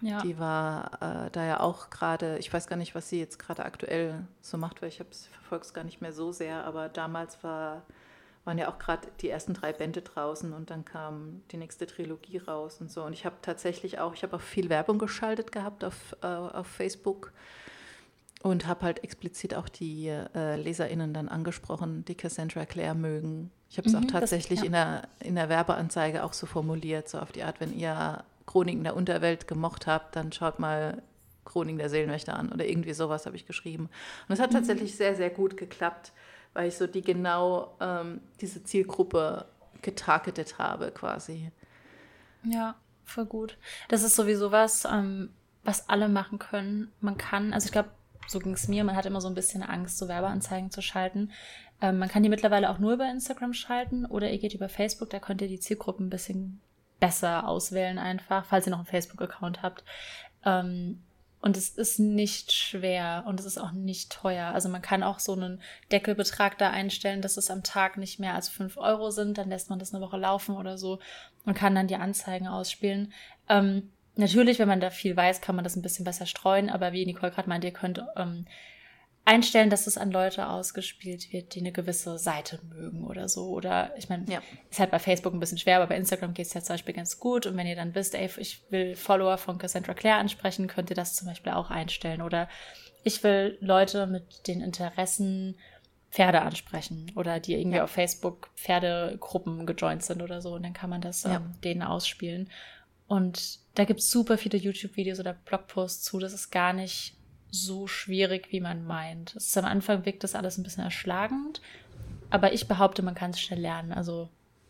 Ja. 0.00 0.20
Die 0.22 0.38
war 0.38 1.26
äh, 1.26 1.30
da 1.30 1.44
ja 1.44 1.60
auch 1.60 1.90
gerade, 1.90 2.38
ich 2.38 2.50
weiß 2.52 2.66
gar 2.66 2.76
nicht, 2.76 2.94
was 2.94 3.10
sie 3.10 3.18
jetzt 3.18 3.38
gerade 3.38 3.64
aktuell 3.64 4.24
so 4.40 4.56
macht, 4.56 4.80
weil 4.80 4.88
ich 4.88 4.96
verfolge 4.96 5.64
es 5.64 5.74
gar 5.74 5.84
nicht 5.84 6.00
mehr 6.00 6.12
so 6.12 6.32
sehr, 6.32 6.64
aber 6.64 6.88
damals 6.88 7.42
war, 7.44 7.82
waren 8.44 8.56
ja 8.56 8.70
auch 8.70 8.78
gerade 8.78 9.08
die 9.20 9.28
ersten 9.28 9.52
drei 9.52 9.74
Bände 9.74 10.00
draußen 10.00 10.54
und 10.54 10.70
dann 10.70 10.86
kam 10.86 11.42
die 11.50 11.58
nächste 11.58 11.86
Trilogie 11.86 12.38
raus 12.38 12.80
und 12.80 12.90
so. 12.90 13.02
Und 13.02 13.12
ich 13.12 13.26
habe 13.26 13.36
tatsächlich 13.42 13.98
auch, 13.98 14.14
ich 14.14 14.22
habe 14.22 14.36
auch 14.36 14.40
viel 14.40 14.70
Werbung 14.70 14.98
geschaltet 14.98 15.52
gehabt 15.52 15.84
auf, 15.84 16.16
äh, 16.22 16.26
auf 16.26 16.66
Facebook 16.66 17.32
und 18.42 18.66
habe 18.66 18.82
halt 18.82 19.04
explizit 19.04 19.54
auch 19.54 19.68
die 19.68 20.08
äh, 20.08 20.56
LeserInnen 20.56 21.12
dann 21.12 21.28
angesprochen, 21.28 22.04
die 22.06 22.14
Cassandra 22.14 22.64
Clare 22.64 22.94
mögen. 22.94 23.50
Ich 23.68 23.78
habe 23.78 23.88
es 23.88 23.94
mhm, 23.94 24.04
auch 24.04 24.10
tatsächlich 24.10 24.60
das, 24.60 24.64
ja. 24.64 24.66
in, 24.66 24.72
der, 24.72 25.08
in 25.20 25.34
der 25.34 25.48
Werbeanzeige 25.48 26.24
auch 26.24 26.32
so 26.32 26.46
formuliert, 26.46 27.08
so 27.08 27.18
auf 27.18 27.32
die 27.32 27.42
Art, 27.42 27.60
wenn 27.60 27.76
ihr 27.76 28.24
Chroniken 28.46 28.82
der 28.82 28.96
Unterwelt 28.96 29.46
gemocht 29.46 29.86
habt, 29.86 30.16
dann 30.16 30.32
schaut 30.32 30.58
mal 30.58 31.02
Chroniken 31.44 31.78
der 31.78 31.90
Seelenwächter 31.90 32.36
an 32.36 32.50
oder 32.50 32.64
irgendwie 32.64 32.94
sowas 32.94 33.26
habe 33.26 33.36
ich 33.36 33.46
geschrieben. 33.46 33.90
Und 34.28 34.32
es 34.32 34.40
hat 34.40 34.50
mhm. 34.50 34.56
tatsächlich 34.56 34.96
sehr, 34.96 35.14
sehr 35.14 35.30
gut 35.30 35.56
geklappt, 35.56 36.12
weil 36.54 36.68
ich 36.68 36.76
so 36.76 36.86
die 36.86 37.02
genau 37.02 37.76
ähm, 37.80 38.20
diese 38.40 38.64
Zielgruppe 38.64 39.46
getargetet 39.82 40.58
habe 40.58 40.90
quasi. 40.90 41.52
Ja, 42.44 42.74
voll 43.04 43.26
gut. 43.26 43.58
Das 43.88 44.02
ist 44.02 44.16
sowieso 44.16 44.50
was, 44.50 44.86
ähm, 44.86 45.30
was 45.62 45.88
alle 45.88 46.08
machen 46.08 46.38
können. 46.38 46.90
Man 47.00 47.18
kann, 47.18 47.52
also 47.52 47.66
ich 47.66 47.72
glaube, 47.72 47.90
so 48.30 48.38
ging 48.38 48.52
es 48.52 48.68
mir, 48.68 48.84
man 48.84 48.96
hat 48.96 49.06
immer 49.06 49.20
so 49.20 49.28
ein 49.28 49.34
bisschen 49.34 49.62
Angst, 49.62 49.98
so 49.98 50.08
Werbeanzeigen 50.08 50.70
zu 50.70 50.82
schalten. 50.82 51.30
Ähm, 51.82 51.98
man 51.98 52.08
kann 52.08 52.22
die 52.22 52.28
mittlerweile 52.28 52.70
auch 52.70 52.78
nur 52.78 52.94
über 52.94 53.10
Instagram 53.10 53.52
schalten 53.52 54.06
oder 54.06 54.30
ihr 54.30 54.38
geht 54.38 54.54
über 54.54 54.68
Facebook, 54.68 55.10
da 55.10 55.18
könnt 55.18 55.42
ihr 55.42 55.48
die 55.48 55.60
Zielgruppen 55.60 56.06
ein 56.06 56.10
bisschen 56.10 56.60
besser 57.00 57.48
auswählen 57.48 57.98
einfach, 57.98 58.44
falls 58.44 58.66
ihr 58.66 58.70
noch 58.70 58.78
einen 58.78 58.86
Facebook-Account 58.86 59.62
habt. 59.62 59.84
Ähm, 60.44 61.02
und 61.42 61.56
es 61.56 61.70
ist 61.70 61.98
nicht 61.98 62.52
schwer 62.52 63.24
und 63.26 63.40
es 63.40 63.46
ist 63.46 63.56
auch 63.56 63.72
nicht 63.72 64.12
teuer. 64.12 64.48
Also 64.48 64.68
man 64.68 64.82
kann 64.82 65.02
auch 65.02 65.18
so 65.18 65.32
einen 65.32 65.62
Deckelbetrag 65.90 66.58
da 66.58 66.68
einstellen, 66.68 67.22
dass 67.22 67.38
es 67.38 67.50
am 67.50 67.62
Tag 67.62 67.96
nicht 67.96 68.20
mehr 68.20 68.34
als 68.34 68.50
fünf 68.50 68.76
Euro 68.76 69.10
sind. 69.10 69.38
Dann 69.38 69.48
lässt 69.48 69.70
man 69.70 69.78
das 69.78 69.94
eine 69.94 70.04
Woche 70.04 70.18
laufen 70.18 70.54
oder 70.54 70.76
so 70.76 70.98
und 71.46 71.54
kann 71.54 71.74
dann 71.74 71.86
die 71.86 71.96
Anzeigen 71.96 72.46
ausspielen. 72.46 73.14
Ähm, 73.48 73.90
natürlich, 74.16 74.58
wenn 74.58 74.68
man 74.68 74.80
da 74.80 74.90
viel 74.90 75.16
weiß, 75.16 75.40
kann 75.40 75.56
man 75.56 75.64
das 75.64 75.76
ein 75.76 75.82
bisschen 75.82 76.04
besser 76.04 76.26
streuen. 76.26 76.70
Aber 76.70 76.92
wie 76.92 77.06
Nicole 77.06 77.32
gerade 77.32 77.48
meinte, 77.48 77.68
ihr 77.68 77.72
könnt 77.72 78.02
ähm, 78.16 78.46
einstellen, 79.24 79.70
dass 79.70 79.86
es 79.86 79.98
an 79.98 80.10
Leute 80.10 80.48
ausgespielt 80.48 81.32
wird, 81.32 81.54
die 81.54 81.60
eine 81.60 81.72
gewisse 81.72 82.18
Seite 82.18 82.58
mögen 82.68 83.04
oder 83.04 83.28
so. 83.28 83.50
Oder 83.50 83.92
ich 83.96 84.08
meine, 84.08 84.24
ja. 84.30 84.40
ist 84.70 84.80
halt 84.80 84.90
bei 84.90 84.98
Facebook 84.98 85.32
ein 85.32 85.40
bisschen 85.40 85.58
schwer, 85.58 85.76
aber 85.76 85.86
bei 85.86 85.96
Instagram 85.96 86.34
geht 86.34 86.46
es 86.46 86.54
ja 86.54 86.62
zum 86.62 86.74
Beispiel 86.74 86.94
ganz 86.94 87.18
gut. 87.20 87.46
Und 87.46 87.56
wenn 87.56 87.66
ihr 87.66 87.76
dann 87.76 87.94
wisst, 87.94 88.14
ey, 88.14 88.28
ich 88.38 88.62
will 88.70 88.96
Follower 88.96 89.38
von 89.38 89.58
Cassandra 89.58 89.94
Clare 89.94 90.18
ansprechen, 90.18 90.66
könnt 90.66 90.90
ihr 90.90 90.96
das 90.96 91.14
zum 91.14 91.28
Beispiel 91.28 91.52
auch 91.52 91.70
einstellen. 91.70 92.22
Oder 92.22 92.48
ich 93.04 93.22
will 93.22 93.56
Leute 93.60 94.06
mit 94.06 94.46
den 94.48 94.60
Interessen 94.60 95.56
Pferde 96.10 96.42
ansprechen 96.42 97.12
oder 97.14 97.38
die 97.38 97.54
irgendwie 97.54 97.76
ja. 97.76 97.84
auf 97.84 97.90
Facebook 97.90 98.50
Pferdegruppen 98.56 99.64
gejoint 99.64 100.02
sind 100.02 100.22
oder 100.22 100.42
so. 100.42 100.54
Und 100.54 100.64
dann 100.64 100.72
kann 100.72 100.90
man 100.90 101.00
das 101.00 101.22
ja. 101.22 101.36
ähm, 101.36 101.54
denen 101.62 101.82
ausspielen. 101.82 102.50
Und 103.06 103.59
da 103.74 103.84
gibt 103.84 104.00
es 104.00 104.10
super 104.10 104.38
viele 104.38 104.58
YouTube-Videos 104.58 105.20
oder 105.20 105.34
Blogposts 105.34 106.02
zu. 106.02 106.18
Das 106.18 106.32
ist 106.32 106.50
gar 106.50 106.72
nicht 106.72 107.16
so 107.50 107.86
schwierig, 107.86 108.48
wie 108.50 108.60
man 108.60 108.84
meint. 108.84 109.34
Es 109.36 109.48
ist 109.48 109.58
am 109.58 109.64
Anfang 109.64 110.04
wirkt 110.04 110.24
das 110.24 110.34
alles 110.34 110.58
ein 110.58 110.62
bisschen 110.62 110.84
erschlagend, 110.84 111.60
aber 112.30 112.52
ich 112.52 112.68
behaupte, 112.68 113.02
man 113.02 113.14
kann 113.14 113.30
es 113.30 113.40
schnell 113.40 113.60
lernen. 113.60 113.92
Also 113.92 114.28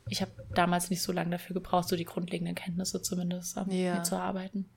ich 0.09 0.21
habe 0.23 0.33
damals 0.55 0.91
nicht 0.91 1.03
so 1.03 1.13
lange 1.13 1.31
dafür 1.31 1.55
gebraucht, 1.55 1.89
so 1.89 1.97
die 1.97 2.05
grundlegenden 2.05 2.55
Kenntnisse 2.55 3.03
zumindest 3.03 3.57
um, 3.57 3.71
ja. 3.71 3.95
mitzuarbeiten. 3.95 4.69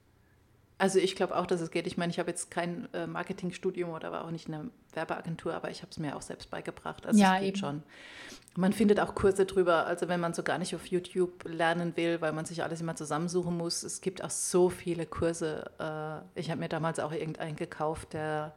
Also 0.84 1.00
ich 1.00 1.16
glaube 1.16 1.38
auch, 1.38 1.46
dass 1.46 1.62
es 1.62 1.72
geht. 1.72 1.88
Ich 1.88 1.96
meine, 1.96 2.12
ich 2.12 2.20
habe 2.20 2.30
jetzt 2.30 2.52
kein 2.52 2.90
äh, 2.94 3.08
Marketingstudium 3.08 3.92
oder 3.92 4.12
war 4.12 4.26
auch 4.26 4.32
nicht 4.32 4.50
in 4.50 4.54
einer 4.54 4.66
Werbeagentur, 4.92 5.54
aber 5.54 5.72
ich 5.72 5.82
habe 5.82 5.90
es 5.90 5.98
mir 5.98 6.14
auch 6.14 6.22
selbst 6.22 6.50
beigebracht. 6.52 7.06
Also 7.06 7.18
ja, 7.22 7.36
es 7.36 7.40
geht 7.40 7.48
eben. 7.48 7.58
schon. 7.58 7.84
Man 8.58 8.74
findet 8.74 9.00
auch 9.00 9.16
Kurse 9.16 9.46
drüber, 9.46 9.86
also 9.86 10.10
wenn 10.10 10.20
man 10.20 10.34
so 10.34 10.44
gar 10.44 10.58
nicht 10.58 10.76
auf 10.76 10.86
YouTube 10.88 11.46
lernen 11.46 11.96
will, 11.96 12.20
weil 12.20 12.34
man 12.34 12.44
sich 12.44 12.64
alles 12.64 12.82
immer 12.82 12.98
zusammensuchen 12.98 13.56
muss. 13.56 13.84
Es 13.84 14.02
gibt 14.02 14.26
auch 14.26 14.30
so 14.30 14.68
viele 14.68 15.06
Kurse. 15.06 15.72
Äh, 15.80 16.38
ich 16.38 16.52
habe 16.52 16.60
mir 16.60 16.68
damals 16.68 17.00
auch 17.00 17.14
irgendeinen 17.14 17.56
gekauft, 17.56 18.12
der 18.12 18.54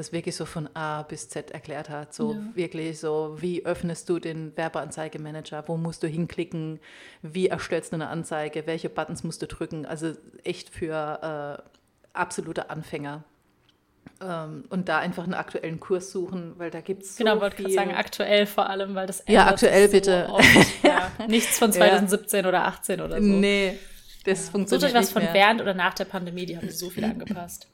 das 0.00 0.12
wirklich 0.12 0.34
so 0.34 0.46
von 0.46 0.68
A 0.74 1.02
bis 1.02 1.28
Z 1.28 1.50
erklärt 1.50 1.90
hat. 1.90 2.14
So 2.14 2.32
ja. 2.32 2.40
wirklich 2.54 2.98
so, 2.98 3.36
wie 3.38 3.64
öffnest 3.66 4.08
du 4.08 4.18
den 4.18 4.56
Werbeanzeigemanager, 4.56 5.64
wo 5.66 5.76
musst 5.76 6.02
du 6.02 6.08
hinklicken, 6.08 6.80
wie 7.22 7.48
erstellst 7.48 7.92
du 7.92 7.96
eine 7.96 8.08
Anzeige, 8.08 8.66
welche 8.66 8.88
Buttons 8.88 9.22
musst 9.24 9.42
du 9.42 9.46
drücken. 9.46 9.84
Also 9.84 10.14
echt 10.42 10.70
für 10.70 11.60
äh, 11.62 11.62
absolute 12.14 12.70
Anfänger. 12.70 13.24
Ähm, 14.22 14.64
und 14.70 14.88
da 14.88 14.98
einfach 14.98 15.24
einen 15.24 15.34
aktuellen 15.34 15.80
Kurs 15.80 16.10
suchen, 16.10 16.54
weil 16.56 16.70
da 16.70 16.80
gibt 16.80 17.02
es 17.02 17.16
so 17.16 17.24
Genau, 17.24 17.40
wollte 17.40 17.56
gerade 17.56 17.72
sagen, 17.72 17.94
aktuell 17.94 18.46
vor 18.46 18.68
allem, 18.70 18.94
weil 18.94 19.06
das 19.06 19.22
Ja, 19.28 19.48
aktuell 19.48 19.86
so 19.86 19.92
bitte. 19.92 20.28
Oft, 20.30 20.66
ja. 20.82 21.12
Nichts 21.28 21.58
von 21.58 21.72
2017 21.72 22.42
ja. 22.42 22.48
oder 22.48 22.64
18 22.64 23.00
oder 23.02 23.20
so. 23.20 23.28
Nee, 23.28 23.78
das 24.24 24.46
ja. 24.46 24.52
funktioniert 24.52 24.90
Sucht 24.90 24.96
euch 24.96 25.02
was 25.02 25.12
von 25.12 25.22
während 25.34 25.60
oder 25.60 25.74
nach 25.74 25.92
der 25.92 26.06
Pandemie, 26.06 26.46
die 26.46 26.56
haben 26.56 26.70
so 26.70 26.88
viel 26.88 27.04
angepasst. 27.04 27.68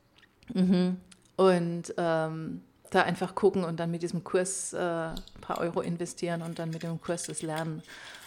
Mhm. 0.52 0.96
Und 1.36 1.94
ähm, 1.98 2.62
da 2.90 3.02
einfach 3.02 3.34
gucken 3.34 3.64
und 3.64 3.78
dann 3.78 3.90
mit 3.90 4.02
diesem 4.02 4.24
Kurs 4.24 4.72
äh, 4.72 4.78
ein 4.78 5.40
paar 5.40 5.58
Euro 5.58 5.80
investieren 5.80 6.42
und 6.42 6.58
dann 6.58 6.70
mit 6.70 6.82
dem 6.82 7.00
Kurs 7.00 7.24
das 7.24 7.42
lernen. 7.42 7.82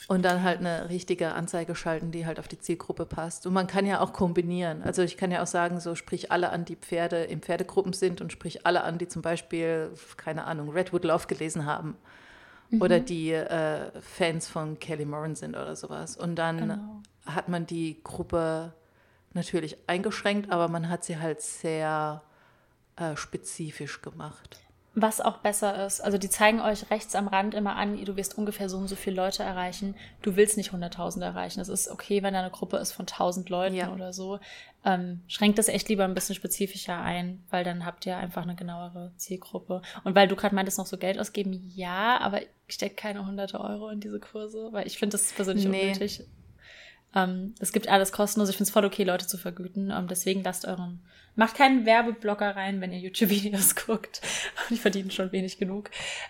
Und 0.07 0.23
dann 0.23 0.41
halt 0.41 0.59
eine 0.59 0.89
richtige 0.89 1.33
Anzeige 1.33 1.75
schalten, 1.75 2.11
die 2.11 2.25
halt 2.25 2.39
auf 2.39 2.47
die 2.47 2.57
Zielgruppe 2.57 3.05
passt. 3.05 3.45
Und 3.45 3.53
man 3.53 3.67
kann 3.67 3.85
ja 3.85 4.01
auch 4.01 4.11
kombinieren. 4.11 4.81
Also 4.81 5.03
ich 5.03 5.17
kann 5.17 5.29
ja 5.29 5.43
auch 5.43 5.47
sagen, 5.47 5.79
so 5.79 5.93
sprich 5.93 6.31
alle 6.31 6.49
an, 6.49 6.65
die 6.65 6.75
Pferde 6.75 7.25
in 7.25 7.41
Pferdegruppen 7.41 7.93
sind 7.93 8.19
und 8.19 8.31
sprich 8.31 8.65
alle 8.65 8.83
an, 8.83 8.97
die 8.97 9.07
zum 9.07 9.21
Beispiel, 9.21 9.91
keine 10.17 10.45
Ahnung, 10.45 10.71
Redwood 10.71 11.03
Love 11.03 11.27
gelesen 11.27 11.67
haben. 11.67 11.95
Mhm. 12.71 12.81
Oder 12.81 12.99
die 12.99 13.33
äh, 13.33 13.91
Fans 14.01 14.47
von 14.47 14.79
Kelly 14.79 15.05
Moran 15.05 15.35
sind 15.35 15.55
oder 15.55 15.75
sowas. 15.75 16.17
Und 16.17 16.35
dann 16.37 16.57
genau. 16.57 17.01
hat 17.27 17.47
man 17.47 17.67
die 17.67 18.01
Gruppe 18.03 18.73
natürlich 19.33 19.77
eingeschränkt, 19.87 20.51
aber 20.51 20.69
man 20.69 20.89
hat 20.89 21.03
sie 21.03 21.19
halt 21.19 21.41
sehr 21.41 22.23
äh, 22.99 23.15
spezifisch 23.15 24.01
gemacht. 24.01 24.59
Was 24.95 25.21
auch 25.21 25.37
besser 25.37 25.85
ist, 25.85 26.01
also 26.01 26.17
die 26.17 26.29
zeigen 26.29 26.59
euch 26.59 26.89
rechts 26.89 27.13
am 27.13 27.27
Rand 27.27 27.53
immer 27.53 27.75
an, 27.75 28.03
du 28.03 28.17
wirst 28.17 28.37
ungefähr 28.37 28.69
so 28.69 28.77
und 28.77 28.87
so 28.87 28.95
viele 28.95 29.15
Leute 29.15 29.43
erreichen. 29.43 29.95
Du 30.23 30.35
willst 30.35 30.57
nicht 30.57 30.71
100.000 30.71 31.21
erreichen. 31.21 31.61
Es 31.61 31.69
ist 31.69 31.89
okay, 31.89 32.23
wenn 32.23 32.33
da 32.33 32.39
eine 32.39 32.49
Gruppe 32.49 32.77
ist 32.77 32.91
von 32.91 33.05
1.000 33.05 33.49
Leuten 33.49 33.75
ja. 33.75 33.93
oder 33.93 34.13
so. 34.13 34.39
Ähm, 34.83 35.21
schränkt 35.27 35.59
das 35.59 35.67
echt 35.67 35.89
lieber 35.89 36.05
ein 36.05 36.15
bisschen 36.15 36.35
spezifischer 36.35 36.99
ein, 36.99 37.43
weil 37.51 37.63
dann 37.63 37.85
habt 37.85 38.07
ihr 38.07 38.17
einfach 38.17 38.41
eine 38.41 38.55
genauere 38.55 39.13
Zielgruppe. 39.15 39.83
Und 40.03 40.15
weil 40.15 40.27
du 40.27 40.35
gerade 40.35 40.55
meintest, 40.55 40.79
noch 40.79 40.87
so 40.87 40.97
Geld 40.97 41.19
ausgeben, 41.19 41.71
ja, 41.75 42.19
aber 42.19 42.41
ich 42.41 42.49
stecke 42.67 42.95
keine 42.95 43.25
hunderte 43.25 43.61
Euro 43.61 43.89
in 43.89 43.99
diese 43.99 44.19
Kurse, 44.19 44.69
weil 44.71 44.87
ich 44.87 44.97
finde 44.97 45.17
das 45.17 45.31
persönlich 45.31 45.67
nee. 45.67 45.83
unnötig. 45.83 46.23
Ähm, 47.15 47.55
es 47.59 47.71
gibt 47.71 47.87
alles 47.87 48.11
kostenlos. 48.11 48.49
Ich 48.49 48.57
finde 48.57 48.67
es 48.67 48.73
voll 48.73 48.85
okay, 48.85 49.03
Leute 49.03 49.27
zu 49.27 49.37
vergüten. 49.37 49.91
Ähm, 49.91 50.07
deswegen 50.07 50.43
lasst 50.43 50.65
euren, 50.65 50.99
macht 51.35 51.55
keinen 51.55 51.85
Werbeblocker 51.85 52.55
rein, 52.55 52.81
wenn 52.81 52.91
ihr 52.91 52.99
YouTube-Videos 52.99 53.75
guckt. 53.87 54.21
Die 54.69 54.77
verdienen 54.77 55.11
schon 55.11 55.31
wenig 55.31 55.57
genug. 55.57 55.89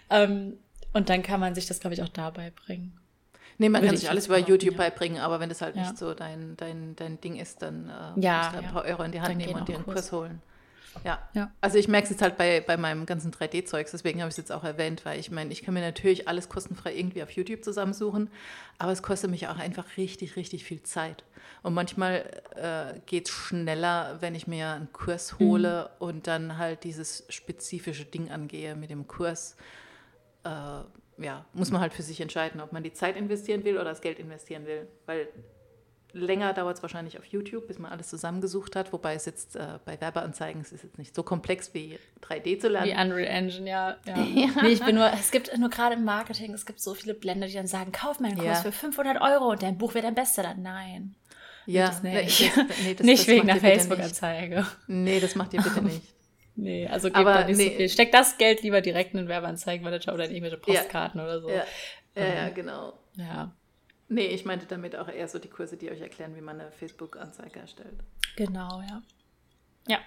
Ähm, 0.10 0.58
und 0.94 1.10
dann 1.10 1.22
kann 1.22 1.40
man 1.40 1.56
sich 1.56 1.66
das, 1.66 1.80
glaube 1.80 1.94
ich, 1.94 2.02
auch 2.02 2.10
dabei 2.10 2.52
bringen. 2.52 2.98
Nee, 3.58 3.68
man 3.68 3.82
Würde 3.82 3.90
kann 3.90 3.98
sich 3.98 4.10
alles 4.10 4.28
über 4.28 4.38
YouTube 4.38 4.72
ja. 4.72 4.78
beibringen, 4.78 5.20
aber 5.22 5.42
wenn 5.42 5.50
das 5.50 5.62
halt 5.62 5.76
ja. 5.76 5.82
nicht 5.82 5.98
so 5.98 6.14
dein, 6.14 6.56
dein, 6.56 6.96
dein 6.96 7.20
Ding 7.20 7.36
ist, 7.36 7.62
dann 7.62 7.90
äh, 7.90 8.22
ja, 8.22 8.38
musst 8.38 8.54
du 8.54 8.58
ein 8.60 8.74
paar 8.74 8.86
Euro 8.86 9.04
in 9.04 9.12
die 9.12 9.20
Hand 9.20 9.36
nehmen 9.36 9.54
und 9.54 9.68
dir 9.68 9.76
einen 9.76 9.84
Kurs 9.84 10.14
holen. 10.14 10.42
Ja. 11.04 11.20
ja. 11.34 11.52
Also 11.62 11.78
ich 11.78 11.88
merke 11.88 12.06
es 12.06 12.10
jetzt 12.12 12.22
halt 12.22 12.38
bei, 12.38 12.62
bei 12.62 12.78
meinem 12.78 13.06
ganzen 13.06 13.32
3D-Zeugs, 13.32 13.92
deswegen 13.92 14.22
habe 14.22 14.30
ich 14.30 14.34
es 14.34 14.38
jetzt 14.38 14.52
auch 14.52 14.64
erwähnt, 14.64 15.06
weil 15.06 15.20
ich 15.20 15.32
meine, 15.32 15.52
ich 15.52 15.64
kann 15.64 15.74
mir 15.74 15.82
natürlich 15.82 16.28
alles 16.28 16.50
kostenfrei 16.50 16.96
irgendwie 16.96 17.24
auf 17.24 17.32
YouTube 17.32 17.64
zusammensuchen, 17.64 18.30
aber 18.78 18.92
es 18.92 19.02
kostet 19.02 19.30
mich 19.30 19.48
auch 19.48 19.58
einfach 19.58 19.86
richtig, 19.98 20.36
richtig 20.36 20.64
viel 20.64 20.84
Zeit. 20.84 21.24
Und 21.62 21.74
manchmal 21.74 22.42
äh, 22.56 23.00
geht 23.06 23.28
es 23.28 23.34
schneller, 23.34 24.18
wenn 24.20 24.36
ich 24.36 24.48
mir 24.48 24.70
einen 24.70 24.92
Kurs 24.94 25.40
hole 25.40 25.90
mhm. 26.00 26.06
und 26.06 26.28
dann 26.28 26.58
halt 26.58 26.84
dieses 26.84 27.26
spezifische 27.30 28.06
Ding 28.06 28.32
angehe 28.32 28.76
mit 28.76 28.90
dem 28.90 29.08
Kurs. 29.08 29.56
Äh, 30.44 30.50
ja, 31.22 31.46
muss 31.54 31.72
man 31.72 31.82
halt 31.82 31.94
für 31.94 32.04
sich 32.04 32.22
entscheiden, 32.22 32.62
ob 32.62 32.72
man 32.72 32.82
die 32.82 32.94
Zeit 32.94 33.18
investieren 33.18 33.66
will 33.66 33.76
oder 33.76 33.86
das 33.86 34.02
Geld 34.02 34.20
investieren 34.20 34.66
will. 34.66 34.88
Weil 35.06 35.28
Länger 36.12 36.54
dauert 36.54 36.78
es 36.78 36.82
wahrscheinlich 36.82 37.20
auf 37.20 37.26
YouTube, 37.26 37.68
bis 37.68 37.78
man 37.78 37.92
alles 37.92 38.10
zusammengesucht 38.10 38.76
hat, 38.76 38.92
wobei 38.92 39.14
es 39.14 39.26
jetzt 39.26 39.56
äh, 39.56 39.80
bei 39.86 40.00
Werbeanzeigen 40.02 40.62
es 40.62 40.72
ist 40.72 40.84
jetzt 40.84 40.98
nicht 40.98 41.16
so 41.16 41.22
komplex 41.22 41.74
wie 41.74 42.00
3D 42.24 42.60
zu 42.60 42.68
lernen. 42.68 42.88
Wie 42.88 42.94
Unreal 42.94 43.28
Engine, 43.28 43.70
ja. 43.70 43.98
ja. 44.06 44.16
ja. 44.24 44.48
Nee, 44.62 44.70
ich 44.70 44.84
bin 44.84 44.96
nur, 44.96 45.12
es 45.14 45.30
gibt 45.32 45.56
nur 45.58 45.70
gerade 45.70 45.96
im 45.96 46.04
Marketing, 46.04 46.54
es 46.54 46.66
gibt 46.66 46.80
so 46.80 46.94
viele 46.96 47.14
Blender, 47.14 47.48
die 47.48 47.54
dann 47.54 47.68
sagen, 47.68 47.92
kauf 47.92 48.20
meinen 48.20 48.38
Kurs 48.38 48.46
ja. 48.46 48.56
für 48.56 48.72
500 48.72 49.22
Euro 49.22 49.52
und 49.52 49.62
dein 49.62 49.78
Buch 49.78 49.94
wird 49.94 50.06
ein 50.06 50.16
Bestseller. 50.16 50.56
Nein. 50.56 51.16
Ja, 51.68 51.88
das 51.88 52.02
nicht, 52.02 52.58
das, 52.58 52.66
nee, 52.84 52.94
das, 52.96 53.06
nicht 53.06 53.28
wegen 53.28 53.48
der 53.48 53.58
Facebook-Anzeige. 53.58 54.66
Nee, 54.88 55.20
das 55.20 55.36
macht 55.36 55.54
ihr 55.54 55.62
bitte 55.62 55.82
nicht. 55.84 56.02
Nee, 56.56 56.88
also 56.88 57.10
gebt 57.10 57.26
da 57.26 57.46
nicht 57.46 57.58
nee. 57.58 57.70
so 57.70 57.76
viel. 57.76 57.90
Steckt 57.90 58.14
das 58.14 58.38
Geld 58.38 58.64
lieber 58.64 58.82
direkt 58.82 59.14
in 59.14 59.20
den 59.20 59.28
Werbeanzeigenmanager 59.28 60.14
oder 60.14 60.26
in 60.26 60.32
irgendwelche 60.32 60.58
Postkarten 60.58 61.22
oder 61.22 61.40
so. 61.40 61.50
Ja, 61.50 61.64
ja, 62.16 62.24
ja 62.24 62.48
ähm, 62.48 62.54
genau. 62.54 62.94
Ja. 63.16 63.54
Nee, 64.10 64.28
ich 64.28 64.44
meinte 64.44 64.66
damit 64.66 64.96
auch 64.96 65.08
eher 65.08 65.28
so 65.28 65.38
die 65.38 65.48
Kurse, 65.48 65.78
die 65.78 65.92
euch 65.92 66.02
erklären, 66.02 66.36
wie 66.36 66.42
man 66.42 66.60
eine 66.60 66.72
Facebook-Anzeige 66.72 67.60
erstellt. 67.60 68.00
Genau, 68.36 68.82
ja. 68.82 69.02
Ja. 69.88 70.00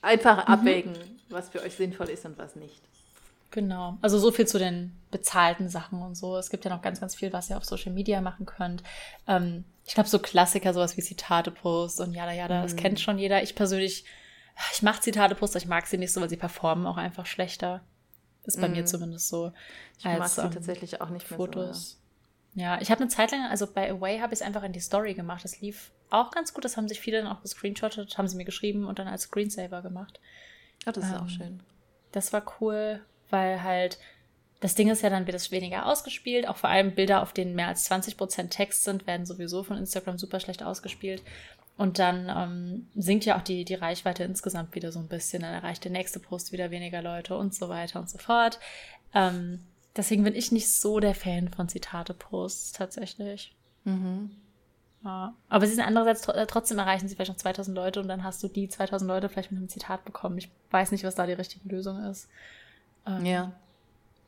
Einfach 0.00 0.46
abwägen, 0.46 0.92
mhm. 0.92 1.20
was 1.28 1.50
für 1.50 1.60
euch 1.60 1.74
sinnvoll 1.74 2.08
ist 2.08 2.24
und 2.24 2.38
was 2.38 2.56
nicht. 2.56 2.82
Genau. 3.50 3.98
Also 4.00 4.18
so 4.18 4.32
viel 4.32 4.46
zu 4.46 4.58
den 4.58 4.92
bezahlten 5.10 5.68
Sachen 5.68 6.02
und 6.02 6.14
so. 6.14 6.36
Es 6.36 6.50
gibt 6.50 6.64
ja 6.64 6.70
noch 6.70 6.82
ganz, 6.82 7.00
ganz 7.00 7.14
viel, 7.14 7.32
was 7.32 7.50
ihr 7.50 7.56
auf 7.56 7.64
Social 7.64 7.92
Media 7.92 8.20
machen 8.20 8.46
könnt. 8.46 8.82
Ähm, 9.28 9.64
ich 9.84 9.94
glaube, 9.94 10.08
so 10.08 10.18
Klassiker, 10.18 10.74
sowas 10.74 10.96
wie 10.96 11.02
Zitate-Post 11.02 12.00
und 12.00 12.12
jada, 12.12 12.32
jada, 12.32 12.58
mhm. 12.58 12.62
das 12.62 12.76
kennt 12.76 13.00
schon 13.00 13.18
jeder. 13.18 13.42
Ich 13.42 13.54
persönlich, 13.54 14.04
ich 14.72 14.82
mache 14.82 15.00
Zitate-Post, 15.00 15.56
ich 15.56 15.66
mag 15.66 15.86
sie 15.86 15.98
nicht 15.98 16.12
so, 16.12 16.20
weil 16.20 16.30
sie 16.30 16.36
performen 16.36 16.86
auch 16.86 16.96
einfach 16.96 17.26
schlechter. 17.26 17.82
Ist 18.44 18.60
bei 18.60 18.68
mhm. 18.68 18.76
mir 18.76 18.84
zumindest 18.84 19.28
so. 19.28 19.52
Ich 19.98 20.06
als, 20.06 20.18
mag 20.18 20.28
sie 20.28 20.40
ähm, 20.42 20.50
tatsächlich 20.50 21.00
auch 21.00 21.10
nicht 21.10 21.28
mehr 21.30 21.36
Fotos. 21.36 21.92
So, 21.92 21.96
ja, 21.96 22.05
ich 22.80 22.90
habe 22.90 23.02
eine 23.02 23.08
Zeit 23.08 23.32
lang, 23.32 23.46
also 23.50 23.66
bei 23.66 23.90
Away 23.90 24.20
habe 24.20 24.32
ich 24.32 24.40
es 24.40 24.46
einfach 24.46 24.62
in 24.62 24.72
die 24.72 24.80
Story 24.80 25.14
gemacht. 25.14 25.44
Das 25.44 25.60
lief 25.60 25.90
auch 26.10 26.30
ganz 26.30 26.54
gut. 26.54 26.64
Das 26.64 26.76
haben 26.76 26.88
sich 26.88 27.00
viele 27.00 27.22
dann 27.22 27.30
auch 27.30 27.42
gescreenshottet, 27.42 28.16
haben 28.16 28.28
sie 28.28 28.36
mir 28.36 28.46
geschrieben 28.46 28.86
und 28.86 28.98
dann 28.98 29.08
als 29.08 29.22
Screensaver 29.22 29.82
gemacht. 29.82 30.20
Ja, 30.84 30.92
das 30.92 31.04
ist 31.04 31.10
ähm, 31.10 31.20
auch 31.20 31.28
schön. 31.28 31.62
Das 32.12 32.32
war 32.32 32.42
cool, 32.60 33.00
weil 33.28 33.62
halt 33.62 33.98
das 34.60 34.74
Ding 34.74 34.88
ist 34.88 35.02
ja, 35.02 35.10
dann 35.10 35.26
wird 35.26 35.36
es 35.36 35.50
weniger 35.50 35.86
ausgespielt. 35.86 36.48
Auch 36.48 36.56
vor 36.56 36.70
allem 36.70 36.94
Bilder, 36.94 37.22
auf 37.22 37.32
denen 37.32 37.54
mehr 37.54 37.68
als 37.68 37.90
20% 37.90 38.48
Text 38.48 38.84
sind, 38.84 39.06
werden 39.06 39.26
sowieso 39.26 39.62
von 39.62 39.76
Instagram 39.76 40.16
super 40.16 40.40
schlecht 40.40 40.62
ausgespielt. 40.62 41.22
Und 41.76 41.98
dann 41.98 42.32
ähm, 42.34 42.88
sinkt 42.94 43.26
ja 43.26 43.36
auch 43.36 43.42
die, 43.42 43.66
die 43.66 43.74
Reichweite 43.74 44.24
insgesamt 44.24 44.74
wieder 44.74 44.92
so 44.92 44.98
ein 44.98 45.08
bisschen. 45.08 45.42
Dann 45.42 45.52
erreicht 45.52 45.84
der 45.84 45.92
nächste 45.92 46.20
Post 46.20 46.52
wieder 46.52 46.70
weniger 46.70 47.02
Leute 47.02 47.36
und 47.36 47.54
so 47.54 47.68
weiter 47.68 48.00
und 48.00 48.08
so 48.08 48.16
fort. 48.16 48.58
Ähm, 49.14 49.60
Deswegen 49.96 50.24
bin 50.24 50.34
ich 50.34 50.52
nicht 50.52 50.72
so 50.72 51.00
der 51.00 51.14
Fan 51.14 51.48
von 51.48 51.68
Zitate-Posts 51.68 52.72
tatsächlich. 52.72 53.54
Mhm. 53.84 54.30
Ja. 55.04 55.34
Aber 55.48 55.66
sie 55.66 55.74
sind 55.74 55.84
andererseits 55.84 56.26
äh, 56.28 56.46
trotzdem 56.46 56.78
erreichen 56.78 57.08
sie 57.08 57.14
vielleicht 57.14 57.30
noch 57.30 57.36
2000 57.36 57.76
Leute 57.76 58.00
und 58.00 58.08
dann 58.08 58.24
hast 58.24 58.42
du 58.42 58.48
die 58.48 58.68
2000 58.68 59.08
Leute 59.08 59.28
vielleicht 59.28 59.52
mit 59.52 59.58
einem 59.58 59.68
Zitat 59.68 60.04
bekommen. 60.04 60.36
Ich 60.38 60.50
weiß 60.70 60.90
nicht, 60.92 61.04
was 61.04 61.14
da 61.14 61.26
die 61.26 61.32
richtige 61.32 61.68
Lösung 61.68 62.02
ist. 62.04 62.28
Ähm, 63.06 63.24
ja. 63.24 63.52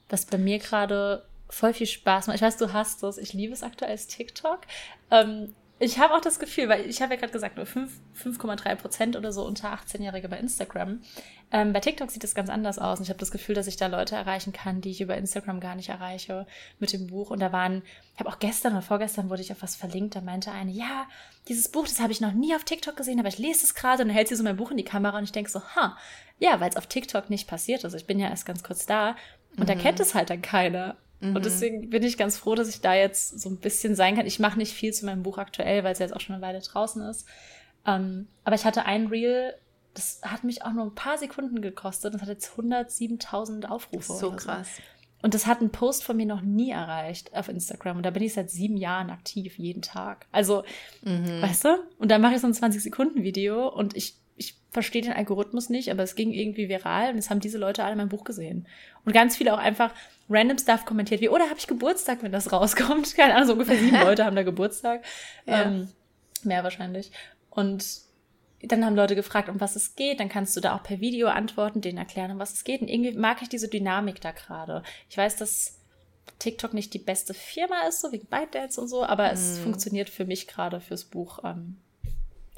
Was 0.09 0.25
bei 0.25 0.39
mir 0.39 0.59
gerade 0.59 1.25
voll 1.49 1.75
viel 1.75 1.87
Spaß 1.87 2.27
macht. 2.27 2.37
Ich 2.37 2.43
weiß, 2.43 2.57
du 2.59 2.73
hast 2.73 3.03
das. 3.03 3.19
Ich 3.19 3.33
liebe 3.33 3.53
es 3.53 3.63
aktuell 3.63 3.91
als 3.91 4.07
TikTok. 4.07 4.61
Ähm, 5.11 5.55
ich 5.81 5.99
habe 5.99 6.15
auch 6.15 6.21
das 6.21 6.41
Gefühl, 6.41 6.69
weil 6.69 6.89
ich 6.89 7.01
habe 7.03 7.15
ja 7.15 7.21
gerade 7.21 7.33
gesagt, 7.33 7.57
nur 7.57 7.67
5,3 7.67 8.75
Prozent 8.75 9.17
oder 9.17 9.33
so 9.33 9.47
unter 9.47 9.73
18-Jährige 9.73 10.29
bei 10.29 10.39
Instagram. 10.39 11.01
Ähm, 11.53 11.73
bei 11.73 11.81
TikTok 11.81 12.11
sieht 12.11 12.25
es 12.25 12.35
ganz 12.35 12.51
anders 12.51 12.79
aus. 12.79 12.99
Und 12.99 13.05
ich 13.05 13.11
habe 13.11 13.21
das 13.21 13.31
Gefühl, 13.31 13.55
dass 13.55 13.69
ich 13.69 13.77
da 13.77 13.87
Leute 13.87 14.17
erreichen 14.17 14.53
kann, 14.53 14.81
die 14.81 14.91
ich 14.91 15.01
über 15.01 15.17
Instagram 15.17 15.61
gar 15.61 15.77
nicht 15.77 15.89
erreiche 15.89 16.47
mit 16.81 16.93
dem 16.93 17.07
Buch. 17.07 17.31
Und 17.31 17.41
da 17.41 17.53
waren, 17.53 17.83
ich 18.15 18.21
habe 18.21 18.29
auch 18.29 18.41
gestern 18.41 18.73
oder 18.73 18.83
vorgestern 18.83 19.31
wurde 19.31 19.43
ich 19.43 19.53
auf 19.53 19.63
was 19.63 19.77
verlinkt. 19.77 20.17
Da 20.17 20.21
meinte 20.21 20.51
eine, 20.51 20.73
ja, 20.73 21.07
dieses 21.47 21.69
Buch, 21.69 21.87
das 21.87 22.01
habe 22.01 22.13
ich 22.13 22.21
noch 22.21 22.33
nie 22.33 22.57
auf 22.57 22.65
TikTok 22.65 22.97
gesehen, 22.97 23.21
aber 23.21 23.29
ich 23.29 23.39
lese 23.39 23.65
es 23.65 23.75
gerade 23.75 24.03
und 24.03 24.09
dann 24.09 24.17
hält 24.17 24.29
sie 24.29 24.37
so 24.37 24.43
mein 24.43 24.57
Buch 24.57 24.73
in 24.73 24.77
die 24.77 24.85
Kamera 24.85 25.17
und 25.17 25.25
ich 25.25 25.33
denke 25.33 25.51
so, 25.51 25.63
ha, 25.77 25.97
ja, 26.41 26.59
weil 26.61 26.71
es 26.71 26.77
auf 26.77 26.87
TikTok 26.87 27.31
nicht 27.31 27.49
passiert 27.49 27.85
ist. 27.85 27.95
Ich 27.95 28.07
bin 28.07 28.19
ja 28.19 28.29
erst 28.29 28.47
ganz 28.47 28.65
kurz 28.65 28.87
da 28.87 29.11
und 29.57 29.61
mhm. 29.61 29.67
da 29.67 29.75
kennt 29.77 30.01
es 30.01 30.15
halt 30.15 30.31
dann 30.31 30.43
keiner. 30.43 30.97
Mhm. 31.21 31.37
Und 31.37 31.45
deswegen 31.45 31.91
bin 31.91 32.03
ich 32.03 32.17
ganz 32.17 32.37
froh, 32.37 32.55
dass 32.55 32.69
ich 32.69 32.81
da 32.81 32.95
jetzt 32.95 33.41
so 33.41 33.49
ein 33.49 33.59
bisschen 33.59 33.95
sein 33.95 34.17
kann. 34.17 34.27
Ich 34.27 34.39
mache 34.39 34.59
nicht 34.59 34.73
viel 34.73 34.93
zu 34.93 35.07
meinem 35.07 35.23
Buch 35.23 35.39
aktuell, 35.39 35.85
weil 35.85 35.93
es 35.93 35.99
jetzt 35.99 36.15
auch 36.15 36.21
schon 36.21 36.37
eine 36.37 36.45
Weile 36.45 36.61
draußen 36.61 37.03
ist. 37.03 37.27
Ähm, 37.87 38.29
aber 38.45 38.57
ich 38.57 38.65
hatte 38.65 38.87
ein 38.87 39.07
Reel, 39.07 39.55
das 39.95 40.21
hat 40.23 40.45
mich 40.45 40.63
auch 40.63 40.73
nur 40.73 40.85
ein 40.85 40.95
paar 40.95 41.19
Sekunden 41.19 41.61
gekostet. 41.61 42.15
Das 42.15 42.23
hat 42.23 42.29
jetzt 42.29 42.53
107.000 42.57 43.67
Aufrufe. 43.67 44.13
so 44.13 44.33
krass. 44.33 44.69
So. 44.77 44.83
Und 45.21 45.35
das 45.35 45.47
hat 45.47 45.61
ein 45.61 45.71
Post 45.71 46.05
von 46.05 46.17
mir 46.17 46.27
noch 46.27 46.43
nie 46.43 46.71
erreicht 46.71 47.35
auf 47.35 47.49
Instagram. 47.49 47.97
Und 47.97 48.07
da 48.07 48.11
bin 48.11 48.23
ich 48.23 48.35
seit 48.35 48.51
sieben 48.51 48.77
Jahren 48.77 49.11
aktiv, 49.11 49.59
jeden 49.59 49.83
Tag. 49.83 50.27
Also, 50.31 50.63
mhm. 51.03 51.43
weißt 51.43 51.65
du? 51.65 51.69
Und 51.99 52.11
dann 52.11 52.21
mache 52.21 52.35
ich 52.35 52.41
so 52.41 52.47
ein 52.47 52.53
20-Sekunden-Video 52.53 53.69
und 53.69 53.97
ich 53.97 54.15
verstehe 54.71 55.03
den 55.03 55.13
Algorithmus 55.13 55.71
nicht, 55.71 55.91
aber 55.91 56.03
es 56.03 56.15
ging 56.15 56.33
irgendwie 56.33 56.69
viral 56.69 57.13
und 57.13 57.19
es 57.19 57.31
haben 57.31 57.41
diese 57.41 57.59
Leute 57.59 57.85
alle 57.85 57.97
mein 57.97 58.09
Buch 58.09 58.25
gesehen. 58.25 58.67
Und 59.05 59.13
ganz 59.13 59.37
viele 59.37 59.55
auch 59.55 59.59
einfach 59.59 59.95
random 60.29 60.59
Stuff 60.59 60.85
kommentiert, 60.85 61.21
wie, 61.21 61.29
oder 61.29 61.45
oh, 61.45 61.49
habe 61.49 61.59
ich 61.59 61.67
Geburtstag, 61.67 62.23
wenn 62.23 62.33
das 62.33 62.53
rauskommt? 62.53 63.15
Keine 63.17 63.35
Ahnung, 63.35 63.47
so 63.47 63.53
ungefähr 63.55 63.79
sieben 63.79 64.01
Leute 64.01 64.25
haben 64.25 64.37
da 64.37 64.43
Geburtstag. 64.43 65.05
Ja. 65.47 65.63
Ähm, 65.63 65.89
mehr 66.45 66.65
wahrscheinlich. 66.65 67.11
Und 67.51 67.85
dann 68.63 68.85
haben 68.85 68.97
Leute 68.97 69.15
gefragt, 69.15 69.49
um 69.49 69.61
was 69.61 69.77
es 69.77 69.95
geht. 69.95 70.21
Dann 70.21 70.29
kannst 70.29 70.57
du 70.57 70.61
da 70.61 70.77
auch 70.77 70.83
per 70.83 71.01
Video 71.01 71.29
antworten, 71.29 71.81
denen 71.81 71.99
erklären, 71.99 72.33
um 72.33 72.39
was 72.39 72.53
es 72.53 72.65
geht. 72.65 72.83
Und 72.83 72.89
irgendwie 72.89 73.13
mag 73.13 73.41
ich 73.41 73.49
diese 73.49 73.69
Dynamik 73.69 74.21
da 74.21 74.33
gerade. 74.33 74.83
Ich 75.09 75.17
weiß, 75.17 75.37
dass 75.37 75.79
TikTok 76.39 76.75
nicht 76.75 76.93
die 76.93 76.99
beste 76.99 77.35
Firma 77.35 77.83
ist, 77.89 78.01
so 78.01 78.13
wegen 78.13 78.27
ByteDance 78.27 78.81
und 78.81 78.89
so, 78.89 79.05
aber 79.05 79.33
es 79.33 79.59
mm. 79.59 79.63
funktioniert 79.63 80.11
für 80.11 80.25
mich 80.25 80.47
gerade 80.47 80.81
fürs 80.81 81.05
Buch 81.05 81.41
ähm, 81.43 81.79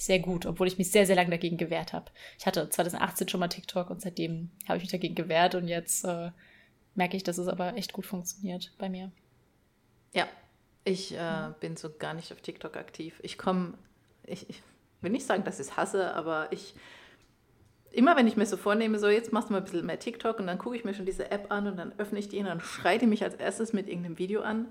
sehr 0.01 0.19
gut, 0.19 0.47
obwohl 0.47 0.67
ich 0.67 0.79
mich 0.79 0.91
sehr, 0.91 1.07
sehr 1.07 1.17
lange 1.17 1.31
dagegen 1.31 1.57
gewehrt 1.57 1.93
habe. 1.93 2.11
Ich 2.39 2.47
hatte 2.47 2.69
2018 2.69 3.29
schon 3.29 3.41
mal 3.41 3.49
TikTok 3.49 3.91
und 3.91 4.01
seitdem 4.01 4.51
habe 4.67 4.79
ich 4.79 4.85
mich 4.85 4.91
dagegen 4.91 5.15
gewehrt 5.15 5.55
und 5.55 5.69
jetzt 5.69 6.05
äh, 6.05 6.31
merke 6.95 7.17
ich, 7.17 7.23
dass 7.23 7.39
es 7.39 7.49
aber 7.49 7.77
echt 7.77 7.93
gut 7.93 8.07
funktioniert 8.07 8.73
bei 8.79 8.89
mir. 8.89 9.13
Ja, 10.13 10.27
ich 10.85 11.15
äh, 11.15 11.51
bin 11.61 11.77
so 11.77 11.91
gar 11.91 12.15
nicht 12.15 12.33
auf 12.33 12.41
TikTok 12.41 12.77
aktiv. 12.77 13.21
Ich 13.23 13.37
komme, 13.37 13.75
ich, 14.25 14.49
ich, 14.49 14.63
will 15.03 15.11
nicht 15.11 15.27
sagen, 15.27 15.45
dass 15.45 15.61
ich 15.61 15.69
es 15.69 15.77
hasse, 15.77 16.15
aber 16.15 16.53
ich, 16.53 16.75
immer 17.91 18.17
wenn 18.17 18.27
ich 18.27 18.37
mir 18.37 18.47
so 18.47 18.57
vornehme, 18.57 18.99
so 18.99 19.09
jetzt 19.09 19.33
machst 19.33 19.49
du 19.49 19.53
mal 19.53 19.59
ein 19.59 19.65
bisschen 19.65 19.87
mehr 19.87 19.99
TikTok 19.99 20.39
und 20.39 20.47
dann 20.47 20.59
gucke 20.59 20.77
ich 20.77 20.85
mir 20.85 20.95
schon 20.95 21.07
diese 21.07 21.31
App 21.31 21.51
an 21.51 21.67
und 21.67 21.77
dann 21.77 21.99
öffne 21.99 22.19
ich 22.19 22.29
die 22.29 22.39
und 22.39 22.47
dann 22.47 22.61
schreie 22.61 22.99
die 22.99 23.07
mich 23.07 23.23
als 23.23 23.35
erstes 23.35 23.73
mit 23.73 23.89
irgendeinem 23.89 24.19
Video 24.19 24.43
an. 24.43 24.69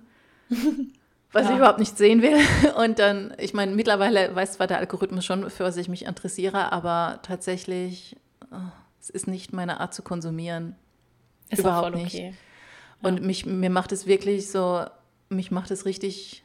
was 1.32 1.45
ja. 1.45 1.51
ich 1.51 1.57
überhaupt 1.57 1.80
nicht 1.80 1.97
sehen 1.97 2.21
will. 2.21 2.38
Und 2.75 2.99
dann, 2.99 3.34
ich 3.38 3.53
meine, 3.53 3.73
mittlerweile 3.73 4.36
weiß 4.36 4.53
zwar 4.53 4.67
der 4.67 4.80
Algorithmus 4.80 5.25
schon, 5.25 5.49
für 5.49 5.63
was 5.63 5.77
ich 5.77 5.88
mich 5.88 6.05
interessiere, 6.05 6.71
aber 6.71 7.19
tatsächlich, 7.21 8.15
oh, 8.51 8.55
es 8.99 9.09
ist 9.09 9.27
nicht 9.27 9.53
meine 9.53 9.80
Art 9.80 9.93
zu 9.93 10.01
konsumieren. 10.01 10.75
Ist 11.49 11.59
überhaupt 11.59 11.95
nicht. 11.95 12.15
Okay. 12.15 12.34
Und 13.01 13.19
ja. 13.19 13.25
mich, 13.25 13.45
mir 13.45 13.69
macht 13.69 13.91
es 13.91 14.07
wirklich 14.07 14.49
so, 14.49 14.86
mich 15.30 15.51
macht 15.51 15.71
es 15.71 15.86
richtig, 15.86 16.43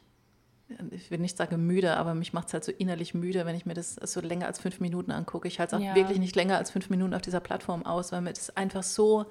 ich 0.91 1.11
will 1.11 1.19
nicht 1.19 1.37
sagen 1.37 1.65
müde, 1.65 1.97
aber 1.97 2.13
mich 2.13 2.33
macht 2.33 2.47
es 2.47 2.53
halt 2.53 2.63
so 2.63 2.71
innerlich 2.71 3.13
müde, 3.13 3.45
wenn 3.45 3.55
ich 3.55 3.65
mir 3.65 3.73
das 3.73 3.95
so 3.95 4.21
länger 4.21 4.45
als 4.45 4.59
fünf 4.59 4.79
Minuten 4.79 5.11
angucke. 5.11 5.47
Ich 5.47 5.59
halte 5.59 5.75
es 5.75 5.81
auch 5.81 5.85
ja. 5.85 5.95
wirklich 5.95 6.19
nicht 6.19 6.35
länger 6.35 6.57
als 6.57 6.71
fünf 6.71 6.89
Minuten 6.89 7.13
auf 7.13 7.21
dieser 7.21 7.39
Plattform 7.39 7.85
aus, 7.85 8.11
weil 8.11 8.21
mir 8.21 8.33
das 8.33 8.55
einfach 8.55 8.83
so, 8.83 9.25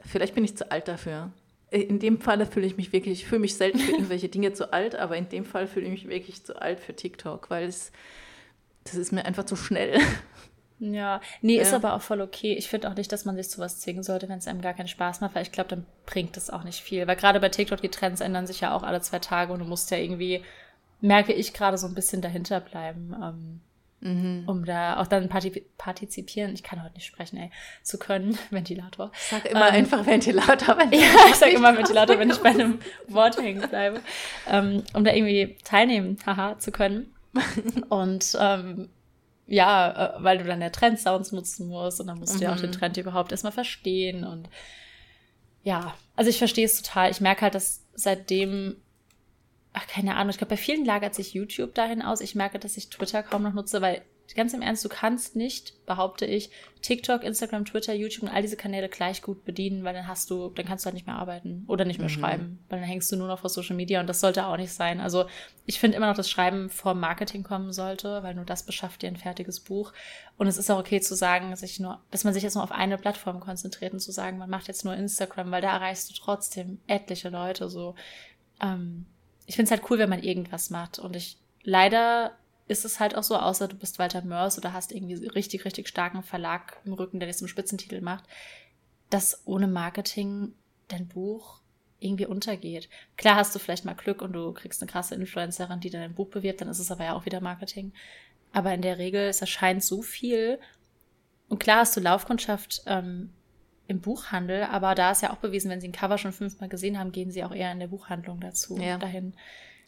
vielleicht 0.00 0.34
bin 0.34 0.44
ich 0.44 0.56
zu 0.56 0.70
alt 0.70 0.88
dafür 0.88 1.30
in 1.72 1.98
dem 1.98 2.20
Fall 2.20 2.44
fühle 2.46 2.66
ich 2.66 2.76
mich 2.76 2.92
wirklich, 2.92 3.22
ich 3.22 3.26
fühle 3.26 3.40
mich 3.40 3.54
selten 3.56 3.78
für 3.78 3.92
irgendwelche 3.92 4.28
Dinge 4.28 4.52
zu 4.52 4.72
alt, 4.72 4.94
aber 4.94 5.16
in 5.16 5.28
dem 5.28 5.44
Fall 5.44 5.66
fühle 5.66 5.86
ich 5.86 5.92
mich 5.92 6.08
wirklich 6.08 6.44
zu 6.44 6.60
alt 6.60 6.80
für 6.80 6.94
TikTok, 6.94 7.50
weil 7.50 7.66
es, 7.66 7.92
das 8.84 8.94
ist 8.94 9.12
mir 9.12 9.24
einfach 9.24 9.44
zu 9.44 9.56
schnell. 9.56 9.98
Ja, 10.78 11.20
nee, 11.42 11.56
ja. 11.56 11.62
ist 11.62 11.72
aber 11.72 11.94
auch 11.94 12.02
voll 12.02 12.20
okay. 12.20 12.54
Ich 12.54 12.68
finde 12.68 12.90
auch 12.90 12.96
nicht, 12.96 13.12
dass 13.12 13.24
man 13.24 13.36
sich 13.36 13.48
zu 13.48 13.60
was 13.60 13.78
zwingen 13.78 14.02
sollte, 14.02 14.28
wenn 14.28 14.38
es 14.38 14.48
einem 14.48 14.60
gar 14.60 14.74
keinen 14.74 14.88
Spaß 14.88 15.20
macht, 15.20 15.34
weil 15.36 15.44
ich 15.44 15.52
glaube, 15.52 15.68
dann 15.68 15.86
bringt 16.06 16.36
es 16.36 16.50
auch 16.50 16.64
nicht 16.64 16.80
viel. 16.80 17.06
Weil 17.06 17.14
gerade 17.14 17.38
bei 17.38 17.50
TikTok, 17.50 17.80
die 17.80 17.88
Trends 17.88 18.20
ändern 18.20 18.48
sich 18.48 18.62
ja 18.62 18.74
auch 18.74 18.82
alle 18.82 19.00
zwei 19.00 19.20
Tage 19.20 19.52
und 19.52 19.60
du 19.60 19.64
musst 19.64 19.92
ja 19.92 19.98
irgendwie, 19.98 20.42
merke 21.00 21.32
ich 21.34 21.52
gerade 21.52 21.78
so 21.78 21.86
ein 21.86 21.94
bisschen 21.94 22.20
dahinter 22.20 22.58
bleiben. 22.58 23.14
Ähm, 23.22 23.60
Mhm. 24.04 24.42
um 24.46 24.64
da 24.64 25.00
auch 25.00 25.06
dann 25.06 25.28
partizipieren, 25.28 26.54
ich 26.54 26.64
kann 26.64 26.82
heute 26.82 26.94
nicht 26.94 27.06
sprechen, 27.06 27.36
ey, 27.36 27.50
zu 27.84 27.98
können, 27.98 28.36
Ventilator. 28.50 29.12
Sag 29.30 29.44
immer 29.44 29.68
ähm, 29.68 29.74
einfach 29.74 30.04
Ventilator, 30.04 30.76
wenn 30.76 30.92
Ja, 31.00 31.06
ich 31.28 31.36
sag 31.36 31.52
immer 31.52 31.76
Ventilator, 31.76 32.18
wenn 32.18 32.30
ich 32.30 32.38
bei 32.38 32.50
einem 32.50 32.80
Wort 33.06 33.40
hängen 33.40 33.68
bleibe, 33.68 34.00
ähm, 34.50 34.82
um 34.92 35.04
da 35.04 35.12
irgendwie 35.12 35.56
teilnehmen, 35.62 36.16
haha, 36.26 36.58
zu 36.58 36.72
können. 36.72 37.14
Und 37.88 38.36
ähm, 38.40 38.88
ja, 39.46 40.16
äh, 40.16 40.24
weil 40.24 40.38
du 40.38 40.44
dann 40.44 40.58
der 40.58 40.72
Trend-Sounds 40.72 41.30
nutzen 41.30 41.68
musst 41.68 42.00
und 42.00 42.08
dann 42.08 42.18
musst 42.18 42.34
mhm. 42.34 42.38
du 42.38 42.44
ja 42.44 42.52
auch 42.54 42.60
den 42.60 42.70
mhm. 42.70 42.74
Trend 42.74 42.96
überhaupt 42.96 43.30
erstmal 43.30 43.52
verstehen 43.52 44.24
und 44.24 44.48
ja, 45.62 45.94
also 46.16 46.28
ich 46.28 46.38
verstehe 46.38 46.64
es 46.64 46.82
total. 46.82 47.12
Ich 47.12 47.20
merke 47.20 47.42
halt, 47.42 47.54
dass 47.54 47.84
seitdem 47.94 48.81
ach, 49.72 49.86
keine 49.86 50.16
Ahnung, 50.16 50.30
ich 50.30 50.38
glaube, 50.38 50.50
bei 50.50 50.56
vielen 50.56 50.84
lagert 50.84 51.14
sich 51.14 51.34
YouTube 51.34 51.74
dahin 51.74 52.02
aus. 52.02 52.20
Ich 52.20 52.34
merke, 52.34 52.58
dass 52.58 52.76
ich 52.76 52.90
Twitter 52.90 53.22
kaum 53.22 53.42
noch 53.42 53.54
nutze, 53.54 53.80
weil 53.80 54.02
ganz 54.34 54.54
im 54.54 54.62
Ernst, 54.62 54.84
du 54.84 54.88
kannst 54.88 55.36
nicht, 55.36 55.84
behaupte 55.86 56.24
ich, 56.26 56.50
TikTok, 56.80 57.22
Instagram, 57.22 57.64
Twitter, 57.64 57.92
YouTube 57.92 58.24
und 58.24 58.34
all 58.34 58.42
diese 58.42 58.56
Kanäle 58.56 58.88
gleich 58.88 59.22
gut 59.22 59.44
bedienen, 59.44 59.84
weil 59.84 59.94
dann 59.94 60.08
hast 60.08 60.30
du, 60.30 60.48
dann 60.50 60.66
kannst 60.66 60.84
du 60.84 60.86
halt 60.86 60.94
nicht 60.94 61.06
mehr 61.06 61.16
arbeiten 61.16 61.64
oder 61.68 61.84
nicht 61.84 61.98
mehr 61.98 62.08
mhm. 62.08 62.12
schreiben, 62.12 62.64
weil 62.68 62.80
dann 62.80 62.88
hängst 62.88 63.10
du 63.12 63.16
nur 63.16 63.28
noch 63.28 63.40
vor 63.40 63.50
Social 63.50 63.76
Media 63.76 64.00
und 64.00 64.06
das 64.06 64.20
sollte 64.20 64.46
auch 64.46 64.56
nicht 64.56 64.72
sein. 64.72 65.00
Also 65.00 65.26
ich 65.66 65.78
finde 65.78 65.96
immer 65.96 66.06
noch, 66.06 66.16
dass 66.16 66.30
Schreiben 66.30 66.70
vor 66.70 66.94
Marketing 66.94 67.42
kommen 67.42 67.72
sollte, 67.72 68.22
weil 68.22 68.34
nur 68.34 68.44
das 68.44 68.64
beschafft 68.64 69.02
dir 69.02 69.08
ein 69.08 69.16
fertiges 69.16 69.60
Buch. 69.60 69.92
Und 70.38 70.46
es 70.46 70.56
ist 70.56 70.70
auch 70.70 70.78
okay 70.78 71.00
zu 71.00 71.14
sagen, 71.14 71.50
dass 71.50 71.62
ich 71.62 71.78
nur, 71.78 72.00
dass 72.10 72.24
man 72.24 72.34
sich 72.34 72.42
jetzt 72.42 72.54
nur 72.54 72.64
auf 72.64 72.72
eine 72.72 72.98
Plattform 72.98 73.40
konzentriert 73.40 73.92
und 73.92 74.00
zu 74.00 74.12
sagen, 74.12 74.38
man 74.38 74.50
macht 74.50 74.68
jetzt 74.68 74.84
nur 74.84 74.94
Instagram, 74.94 75.50
weil 75.50 75.62
da 75.62 75.72
erreichst 75.72 76.10
du 76.10 76.14
trotzdem 76.14 76.80
etliche 76.86 77.28
Leute 77.28 77.68
so. 77.68 77.94
Ähm, 78.60 79.06
ich 79.46 79.56
finde 79.56 79.72
es 79.72 79.78
halt 79.78 79.90
cool, 79.90 79.98
wenn 79.98 80.10
man 80.10 80.22
irgendwas 80.22 80.70
macht. 80.70 80.98
Und 80.98 81.16
ich 81.16 81.36
leider 81.62 82.36
ist 82.68 82.84
es 82.84 83.00
halt 83.00 83.16
auch 83.16 83.22
so, 83.22 83.36
außer 83.36 83.68
du 83.68 83.76
bist 83.76 83.98
Walter 83.98 84.22
Mörs 84.22 84.58
oder 84.58 84.72
hast 84.72 84.92
irgendwie 84.92 85.26
richtig, 85.26 85.64
richtig 85.64 85.88
starken 85.88 86.22
Verlag 86.22 86.80
im 86.84 86.92
Rücken, 86.92 87.20
der 87.20 87.28
das 87.28 87.38
zum 87.38 87.48
Spitzentitel 87.48 88.00
macht, 88.00 88.24
dass 89.10 89.42
ohne 89.44 89.66
Marketing 89.66 90.54
dein 90.88 91.06
Buch 91.08 91.60
irgendwie 91.98 92.26
untergeht. 92.26 92.88
Klar 93.16 93.36
hast 93.36 93.54
du 93.54 93.58
vielleicht 93.58 93.84
mal 93.84 93.94
Glück 93.94 94.22
und 94.22 94.32
du 94.32 94.52
kriegst 94.52 94.82
eine 94.82 94.90
krasse 94.90 95.14
Influencerin, 95.14 95.80
die 95.80 95.90
dein 95.90 96.14
Buch 96.14 96.28
bewirbt, 96.28 96.60
dann 96.60 96.68
ist 96.68 96.78
es 96.78 96.90
aber 96.90 97.04
ja 97.04 97.14
auch 97.14 97.26
wieder 97.26 97.40
Marketing. 97.40 97.92
Aber 98.52 98.74
in 98.74 98.82
der 98.82 98.98
Regel, 98.98 99.28
es 99.28 99.40
erscheint 99.40 99.84
so 99.84 100.02
viel 100.02 100.58
und 101.48 101.58
klar 101.58 101.80
hast 101.80 101.96
du 101.96 102.00
Laufkundschaft 102.00 102.82
ähm, 102.86 103.30
im 103.92 104.00
Buchhandel, 104.00 104.64
aber 104.64 104.94
da 104.96 105.12
ist 105.12 105.22
ja 105.22 105.32
auch 105.32 105.36
bewiesen, 105.36 105.70
wenn 105.70 105.80
sie 105.80 105.88
ein 105.88 105.92
Cover 105.92 106.18
schon 106.18 106.32
fünfmal 106.32 106.68
gesehen 106.68 106.98
haben, 106.98 107.12
gehen 107.12 107.30
sie 107.30 107.44
auch 107.44 107.52
eher 107.54 107.70
in 107.70 107.78
der 107.78 107.86
Buchhandlung 107.88 108.40
dazu 108.40 108.76
Ja. 108.78 108.98
dahin. 108.98 109.34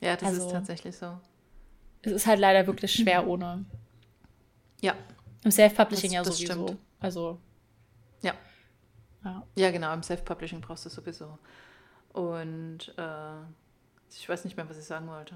Ja, 0.01 0.15
das 0.17 0.29
Also- 0.29 0.47
ist 0.47 0.53
tatsächlich 0.53 0.97
so. 0.97 1.19
Es 2.03 2.13
ist 2.13 2.27
halt 2.27 2.39
leider 2.39 2.67
wirklich 2.67 2.93
schwer 2.93 3.27
ohne. 3.27 3.65
Ja, 4.83 4.95
Im 5.43 5.51
Self-Publishing 5.51 6.13
ja 6.13 6.23
sowieso. 6.23 6.45
stimmt. 6.67 6.77
Also, 7.01 7.41
ja. 8.21 8.35
ja. 9.25 9.43
Ja, 9.57 9.71
genau, 9.71 9.93
im 9.95 10.03
Self-Publishing 10.03 10.61
brauchst 10.61 10.85
du 10.85 10.89
es 10.91 10.95
sowieso. 10.95 11.39
Und 12.13 12.93
äh, 12.99 13.43
ich 14.11 14.29
weiß 14.29 14.45
nicht 14.45 14.57
mehr, 14.57 14.69
was 14.69 14.77
ich 14.79 14.85
sagen 14.85 15.09
wollte. 15.09 15.35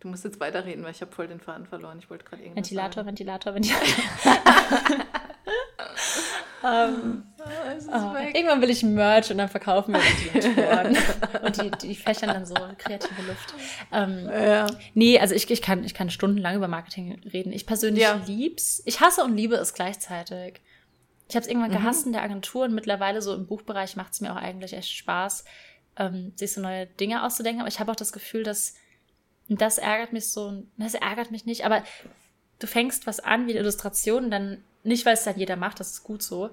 Du 0.00 0.08
musst 0.08 0.24
jetzt 0.24 0.40
weiterreden, 0.40 0.84
weil 0.84 0.90
ich 0.92 1.00
habe 1.00 1.12
voll 1.12 1.26
den 1.28 1.40
Faden 1.40 1.66
verloren. 1.66 1.98
Ich 1.98 2.08
wollte 2.10 2.24
gerade 2.24 2.42
irgendwas 2.42 2.56
Ventilator, 2.70 3.04
sagen. 3.04 3.06
Ventilator, 3.08 3.54
Ventilator. 3.54 3.86
ähm, 6.64 7.22
Es 7.24 7.28
ist 7.28 7.29
oh, 7.88 8.16
irgendwann 8.34 8.60
will 8.60 8.70
ich 8.70 8.82
Merch 8.82 9.30
und 9.30 9.38
dann 9.38 9.48
verkaufen 9.48 9.94
wir 9.94 10.00
Ventilatoren. 10.00 10.96
und 11.42 11.62
die, 11.62 11.70
die 11.88 11.94
fächern 11.94 12.28
dann 12.30 12.46
so 12.46 12.54
kreative 12.78 13.22
Luft. 13.26 13.54
Ähm, 13.92 14.28
Ja. 14.28 14.66
Nee, 14.94 15.18
also 15.18 15.34
ich, 15.34 15.50
ich, 15.50 15.62
kann, 15.62 15.84
ich 15.84 15.94
kann 15.94 16.10
stundenlang 16.10 16.56
über 16.56 16.68
Marketing 16.68 17.20
reden. 17.32 17.52
Ich 17.52 17.66
persönlich 17.66 18.02
Ja. 18.02 18.20
lieb's. 18.26 18.82
Ich 18.86 19.00
hasse 19.00 19.22
und 19.24 19.36
liebe 19.36 19.56
es 19.56 19.74
gleichzeitig. 19.74 20.60
Ich 21.28 21.36
habe 21.36 21.44
es 21.44 21.48
irgendwann 21.48 21.70
Mhm. 21.70 21.74
gehasst 21.74 22.06
in 22.06 22.12
der 22.12 22.22
Agentur 22.22 22.64
und 22.64 22.74
mittlerweile 22.74 23.22
so 23.22 23.34
im 23.34 23.46
Buchbereich 23.46 23.96
macht 23.96 24.12
es 24.12 24.20
mir 24.20 24.32
auch 24.32 24.36
eigentlich 24.36 24.72
echt 24.72 24.90
Spaß, 24.90 25.44
ähm, 25.96 26.32
sich 26.36 26.52
so 26.52 26.60
neue 26.60 26.86
Dinge 26.86 27.24
auszudenken. 27.24 27.60
Aber 27.60 27.68
ich 27.68 27.78
habe 27.80 27.90
auch 27.92 27.96
das 27.96 28.12
Gefühl, 28.12 28.42
dass 28.42 28.74
das 29.48 29.78
ärgert 29.78 30.12
mich 30.12 30.30
so. 30.30 30.62
Das 30.76 30.94
ärgert 30.94 31.30
mich 31.30 31.44
nicht, 31.46 31.64
aber 31.64 31.82
du 32.58 32.66
fängst 32.66 33.06
was 33.06 33.20
an 33.20 33.46
wie 33.46 33.52
eine 33.52 33.60
Illustration, 33.60 34.30
dann 34.30 34.62
nicht, 34.82 35.04
weil 35.06 35.14
es 35.14 35.24
dann 35.24 35.38
jeder 35.38 35.56
macht, 35.56 35.78
das 35.80 35.90
ist 35.92 36.04
gut 36.04 36.22
so. 36.22 36.50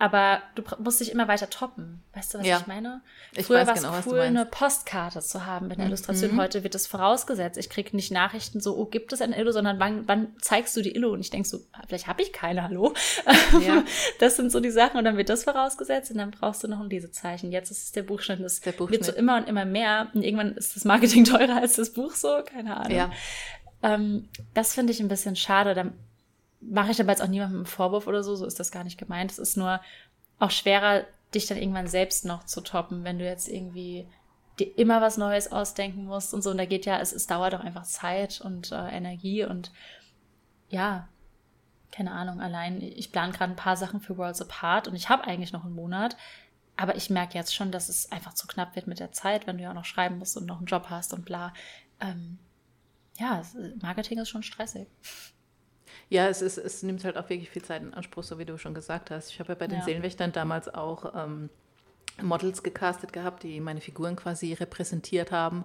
Aber 0.00 0.40
du 0.54 0.62
musst 0.78 1.00
dich 1.00 1.10
immer 1.10 1.26
weiter 1.26 1.50
toppen. 1.50 2.02
Weißt 2.14 2.32
du, 2.34 2.38
was 2.38 2.46
Ja. 2.46 2.58
ich 2.58 2.68
meine? 2.68 3.00
Ich 3.32 3.46
Früher 3.46 3.66
war 3.66 3.74
es 3.74 3.82
genau, 3.82 3.94
cool, 4.06 4.20
eine 4.20 4.46
Postkarte 4.46 5.20
zu 5.20 5.44
haben 5.44 5.66
mit 5.66 5.78
einer 5.78 5.88
Illustration. 5.88 6.34
Mhm. 6.34 6.40
Heute 6.40 6.62
wird 6.62 6.76
es 6.76 6.86
vorausgesetzt. 6.86 7.58
Ich 7.58 7.68
kriege 7.68 7.96
nicht 7.96 8.12
Nachrichten 8.12 8.60
so, 8.60 8.76
oh, 8.76 8.84
gibt 8.84 9.12
es 9.12 9.20
eine 9.20 9.36
Illo, 9.36 9.50
sondern 9.50 9.80
wann, 9.80 10.06
wann 10.06 10.28
zeigst 10.40 10.76
du 10.76 10.82
die 10.82 10.94
Illo? 10.94 11.10
Und 11.12 11.20
ich 11.20 11.30
denk 11.30 11.46
so, 11.46 11.58
ah, 11.72 11.82
vielleicht 11.88 12.06
habe 12.06 12.22
ich 12.22 12.32
keine, 12.32 12.62
hallo? 12.62 12.94
Ja. 13.60 13.82
Das 14.20 14.36
sind 14.36 14.52
so 14.52 14.60
die 14.60 14.70
Sachen 14.70 14.98
und 14.98 15.04
dann 15.04 15.16
wird 15.16 15.28
das 15.30 15.44
vorausgesetzt 15.44 16.10
und 16.12 16.18
dann 16.18 16.30
brauchst 16.30 16.62
du 16.62 16.68
noch 16.68 16.80
ein 16.80 16.88
Lesezeichen. 16.90 17.50
Jetzt 17.50 17.70
ist 17.70 17.84
es 17.84 17.92
der 17.92 18.02
Buchschnitt. 18.04 18.40
Das 18.40 18.60
Der 18.60 18.66
wird 18.66 18.76
Buchschnitt. 18.78 19.04
so 19.04 19.12
immer 19.12 19.36
und 19.38 19.48
immer 19.48 19.64
mehr. 19.64 20.08
Und 20.14 20.22
irgendwann 20.22 20.52
ist 20.56 20.76
das 20.76 20.84
Marketing 20.84 21.24
teurer 21.24 21.56
als 21.56 21.74
das 21.74 21.90
Buch 21.92 22.12
so, 22.14 22.40
keine 22.44 22.76
Ahnung. 22.76 22.96
Ja. 22.96 23.10
Ähm, 23.82 24.28
das 24.54 24.74
finde 24.74 24.92
ich 24.92 25.00
ein 25.00 25.08
bisschen 25.08 25.34
schade. 25.36 25.74
Da 25.74 25.86
mache 26.60 26.90
ich 26.90 27.00
aber 27.00 27.10
jetzt 27.10 27.22
auch 27.22 27.28
niemandem 27.28 27.58
einen 27.58 27.66
Vorwurf 27.66 28.06
oder 28.06 28.22
so. 28.22 28.34
So 28.36 28.46
ist 28.46 28.58
das 28.58 28.72
gar 28.72 28.84
nicht 28.84 28.98
gemeint. 28.98 29.30
Es 29.30 29.38
ist 29.38 29.56
nur 29.56 29.80
auch 30.38 30.50
schwerer, 30.50 31.04
dich 31.34 31.46
dann 31.46 31.58
irgendwann 31.58 31.86
selbst 31.86 32.24
noch 32.24 32.44
zu 32.44 32.60
toppen, 32.60 33.04
wenn 33.04 33.18
du 33.18 33.24
jetzt 33.24 33.48
irgendwie 33.48 34.06
dir 34.58 34.76
immer 34.78 35.00
was 35.00 35.18
Neues 35.18 35.52
ausdenken 35.52 36.04
musst 36.04 36.34
und 36.34 36.42
so. 36.42 36.50
Und 36.50 36.58
da 36.58 36.64
geht 36.64 36.86
ja, 36.86 36.98
es, 36.98 37.12
es 37.12 37.26
dauert 37.26 37.54
auch 37.54 37.60
einfach 37.60 37.84
Zeit 37.84 38.40
und 38.40 38.72
äh, 38.72 38.88
Energie 38.88 39.44
und 39.44 39.72
ja, 40.68 41.08
keine 41.90 42.12
Ahnung, 42.12 42.40
allein, 42.40 42.82
ich 42.82 43.12
plane 43.12 43.32
gerade 43.32 43.52
ein 43.52 43.56
paar 43.56 43.76
Sachen 43.76 44.00
für 44.00 44.18
Worlds 44.18 44.42
Apart 44.42 44.88
und 44.88 44.94
ich 44.94 45.08
habe 45.08 45.24
eigentlich 45.24 45.52
noch 45.52 45.64
einen 45.64 45.74
Monat. 45.74 46.16
Aber 46.76 46.94
ich 46.94 47.10
merke 47.10 47.34
jetzt 47.34 47.54
schon, 47.54 47.72
dass 47.72 47.88
es 47.88 48.12
einfach 48.12 48.34
zu 48.34 48.46
knapp 48.46 48.76
wird 48.76 48.86
mit 48.86 49.00
der 49.00 49.10
Zeit, 49.10 49.46
wenn 49.46 49.58
du 49.58 49.64
ja 49.64 49.70
auch 49.70 49.74
noch 49.74 49.84
schreiben 49.84 50.18
musst 50.18 50.36
und 50.36 50.46
noch 50.46 50.58
einen 50.58 50.66
Job 50.66 50.86
hast 50.90 51.12
und 51.12 51.24
bla. 51.24 51.52
Ähm, 52.00 52.38
ja, 53.18 53.42
Marketing 53.80 54.18
ist 54.18 54.28
schon 54.28 54.44
stressig. 54.44 54.86
Ja, 56.10 56.28
es, 56.28 56.40
ist, 56.42 56.56
es 56.58 56.82
nimmt 56.82 57.04
halt 57.04 57.18
auch 57.18 57.28
wirklich 57.28 57.50
viel 57.50 57.62
Zeit 57.62 57.82
in 57.82 57.92
Anspruch, 57.92 58.22
so 58.24 58.38
wie 58.38 58.44
du 58.46 58.56
schon 58.56 58.74
gesagt 58.74 59.10
hast. 59.10 59.30
Ich 59.30 59.40
habe 59.40 59.50
ja 59.50 59.54
bei 59.56 59.66
den 59.66 59.78
Ja. 59.80 59.84
Seelenwächtern 59.84 60.32
damals 60.32 60.72
auch 60.72 61.12
ähm, 61.14 61.50
Models 62.22 62.62
gecastet 62.62 63.12
gehabt, 63.12 63.42
die 63.42 63.60
meine 63.60 63.80
Figuren 63.80 64.16
quasi 64.16 64.52
repräsentiert 64.54 65.30
haben. 65.32 65.64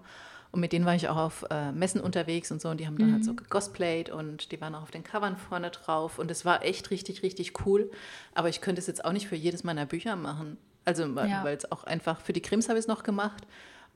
Und 0.51 0.59
mit 0.59 0.71
denen 0.71 0.85
war 0.85 0.93
ich 0.93 1.07
auch 1.09 1.15
auf 1.17 1.45
äh, 1.49 1.71
Messen 1.71 1.99
unterwegs 1.99 2.51
und 2.51 2.61
so. 2.61 2.69
Und 2.69 2.79
die 2.79 2.85
haben 2.85 2.97
dann 2.99 3.11
halt 3.11 3.25
so 3.25 3.33
gecosplayt 3.33 4.11
und 4.11 4.51
die 4.51 4.61
waren 4.61 4.75
auch 4.75 4.83
auf 4.83 4.91
den 4.91 5.03
Covern 5.03 5.35
vorne 5.37 5.71
drauf. 5.71 6.19
Und 6.19 6.29
es 6.29 6.45
war 6.45 6.63
echt 6.63 6.91
richtig, 6.91 7.23
richtig 7.23 7.65
cool. 7.65 7.89
Aber 8.35 8.49
ich 8.49 8.61
könnte 8.61 8.79
es 8.79 8.85
jetzt 8.85 9.03
auch 9.03 9.13
nicht 9.13 9.27
für 9.27 9.35
jedes 9.35 9.63
meiner 9.63 9.87
Bücher 9.87 10.15
machen. 10.15 10.57
Also, 10.85 11.15
weil 11.15 11.29
Ja. 11.29 11.43
weil 11.43 11.57
es 11.57 11.71
auch 11.71 11.85
einfach 11.85 12.19
für 12.21 12.33
die 12.33 12.41
Krims 12.41 12.69
habe 12.69 12.77
ich 12.77 12.83
es 12.83 12.87
noch 12.87 13.01
gemacht. 13.01 13.47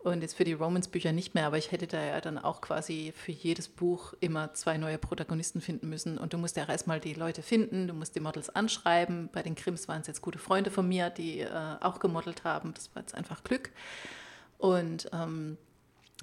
Und 0.07 0.21
jetzt 0.21 0.35
für 0.35 0.45
die 0.45 0.53
Romance-Bücher 0.53 1.11
nicht 1.11 1.35
mehr, 1.35 1.47
aber 1.47 1.57
ich 1.57 1.71
hätte 1.73 1.85
da 1.85 2.01
ja 2.01 2.21
dann 2.21 2.37
auch 2.37 2.61
quasi 2.61 3.13
für 3.13 3.33
jedes 3.33 3.67
Buch 3.67 4.13
immer 4.21 4.53
zwei 4.53 4.77
neue 4.77 4.97
Protagonisten 4.97 5.59
finden 5.59 5.89
müssen. 5.89 6.17
Und 6.17 6.31
du 6.31 6.37
musst 6.37 6.55
ja 6.55 6.67
erstmal 6.67 7.01
die 7.01 7.13
Leute 7.13 7.41
finden, 7.41 7.87
du 7.87 7.93
musst 7.93 8.15
die 8.15 8.21
Models 8.21 8.49
anschreiben. 8.49 9.29
Bei 9.33 9.43
den 9.43 9.55
Krims 9.55 9.89
waren 9.89 9.99
es 9.99 10.07
jetzt 10.07 10.21
gute 10.21 10.39
Freunde 10.39 10.71
von 10.71 10.87
mir, 10.87 11.09
die 11.09 11.41
äh, 11.41 11.49
auch 11.81 11.99
gemodelt 11.99 12.45
haben. 12.45 12.73
Das 12.73 12.89
war 12.95 13.01
jetzt 13.01 13.15
einfach 13.15 13.43
Glück. 13.43 13.71
Und 14.57 15.09
ähm, 15.11 15.57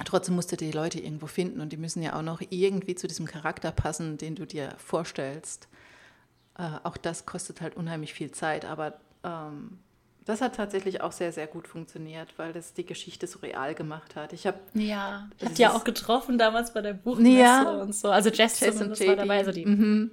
trotzdem 0.05 0.35
musst 0.35 0.51
du 0.51 0.57
die 0.57 0.73
Leute 0.73 0.99
irgendwo 1.01 1.27
finden 1.27 1.61
und 1.61 1.71
die 1.71 1.77
müssen 1.77 2.03
ja 2.03 2.17
auch 2.17 2.23
noch 2.23 2.41
irgendwie 2.49 2.95
zu 2.95 3.07
diesem 3.07 3.27
Charakter 3.27 3.71
passen, 3.71 4.17
den 4.17 4.35
du 4.35 4.47
dir 4.47 4.75
vorstellst. 4.79 5.69
Äh, 6.57 6.71
auch 6.85 6.97
das 6.97 7.27
kostet 7.27 7.61
halt 7.61 7.77
unheimlich 7.77 8.15
viel 8.15 8.31
Zeit, 8.31 8.65
aber 8.65 8.99
ähm, 9.25 9.79
das 10.25 10.41
hat 10.41 10.57
tatsächlich 10.57 11.01
auch 11.03 11.13
sehr, 11.13 11.33
sehr 11.33 11.47
gut 11.47 11.69
funktioniert, 11.69 12.35
weil 12.39 12.53
das 12.53 12.73
die 12.75 12.87
Geschichte 12.87 13.27
so 13.27 13.39
real 13.41 13.75
gemacht 13.75 14.17
hat. 14.17 14.33
Ich 14.33 14.47
habe 14.47 14.59
Ja, 14.75 15.29
Das 15.39 15.49
habt 15.51 15.59
ihr 15.59 15.69
ist- 15.69 15.75
auch 15.75 15.85
getroffen 15.85 16.39
damals 16.39 16.73
bei 16.73 16.81
der 16.81 16.95
Buchmesse 16.95 17.39
Ja. 17.39 17.71
und 17.83 17.95
so. 17.95 18.11
Also 18.11 18.31
Jess, 18.31 18.59
das 18.61 18.79
war 18.81 19.17
dabei, 19.17 19.39
also 19.39 19.53
die, 19.53 19.67
Mhm. 19.67 20.11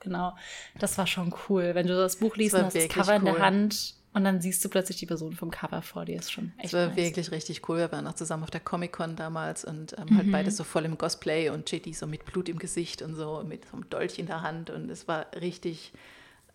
genau. 0.00 0.36
Das 0.78 0.96
war 0.98 1.06
schon 1.06 1.34
cool, 1.48 1.70
wenn 1.74 1.86
du 1.86 1.94
das 1.96 2.16
Buch 2.16 2.36
liest 2.36 2.52
war 2.54 2.60
und 2.60 2.66
hast 2.66 2.76
das 2.76 2.88
Cover 2.88 3.16
in 3.16 3.24
der 3.24 3.34
cool. 3.34 3.40
Hand 3.40 3.94
und 4.14 4.24
dann 4.24 4.40
siehst 4.40 4.64
du 4.64 4.68
plötzlich 4.68 4.96
die 4.98 5.06
Person 5.06 5.34
vom 5.34 5.50
Cover 5.50 5.82
vor 5.82 6.04
dir. 6.04 6.16
Ist 6.18 6.32
schon 6.32 6.52
echt 6.58 6.66
Es 6.66 6.72
war 6.72 6.86
nice. 6.86 6.96
wirklich 6.96 7.30
richtig 7.30 7.68
cool. 7.68 7.78
Wir 7.78 7.92
waren 7.92 8.06
auch 8.06 8.14
zusammen 8.14 8.42
auf 8.44 8.50
der 8.50 8.60
Comic-Con 8.60 9.16
damals 9.16 9.64
und 9.64 9.96
ähm, 9.98 10.16
halt 10.16 10.30
beide 10.32 10.50
so 10.50 10.64
voll 10.64 10.84
im 10.86 10.96
Cosplay 10.96 11.50
und 11.50 11.70
JD 11.70 11.94
so 11.96 12.06
mit 12.06 12.24
Blut 12.24 12.48
im 12.48 12.58
Gesicht 12.58 13.02
und 13.02 13.14
so 13.16 13.42
mit 13.46 13.64
so 13.68 13.74
einem 13.76 13.90
Dolch 13.90 14.18
in 14.18 14.26
der 14.26 14.42
Hand 14.42 14.70
und 14.70 14.88
es 14.90 15.06
war 15.08 15.26
richtig, 15.40 15.92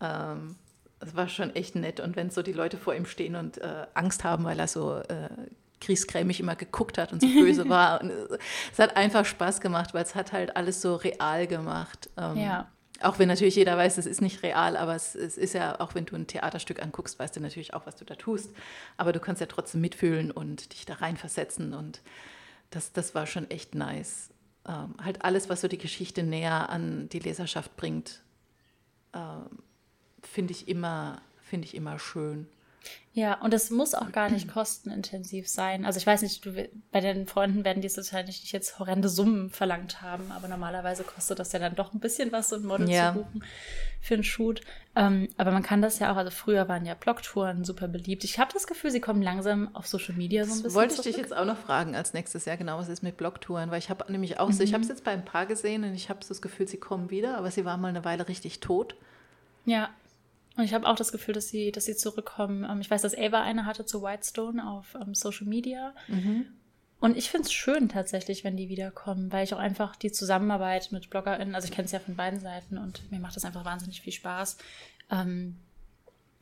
ähm, 0.02 0.56
es 1.04 1.16
war 1.16 1.28
schon 1.28 1.56
echt 1.56 1.76
nett. 1.76 2.00
Und 2.00 2.16
wenn 2.16 2.30
so 2.30 2.42
die 2.42 2.54
Leute 2.54 2.78
vor 2.78 2.96
ihm 2.96 3.06
stehen 3.06 3.36
und 3.36 3.58
äh, 3.60 3.86
Angst 3.94 4.24
haben, 4.24 4.44
weil 4.46 4.60
er 4.60 4.68
so 4.68 4.98
äh, 4.98 5.30
griesgrämig 5.82 6.40
immer 6.40 6.56
geguckt 6.56 6.98
hat 6.98 7.12
und 7.14 7.22
so 7.22 7.28
böse 7.28 7.68
war. 7.70 8.02
Und 8.02 8.10
es, 8.10 8.40
es 8.74 8.80
hat 8.80 8.96
einfach 8.96 9.26
Spaß 9.26 9.62
gemacht, 9.62 9.94
weil 9.94 10.04
es 10.04 10.16
hat 10.16 10.32
halt 10.32 10.56
alles 10.56 10.82
so 10.82 10.96
real 10.96 11.48
gemacht. 11.48 12.10
Ähm, 12.18 12.38
Ja. 12.38 12.72
Auch 13.02 13.20
wenn 13.20 13.28
natürlich 13.28 13.56
jeder 13.56 13.76
weiß, 13.76 13.98
es 13.98 14.06
ist 14.06 14.22
nicht 14.22 14.44
real, 14.44 14.78
aber 14.78 14.96
es, 14.96 15.14
es 15.14 15.38
ist 15.38 15.54
ja, 15.54 15.80
auch 15.82 15.94
wenn 15.94 16.06
du 16.06 16.16
ein 16.16 16.26
Theaterstück 16.28 16.82
anguckst, 16.82 17.20
weißt 17.20 17.36
du 17.36 17.42
natürlich 17.42 17.74
auch, 17.74 17.86
was 17.86 17.98
du 17.98 18.06
da 18.06 18.16
tust. 18.16 18.56
Aber 18.96 19.12
du 19.12 19.20
kannst 19.20 19.42
ja 19.42 19.48
trotzdem 19.48 19.82
mitfühlen 19.82 20.32
und 20.32 20.72
dich 20.72 20.86
da 20.86 20.94
reinversetzen. 20.96 21.74
Und 21.74 22.02
das, 22.70 22.94
das 22.94 23.14
war 23.14 23.26
schon 23.26 23.50
echt 23.52 23.76
nice. 23.76 24.30
Ähm, 24.66 24.96
halt 25.04 25.26
alles, 25.26 25.50
was 25.50 25.60
so 25.60 25.68
die 25.68 25.78
Geschichte 25.78 26.24
näher 26.24 26.70
an 26.70 27.10
die 27.10 27.20
Leserschaft 27.20 27.76
bringt, 27.76 28.22
ähm, 29.14 29.60
finde 30.28 30.52
ich 30.54 30.68
immer, 30.68 31.22
finde 31.42 31.68
ich 31.68 31.76
immer 31.76 32.00
schön. 32.00 32.48
Ja, 33.14 33.40
und 33.40 33.54
es 33.54 33.70
muss 33.70 33.94
auch 33.94 34.12
gar 34.12 34.30
nicht 34.30 34.48
kostenintensiv 34.54 35.48
sein. 35.48 35.86
Also 35.86 35.98
ich 36.00 36.08
weiß 36.08 36.22
nicht, 36.22 36.44
du, 36.46 36.68
bei 36.92 37.00
den 37.00 37.28
Freunden 37.28 37.64
werden 37.64 37.82
die 37.82 37.96
wahrscheinlich 37.96 38.42
nicht 38.42 38.52
jetzt 38.52 38.78
horrende 38.80 39.08
Summen 39.08 39.50
verlangt 39.52 40.02
haben, 40.02 40.32
aber 40.32 40.50
normalerweise 40.50 41.04
kostet 41.04 41.40
das 41.40 41.54
ja 41.54 41.60
dann 41.60 41.76
doch 41.76 41.94
ein 41.94 42.02
bisschen 42.02 42.34
was, 42.34 42.50
so 42.50 42.58
ein 42.58 42.66
Model 42.66 42.90
Ja. 42.90 43.14
zu 43.14 43.20
buchen 43.20 43.44
für 44.02 44.16
einen 44.16 44.24
Shoot. 44.26 44.60
Ähm, 44.98 45.30
aber 45.38 45.52
man 45.52 45.64
kann 45.64 45.82
das 45.82 46.00
ja 46.00 46.12
auch, 46.12 46.18
also 46.18 46.30
früher 46.32 46.68
waren 46.68 46.86
ja 46.86 46.94
Blogtouren 46.96 47.64
super 47.64 47.88
beliebt. 47.88 48.26
Ich 48.26 48.38
habe 48.38 48.52
das 48.52 48.68
Gefühl, 48.68 48.92
sie 48.92 49.00
kommen 49.00 49.22
langsam 49.22 49.74
auf 49.76 49.88
Social 49.88 50.16
Media 50.16 50.44
so 50.44 50.50
ein 50.52 50.56
Das 50.56 50.64
bisschen 50.64 50.76
wollte 50.76 50.96
ich 50.96 51.02
zurück. 51.02 51.14
dich 51.16 51.22
jetzt 51.22 51.34
auch 51.38 51.46
noch 51.46 51.58
fragen 51.58 51.96
als 51.96 52.12
nächstes 52.14 52.44
Jahr, 52.44 52.58
genau, 52.58 52.80
was 52.80 52.90
ist 52.90 53.02
mit 53.04 53.16
Blogtouren? 53.16 53.72
Weil 53.72 53.80
ich 53.80 53.90
habe 53.90 54.12
nämlich 54.12 54.40
auch, 54.40 54.52
so, 54.52 54.62
ich 54.62 54.72
Mhm. 54.72 54.74
habe 54.74 54.84
es 54.84 54.90
jetzt 54.90 55.06
bei 55.06 55.12
ein 55.12 55.24
paar 55.24 55.46
gesehen 55.46 55.86
und 55.86 55.94
ich 55.94 56.10
habe 56.10 56.22
so 56.22 56.30
das 56.30 56.42
Gefühl, 56.42 56.68
sie 56.68 56.78
kommen 56.78 57.10
wieder, 57.12 57.38
aber 57.38 57.50
sie 57.50 57.64
waren 57.64 57.80
mal 57.80 57.88
eine 57.90 58.04
Weile 58.04 58.28
richtig 58.28 58.60
tot. 58.60 58.96
Ja. 59.66 59.90
Und 60.56 60.64
ich 60.64 60.74
habe 60.74 60.88
auch 60.88 60.96
das 60.96 61.12
Gefühl, 61.12 61.34
dass 61.34 61.48
sie, 61.48 61.72
dass 61.72 61.86
sie 61.86 61.96
zurückkommen. 61.96 62.64
Ähm, 62.70 62.82
ich 62.82 62.90
weiß, 62.90 63.02
dass 63.02 63.18
Ava 63.18 63.42
eine 63.42 63.66
hatte 63.66 63.86
zu 63.86 64.04
Whitestone 64.04 64.66
auf 64.68 64.96
ähm, 65.02 65.16
Social 65.16 65.48
Media. 65.48 65.94
Und 67.00 67.18
ich 67.18 67.30
finde 67.30 67.48
es 67.48 67.54
schön 67.54 67.90
tatsächlich, 67.90 68.46
wenn 68.46 68.56
die 68.56 68.70
wiederkommen, 68.70 69.30
weil 69.32 69.44
ich 69.44 69.54
auch 69.54 69.60
einfach 69.60 69.98
die 69.98 70.12
Zusammenarbeit 70.12 70.92
mit 70.94 71.10
BloggerInnen, 71.10 71.54
also 71.54 71.66
ich 71.66 71.74
kenne 71.74 71.86
es 71.86 71.92
ja 71.92 72.00
von 72.00 72.16
beiden 72.16 72.40
Seiten 72.40 72.78
und 72.78 73.12
mir 73.12 73.20
macht 73.20 73.36
das 73.36 73.44
einfach 73.44 73.66
wahnsinnig 73.66 74.02
viel 74.02 74.14
Spaß. 74.14 74.58
Ähm, 75.12 75.58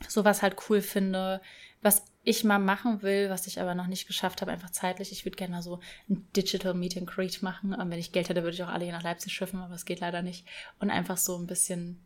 sowas 0.08 0.44
halt 0.44 0.58
cool 0.70 0.82
finde, 0.82 1.42
was 1.82 2.04
ich 2.24 2.44
mal 2.44 2.60
machen 2.60 3.02
will, 3.02 3.30
was 3.32 3.48
ich 3.48 3.60
aber 3.60 3.74
noch 3.74 3.88
nicht 3.88 4.06
geschafft 4.06 4.42
habe, 4.42 4.52
einfach 4.52 4.70
zeitlich. 4.70 5.12
Ich 5.12 5.26
würde 5.26 5.36
gerne 5.36 5.56
mal 5.56 5.64
so 5.64 5.80
ein 6.08 6.28
Digital 6.36 6.76
Meet 6.76 6.98
and 6.98 7.08
Greet 7.08 7.42
machen. 7.42 7.76
Ähm, 7.80 7.90
wenn 7.90 7.98
ich 7.98 8.12
Geld 8.12 8.30
hätte, 8.30 8.44
würde 8.44 8.54
ich 8.54 8.64
auch 8.64 8.70
alle 8.70 8.84
hier 8.84 8.94
nach 8.94 9.02
Leipzig 9.02 9.34
schiffen, 9.34 9.60
aber 9.60 9.74
es 9.74 9.86
geht 9.86 10.00
leider 10.00 10.22
nicht. 10.22 10.46
Und 10.80 10.92
einfach 10.92 11.18
so 11.18 11.38
ein 11.38 11.48
bisschen 11.48 12.00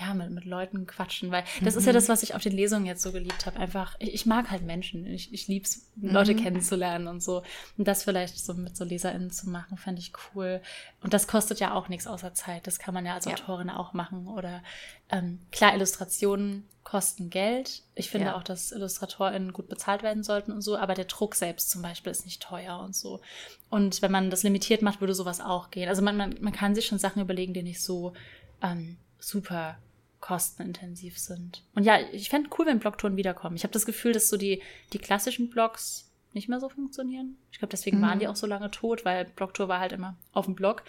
ja, 0.00 0.14
mit, 0.14 0.30
mit 0.30 0.44
Leuten 0.44 0.86
quatschen, 0.86 1.30
weil 1.30 1.44
das 1.60 1.74
mhm. 1.74 1.80
ist 1.80 1.86
ja 1.86 1.92
das, 1.92 2.08
was 2.08 2.22
ich 2.22 2.34
auf 2.34 2.42
den 2.42 2.52
Lesungen 2.52 2.86
jetzt 2.86 3.02
so 3.02 3.12
geliebt 3.12 3.44
habe. 3.44 3.58
Einfach, 3.58 3.96
ich, 3.98 4.14
ich 4.14 4.26
mag 4.26 4.50
halt 4.50 4.62
Menschen. 4.62 5.06
Ich, 5.06 5.32
ich 5.32 5.46
liebe 5.46 5.66
es, 5.66 5.86
Leute 6.00 6.32
mhm. 6.32 6.42
kennenzulernen 6.42 7.06
und 7.06 7.22
so. 7.22 7.42
Und 7.76 7.86
das 7.86 8.04
vielleicht 8.04 8.38
so 8.38 8.54
mit 8.54 8.76
so 8.76 8.84
LeserInnen 8.84 9.30
zu 9.30 9.50
machen, 9.50 9.76
fände 9.76 10.00
ich 10.00 10.12
cool. 10.34 10.62
Und 11.02 11.12
das 11.12 11.28
kostet 11.28 11.60
ja 11.60 11.74
auch 11.74 11.88
nichts 11.88 12.06
außer 12.06 12.32
Zeit. 12.32 12.66
Das 12.66 12.78
kann 12.78 12.94
man 12.94 13.04
ja 13.04 13.14
als 13.14 13.26
ja. 13.26 13.32
Autorin 13.32 13.68
auch 13.68 13.92
machen. 13.92 14.26
Oder 14.26 14.62
ähm, 15.10 15.40
klar, 15.52 15.74
Illustrationen 15.74 16.66
kosten 16.82 17.28
Geld. 17.28 17.82
Ich 17.94 18.08
finde 18.08 18.28
ja. 18.28 18.36
auch, 18.36 18.42
dass 18.42 18.72
IllustratorInnen 18.72 19.52
gut 19.52 19.68
bezahlt 19.68 20.02
werden 20.02 20.22
sollten 20.22 20.50
und 20.50 20.62
so, 20.62 20.78
aber 20.78 20.94
der 20.94 21.04
Druck 21.04 21.34
selbst 21.34 21.70
zum 21.70 21.82
Beispiel 21.82 22.10
ist 22.10 22.24
nicht 22.24 22.42
teuer 22.42 22.80
und 22.80 22.96
so. 22.96 23.20
Und 23.68 24.00
wenn 24.00 24.10
man 24.10 24.30
das 24.30 24.42
limitiert 24.44 24.80
macht, 24.80 25.00
würde 25.00 25.14
sowas 25.14 25.42
auch 25.42 25.70
gehen. 25.70 25.90
Also 25.90 26.00
man, 26.00 26.16
man, 26.16 26.36
man 26.40 26.54
kann 26.54 26.74
sich 26.74 26.86
schon 26.86 26.98
Sachen 26.98 27.20
überlegen, 27.20 27.52
die 27.52 27.62
nicht 27.62 27.82
so 27.82 28.14
ähm, 28.62 28.96
super 29.18 29.76
kostenintensiv 30.20 31.18
sind. 31.18 31.62
Und 31.74 31.84
ja, 31.84 31.98
ich 32.12 32.28
fände 32.28 32.50
cool, 32.58 32.66
wenn 32.66 32.78
Blogtouren 32.78 33.16
wiederkommen. 33.16 33.56
Ich 33.56 33.62
habe 33.62 33.72
das 33.72 33.86
Gefühl, 33.86 34.12
dass 34.12 34.28
so 34.28 34.36
die, 34.36 34.62
die 34.92 34.98
klassischen 34.98 35.50
Blogs 35.50 36.10
nicht 36.32 36.48
mehr 36.48 36.60
so 36.60 36.68
funktionieren. 36.68 37.36
Ich 37.50 37.58
glaube, 37.58 37.70
deswegen 37.70 37.98
mhm. 37.98 38.02
waren 38.02 38.18
die 38.18 38.28
auch 38.28 38.36
so 38.36 38.46
lange 38.46 38.70
tot, 38.70 39.04
weil 39.04 39.24
Blogtour 39.24 39.68
war 39.68 39.80
halt 39.80 39.92
immer 39.92 40.16
auf 40.32 40.44
dem 40.44 40.54
Blog. 40.54 40.84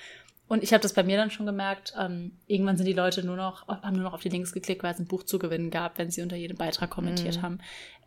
Und 0.47 0.63
ich 0.63 0.73
habe 0.73 0.81
das 0.81 0.93
bei 0.93 1.03
mir 1.03 1.17
dann 1.17 1.31
schon 1.31 1.45
gemerkt, 1.45 1.93
ähm, 1.97 2.33
irgendwann 2.45 2.75
sind 2.75 2.85
die 2.85 2.93
Leute 2.93 3.23
nur 3.23 3.37
noch, 3.37 3.67
haben 3.67 3.95
nur 3.95 4.03
noch 4.03 4.13
auf 4.13 4.21
die 4.21 4.29
Links 4.29 4.51
geklickt, 4.51 4.83
weil 4.83 4.93
es 4.93 4.99
ein 4.99 5.07
Buch 5.07 5.23
zu 5.23 5.39
gewinnen 5.39 5.71
gab, 5.71 5.97
wenn 5.97 6.11
sie 6.11 6.21
unter 6.21 6.35
jedem 6.35 6.57
Beitrag 6.57 6.89
kommentiert 6.89 7.37
mhm. 7.37 7.41
haben. 7.41 7.59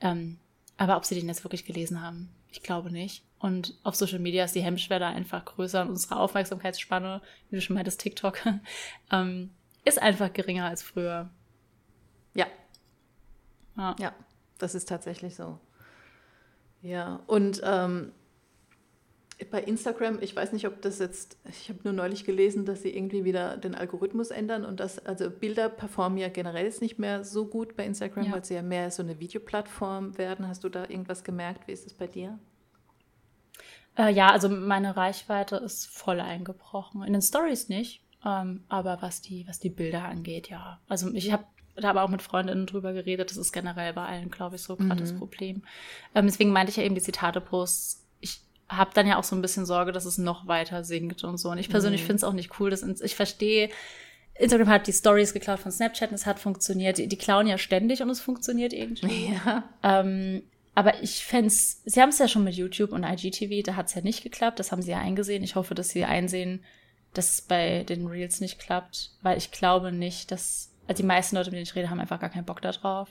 Ähm, 0.03 0.39
aber 0.77 0.97
ob 0.97 1.05
sie 1.05 1.15
den 1.15 1.29
jetzt 1.29 1.45
wirklich 1.45 1.65
gelesen 1.65 2.03
haben, 2.03 2.29
ich 2.51 2.63
glaube 2.63 2.91
nicht. 2.91 3.25
Und 3.39 3.75
auf 3.83 3.95
Social 3.95 4.19
Media 4.19 4.45
ist 4.45 4.55
die 4.55 4.63
Hemmschwelle 4.63 5.07
einfach 5.07 5.45
größer 5.45 5.83
und 5.83 5.89
unsere 5.89 6.17
Aufmerksamkeitsspanne, 6.17 7.23
wie 7.49 7.57
du 7.57 7.63
schon 7.63 7.75
meintest, 7.75 8.01
TikTok, 8.01 8.41
ähm, 9.11 9.51
ist 9.85 10.01
einfach 10.01 10.33
geringer 10.33 10.67
als 10.67 10.83
früher. 10.83 11.31
Ja. 12.35 12.47
Ja, 13.77 13.97
ja 13.99 14.15
das 14.59 14.75
ist 14.75 14.89
tatsächlich 14.89 15.35
so. 15.35 15.59
Ja, 16.83 17.21
und 17.27 17.63
ähm, 17.65 18.13
bei 19.51 19.63
Instagram, 19.63 20.19
ich 20.21 20.35
weiß 20.35 20.53
nicht, 20.53 20.67
ob 20.67 20.81
das 20.83 20.99
jetzt, 20.99 21.39
ich 21.49 21.69
habe 21.69 21.81
nur 21.83 21.93
neulich 21.93 22.25
gelesen, 22.25 22.65
dass 22.65 22.83
sie 22.83 22.97
irgendwie 22.97 23.25
wieder 23.25 23.57
den 23.57 23.75
Algorithmus 23.75 24.31
ändern 24.31 24.65
und 24.65 24.81
dass, 24.81 25.05
also 25.05 25.31
Bilder 25.31 25.69
performen 25.69 26.19
ja 26.19 26.29
generell 26.29 26.65
jetzt 26.65 26.83
nicht 26.83 26.99
mehr 26.99 27.25
so 27.25 27.47
gut 27.47 27.77
bei 27.77 27.85
Instagram, 27.85 28.27
ja. 28.27 28.33
weil 28.33 28.45
sie 28.45 28.55
ja 28.55 28.63
mehr 28.63 28.91
so 28.91 29.03
eine 29.03 29.19
Videoplattform 29.19 30.19
werden. 30.19 30.47
Hast 30.47 30.63
du 30.63 30.69
da 30.69 30.83
irgendwas 30.83 31.25
gemerkt? 31.25 31.67
Wie 31.67 31.73
ist 31.73 31.87
es 31.87 31.95
bei 31.95 32.07
dir? 32.07 32.39
Äh, 33.97 34.13
ja, 34.13 34.31
also 34.31 34.49
meine 34.49 34.97
Reichweite 34.97 35.57
ist 35.57 35.87
voll 35.87 36.21
eingebrochen. 36.21 37.03
In 37.03 37.13
den 37.13 37.23
Stories 37.23 37.69
nicht. 37.69 38.04
Ähm, 38.25 38.65
aber 38.69 39.03
was 39.03 39.21
die, 39.21 39.47
was 39.47 39.61
die 39.61 39.71
Bilder 39.71 40.05
angeht, 40.05 40.49
ja. 40.49 40.81
Also 40.89 41.13
ich 41.13 41.33
habe 41.33 41.45
da 41.77 41.91
aber 41.91 42.03
auch 42.03 42.09
mit 42.09 42.23
Freundinnen 42.23 42.67
drüber 42.67 42.93
geredet. 42.93 43.31
Das 43.31 43.37
ist 43.37 43.53
generell 43.53 43.93
bei 43.93 44.07
allen, 44.07 44.31
glaube 44.31 44.57
ich, 44.57 44.63
so 44.63 44.77
gerade 44.77 44.95
mhm. 44.95 44.99
das 44.99 45.17
Problem. 45.17 45.63
Ähm, 46.15 46.27
deswegen 46.27 46.51
meinte 46.51 46.71
ich 46.71 46.77
ja 46.77 46.85
eben 46.85 46.95
die 46.95 47.03
Zitate-Posts. 47.03 48.05
Ich 48.21 48.41
habe 48.69 48.93
dann 48.95 49.07
ja 49.07 49.19
auch 49.19 49.25
so 49.25 49.37
ein 49.37 49.43
bisschen 49.43 49.67
Sorge, 49.67 49.93
dass 49.93 50.05
es 50.05 50.19
noch 50.19 50.47
weiter 50.47 50.85
sinkt 50.85 51.25
und 51.25 51.39
so. 51.39 51.51
Und 51.51 51.59
ich 51.59 51.69
persönlich 51.69 52.03
mhm. 52.03 52.07
finde 52.07 52.17
es 52.17 52.25
auch 52.25 52.33
nicht 52.33 52.59
cool. 52.61 52.71
Dass 52.71 52.83
ich 52.83 53.17
verstehe, 53.17 53.71
Instagram 54.35 54.69
hat 54.69 54.87
die 54.87 54.93
Stories 54.93 55.33
geklaut 55.33 55.61
von 55.61 55.73
Snapchat 55.73 56.11
und 56.11 56.17
es 56.17 56.27
hat 56.27 56.39
funktioniert. 56.39 56.99
Die, 56.99 57.09
die 57.09 57.19
klauen 57.19 57.47
ja 57.47 57.59
ständig 57.59 58.03
und 58.03 58.11
es 58.11 58.21
funktioniert 58.21 58.73
irgendwie. 58.73 59.35
Ja. 59.45 59.65
Ähm, 59.83 60.43
aber 60.77 61.03
ich 61.03 61.25
fände 61.25 61.51
sie 61.51 62.01
haben 62.01 62.09
es 62.09 62.19
ja 62.19 62.27
schon 62.27 62.43
mit 62.43 62.55
YouTube 62.55 62.91
und 62.91 63.05
IGTV, 63.05 63.63
da 63.65 63.77
hat 63.77 63.87
es 63.87 63.95
ja 63.95 64.01
nicht 64.01 64.25
geklappt. 64.25 64.59
Das 64.59 64.73
haben 64.73 64.83
sie 64.83 64.91
ja 64.91 64.99
eingesehen. 64.99 65.45
Ich 65.45 65.55
hoffe, 65.55 65.75
dass 65.75 65.91
sie 65.91 66.05
einsehen, 66.05 66.65
dass 67.15 67.35
es 67.35 67.43
bei 67.43 67.85
den 67.85 68.07
Reels 68.07 68.41
nicht 68.41 68.59
klappt, 68.59 69.13
weil 69.23 69.39
ich 69.39 69.51
glaube 69.51 69.93
nicht, 69.93 70.31
dass 70.31 70.71
also 70.87 71.03
die 71.03 71.07
meisten 71.07 71.37
Leute, 71.37 71.51
mit 71.51 71.57
denen 71.57 71.65
ich 71.65 71.75
rede, 71.75 71.91
haben 71.91 72.01
einfach 72.01 72.21
gar 72.21 72.31
keinen 72.31 72.45
Bock 72.45 72.61
darauf. 72.61 73.09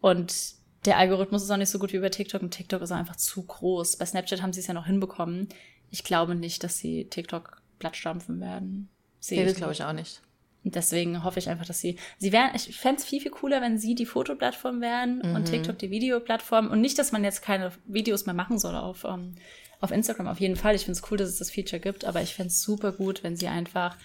Und 0.00 0.54
der 0.84 0.98
Algorithmus 0.98 1.42
ist 1.42 1.50
auch 1.50 1.56
nicht 1.56 1.70
so 1.70 1.78
gut 1.78 1.92
wie 1.92 1.98
bei 1.98 2.08
TikTok 2.08 2.42
und 2.42 2.50
TikTok 2.50 2.82
ist 2.82 2.92
auch 2.92 2.96
einfach 2.96 3.16
zu 3.16 3.42
groß. 3.42 3.96
Bei 3.96 4.06
Snapchat 4.06 4.42
haben 4.42 4.52
sie 4.52 4.60
es 4.60 4.66
ja 4.66 4.74
noch 4.74 4.86
hinbekommen. 4.86 5.48
Ich 5.90 6.04
glaube 6.04 6.34
nicht, 6.34 6.64
dass 6.64 6.78
sie 6.78 7.06
TikTok 7.06 7.62
plattstampfen 7.78 8.40
werden. 8.40 8.88
Sehe 9.20 9.40
nee, 9.40 9.46
das 9.46 9.56
glaube 9.56 9.72
ich 9.72 9.84
auch 9.84 9.92
nicht. 9.92 10.20
Und 10.64 10.74
deswegen 10.74 11.24
hoffe 11.24 11.38
ich 11.38 11.48
einfach, 11.50 11.66
dass 11.66 11.80
sie, 11.80 11.98
sie 12.18 12.32
wären, 12.32 12.54
ich 12.54 12.78
fände 12.78 13.00
es 13.00 13.04
viel, 13.04 13.20
viel 13.20 13.30
cooler, 13.30 13.60
wenn 13.60 13.78
sie 13.78 13.94
die 13.94 14.06
Fotoplattform 14.06 14.80
wären 14.80 15.18
mhm. 15.18 15.34
und 15.34 15.44
TikTok 15.44 15.78
die 15.78 15.90
Videoplattform 15.90 16.70
und 16.70 16.80
nicht, 16.80 16.98
dass 16.98 17.12
man 17.12 17.22
jetzt 17.22 17.42
keine 17.42 17.72
Videos 17.84 18.24
mehr 18.24 18.34
machen 18.34 18.58
soll 18.58 18.74
auf 18.74 19.04
um, 19.04 19.34
auf 19.84 19.92
Instagram 19.92 20.26
auf 20.26 20.40
jeden 20.40 20.56
Fall. 20.56 20.74
Ich 20.74 20.84
finde 20.84 20.98
es 20.98 21.10
cool, 21.10 21.18
dass 21.18 21.28
es 21.28 21.38
das 21.38 21.50
Feature 21.50 21.80
gibt, 21.80 22.04
aber 22.04 22.22
ich 22.22 22.34
fände 22.34 22.48
es 22.48 22.62
super 22.62 22.92
gut, 22.92 23.22
wenn 23.22 23.36
sie 23.36 23.48
einfach 23.48 23.96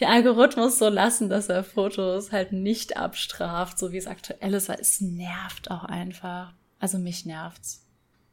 den 0.00 0.08
Algorithmus 0.08 0.78
so 0.78 0.88
lassen, 0.88 1.28
dass 1.28 1.48
er 1.48 1.62
Fotos 1.62 2.32
halt 2.32 2.52
nicht 2.52 2.96
abstraft, 2.96 3.78
so 3.78 3.92
wie 3.92 3.96
es 3.96 4.06
aktuell 4.06 4.52
ist, 4.54 4.68
weil 4.68 4.80
es 4.80 5.00
nervt 5.00 5.70
auch 5.70 5.84
einfach. 5.84 6.52
Also 6.80 6.98
mich 6.98 7.24
nervt's. 7.24 7.86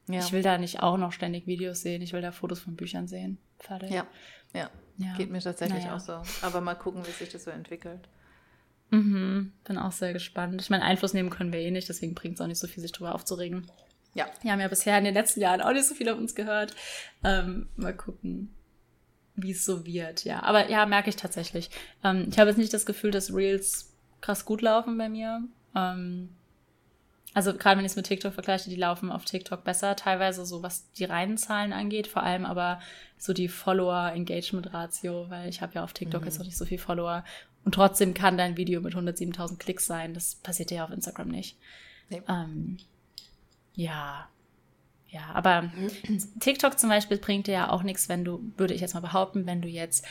Ja. 0.08 0.20
Ich 0.20 0.32
will 0.32 0.42
da 0.42 0.58
nicht 0.58 0.82
auch 0.82 0.98
noch 0.98 1.12
ständig 1.12 1.48
Videos 1.48 1.82
sehen, 1.82 2.02
ich 2.02 2.14
will 2.14 2.22
da 2.22 2.32
Fotos 2.32 2.60
von 2.60 2.76
Büchern 2.76 3.08
sehen. 3.08 3.38
Fertig. 3.60 3.92
Ja, 3.92 4.08
ja. 4.54 4.70
ja. 4.98 5.16
Geht 5.16 5.30
mir 5.30 5.40
tatsächlich 5.40 5.84
naja. 5.84 5.96
auch 5.96 6.00
so. 6.00 6.22
Aber 6.42 6.62
mal 6.62 6.76
gucken, 6.76 7.06
wie 7.06 7.12
sich 7.12 7.30
das 7.30 7.44
so 7.44 7.52
entwickelt. 7.52 8.10
Mhm, 8.90 9.54
bin 9.64 9.78
auch 9.78 9.94
sehr 9.94 10.12
gespannt. 10.14 10.62
Ich 10.62 10.70
meine, 10.70 10.84
Einfluss 10.84 11.14
nehmen 11.14 11.30
können 11.30 11.54
wir 11.54 11.60
eh 11.60 11.72
nicht, 11.72 11.88
deswegen 11.88 12.14
bringt 12.14 12.36
es 12.36 12.42
auch 12.42 12.48
nicht 12.48 12.60
so 12.60 12.68
viel, 12.68 12.82
sich 12.82 12.92
drüber 12.92 13.16
aufzuregen. 13.16 13.72
Ja. 14.14 14.26
Wir 14.42 14.52
haben 14.52 14.60
ja 14.60 14.68
bisher 14.68 14.98
in 14.98 15.06
den 15.06 15.14
letzten 15.14 15.42
Jahren 15.42 15.62
auch 15.62 15.72
nicht 15.72 15.86
so 15.86 15.96
viel 15.96 16.10
auf 16.10 16.18
uns 16.18 16.36
gehört. 16.36 16.76
Ähm, 17.24 17.70
mal 17.76 17.96
gucken, 17.96 18.54
wie 19.36 19.52
es 19.52 19.66
so 19.66 19.86
wird. 19.86 20.26
Ja, 20.26 20.44
aber 20.44 20.70
ja, 20.70 20.86
merke 20.86 21.10
ich 21.10 21.16
tatsächlich. 21.16 21.70
Ähm, 22.04 22.28
ich 22.30 22.38
habe 22.38 22.50
jetzt 22.50 22.58
nicht 22.58 22.74
das 22.74 22.86
Gefühl, 22.86 23.12
dass 23.12 23.34
Reels 23.34 23.94
krass 24.20 24.46
gut 24.46 24.62
laufen 24.62 24.98
bei 24.98 25.10
mir. 25.10 25.44
Ähm, 25.76 26.30
also 27.34 27.54
gerade 27.54 27.78
wenn 27.78 27.86
ich 27.86 27.92
es 27.92 27.96
mit 27.96 28.08
TikTok 28.08 28.34
vergleiche, 28.34 28.70
die 28.70 28.76
laufen 28.76 29.10
auf 29.10 29.24
TikTok 29.24 29.64
besser, 29.64 29.96
teilweise 29.96 30.46
so 30.46 30.64
was 30.64 30.92
die 30.94 31.06
reinen 31.06 31.38
Zahlen 31.38 31.72
angeht, 31.72 32.08
vor 32.08 32.24
allem 32.24 32.46
aber 32.46 32.82
so 33.18 33.32
die 33.32 33.48
Follower-Engagement-Ratio, 33.48 35.30
weil 35.30 35.48
ich 35.48 35.62
habe 35.62 35.76
ja 35.76 35.84
auf 35.84 35.94
TikTok 35.94 36.22
mhm. 36.22 36.28
jetzt 36.28 36.40
noch 36.40 36.46
nicht 36.46 36.58
so 36.58 36.66
viel 36.66 36.78
Follower 36.78 37.24
und 37.64 37.74
trotzdem 37.74 38.14
kann 38.14 38.38
dein 38.38 38.58
Video 38.58 38.82
mit 38.82 38.96
107.000 38.96 39.58
Klicks 39.60 39.86
sein. 39.86 40.14
Das 40.14 40.36
passiert 40.36 40.72
ja 40.72 40.84
auf 40.84 40.92
Instagram 40.92 41.30
nicht. 41.30 41.58
Nee. 42.10 42.22
Ähm, 42.28 42.78
ja. 43.76 44.28
Ja, 45.10 45.30
aber 45.34 45.70
TikTok 46.40 46.80
zum 46.80 46.90
Beispiel 46.90 47.18
bringt 47.18 47.48
dir 47.48 47.54
ja 47.54 47.70
auch 47.70 47.84
nichts, 47.84 48.08
wenn 48.08 48.24
du, 48.24 48.42
würde 48.56 48.74
ich 48.74 48.80
jetzt 48.80 48.94
mal 48.94 49.02
behaupten, 49.02 49.46
wenn 49.46 49.62
du 49.62 49.68
jetzt, 49.68 50.06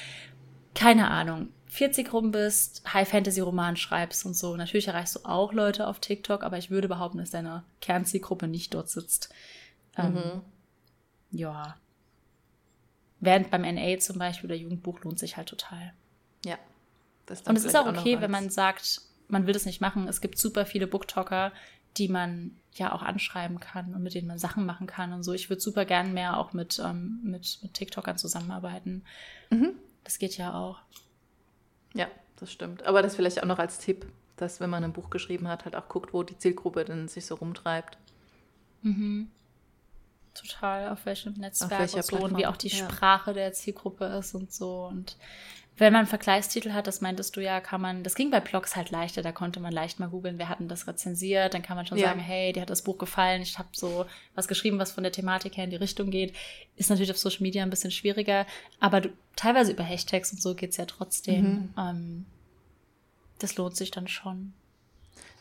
keine 0.75 1.11
Ahnung, 1.11 1.49
40 1.71 2.13
rum 2.13 2.33
bist, 2.33 2.83
High-Fantasy-Roman 2.93 3.77
schreibst 3.77 4.27
und 4.27 4.35
so. 4.35 4.57
Natürlich 4.57 4.89
erreichst 4.89 5.17
du 5.17 5.21
auch 5.25 5.53
Leute 5.53 5.87
auf 5.87 6.01
TikTok, 6.01 6.43
aber 6.43 6.59
ich 6.59 6.71
würde 6.71 6.89
behaupten, 6.89 7.19
dass 7.19 7.31
deine 7.31 7.65
Kernzielgruppe 7.81 8.47
nicht 8.47 8.75
dort 8.75 8.91
sitzt. 8.91 9.33
Ähm, 9.97 10.15
mhm. 10.15 10.43
Ja. 11.31 11.77
Während 13.21 13.51
beim 13.51 13.63
NA 13.63 13.99
zum 13.99 14.19
Beispiel 14.19 14.51
oder 14.51 14.61
Jugendbuch 14.61 15.01
lohnt 15.03 15.19
sich 15.19 15.37
halt 15.37 15.49
total. 15.49 15.93
Ja. 16.45 16.59
Das 17.27 17.43
und 17.43 17.57
es 17.57 17.65
ist 17.65 17.77
auch 17.77 17.87
okay, 17.87 18.17
auch 18.17 18.21
wenn 18.21 18.31
man 18.31 18.51
sagt, 18.51 19.03
man 19.29 19.47
will 19.47 19.55
das 19.55 19.65
nicht 19.65 19.81
machen. 19.81 20.09
Es 20.09 20.21
gibt 20.21 20.39
super 20.39 20.67
viele 20.67 20.87
Booktalker, 20.87 21.53
die 21.97 22.09
man 22.09 22.57
ja 22.75 22.93
auch 22.93 23.03
anschreiben 23.03 23.59
kann 23.61 23.95
und 23.95 24.03
mit 24.03 24.15
denen 24.15 24.29
man 24.29 24.39
Sachen 24.39 24.65
machen 24.65 24.87
kann 24.87 25.13
und 25.13 25.23
so. 25.23 25.33
Ich 25.33 25.51
würde 25.51 25.61
super 25.61 25.85
gern 25.85 26.15
mehr 26.15 26.39
auch 26.39 26.53
mit, 26.53 26.81
ähm, 26.85 27.21
mit, 27.23 27.59
mit 27.63 27.75
TikTokern 27.75 28.17
zusammenarbeiten. 28.17 29.05
Mhm. 29.51 29.73
Das 30.05 30.19
geht 30.19 30.37
ja 30.37 30.55
auch. 30.55 30.81
Ja, 31.95 32.07
das 32.37 32.53
stimmt. 32.53 32.85
Aber 32.85 33.03
das 33.03 33.17
vielleicht 33.17 33.43
auch 33.43 33.47
noch 33.47 33.59
als 33.59 33.79
Tipp, 33.79 34.07
dass 34.37 34.61
wenn 34.61 34.71
man 34.71 34.85
ein 34.85 34.93
Buch 34.93 35.11
geschrieben 35.11 35.49
hat, 35.49 35.65
halt 35.65 35.77
auch 35.77 35.89
guckt, 35.89 36.13
wo 36.15 36.23
die 36.23 36.39
Zielgruppe 36.39 36.85
denn 36.85 37.09
sich 37.09 37.27
so 37.27 37.35
rumtreibt. 37.35 37.99
Mhm. 38.83 39.31
Total, 40.33 40.91
auf 40.91 41.05
welchem 41.07 41.35
Netzwerk 41.35 41.73
auf 41.73 41.95
und 41.95 42.05
so 42.05 42.17
und 42.19 42.37
wie 42.37 42.47
auch 42.47 42.57
die 42.57 42.69
ja. 42.69 42.89
Sprache 42.89 43.35
der 43.35 43.53
Zielgruppe 43.53 44.05
ist 44.05 44.35
und 44.35 44.53
so. 44.53 44.87
Und 44.87 45.17
wenn 45.81 45.93
man 45.95 46.01
einen 46.01 46.09
Vergleichstitel 46.09 46.73
hat, 46.73 46.87
das 46.87 47.01
meintest 47.01 47.37
du 47.37 47.41
ja, 47.41 47.61
kann 47.61 47.81
man, 47.81 48.03
das 48.03 48.15
ging 48.15 48.31
bei 48.31 48.41
Blogs 48.41 48.77
halt 48.77 48.91
leichter, 48.91 49.23
da 49.23 49.33
konnte 49.33 49.61
man 49.61 49.73
leicht 49.73 49.99
mal 49.99 50.11
googeln, 50.11 50.39
wer 50.39 50.51
hatten 50.51 50.69
das 50.69 50.87
rezensiert, 50.87 51.55
dann 51.55 51.63
kann 51.63 51.77
man 51.77 51.87
schon 51.87 51.97
ja. 51.97 52.09
sagen, 52.09 52.21
hey, 52.21 52.53
dir 52.53 52.61
hat 52.61 52.71
das 52.71 52.83
Buch 52.83 52.99
gefallen, 52.99 53.41
ich 53.41 53.59
habe 53.59 53.71
so 53.73 54.05
was 54.35 54.47
geschrieben, 54.47 54.79
was 54.79 54.93
von 54.93 55.03
der 55.03 55.13
Thematik 55.13 55.57
her 55.57 55.65
in 55.65 55.71
die 55.71 55.77
Richtung 55.77 56.11
geht. 56.11 56.37
Ist 56.77 56.91
natürlich 56.91 57.11
auf 57.11 57.19
Social 57.19 57.43
Media 57.43 57.63
ein 57.63 57.71
bisschen 57.71 57.91
schwieriger, 57.91 58.47
aber 58.79 59.01
du, 59.01 59.09
teilweise 59.37 59.73
über 59.73 59.83
Hashtags 59.83 60.33
und 60.33 60.43
so 60.43 60.55
geht's 60.55 60.77
ja 60.77 60.85
trotzdem. 60.85 61.45
Mhm. 61.45 61.75
Ähm, 61.79 62.27
das 63.39 63.57
lohnt 63.57 63.75
sich 63.75 63.91
dann 63.91 64.07
schon. 64.07 64.53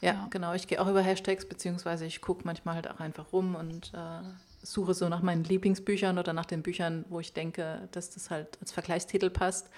Ja, 0.02 0.14
ja. 0.14 0.28
genau. 0.30 0.54
Ich 0.54 0.68
gehe 0.68 0.82
auch 0.82 0.88
über 0.88 1.02
Hashtags, 1.02 1.48
beziehungsweise 1.48 2.06
ich 2.06 2.22
gucke 2.22 2.44
manchmal 2.46 2.76
halt 2.76 2.90
auch 2.90 3.02
einfach 3.02 3.34
rum 3.34 3.56
und 3.56 3.92
äh, 3.94 4.22
suche 4.64 4.94
so 4.94 5.10
nach 5.10 5.22
meinen 5.22 5.44
Lieblingsbüchern 5.44 6.18
oder 6.18 6.34
nach 6.34 6.46
den 6.46 6.62
Büchern, 6.62 7.06
wo 7.10 7.20
ich 7.20 7.34
denke, 7.34 7.90
dass 7.92 8.10
das 8.10 8.30
halt 8.30 8.58
als 8.62 8.72
Vergleichstitel 8.72 9.30
passt. 9.30 9.70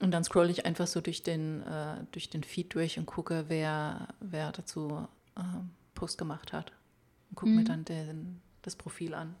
Und 0.00 0.12
dann 0.12 0.24
scrolle 0.24 0.50
ich 0.50 0.64
einfach 0.64 0.86
so 0.86 1.00
durch 1.00 1.22
den, 1.22 1.62
äh, 1.62 2.04
durch 2.12 2.30
den 2.30 2.42
Feed 2.42 2.74
durch 2.74 2.98
und 2.98 3.06
gucke, 3.06 3.44
wer, 3.48 4.08
wer 4.20 4.50
dazu 4.52 5.06
äh, 5.36 5.42
Post 5.94 6.18
gemacht 6.18 6.52
hat. 6.52 6.72
Und 7.28 7.36
gucke 7.36 7.50
mhm. 7.50 7.58
mir 7.58 7.64
dann 7.64 7.84
den, 7.84 8.40
das 8.62 8.76
Profil 8.76 9.14
an. 9.14 9.36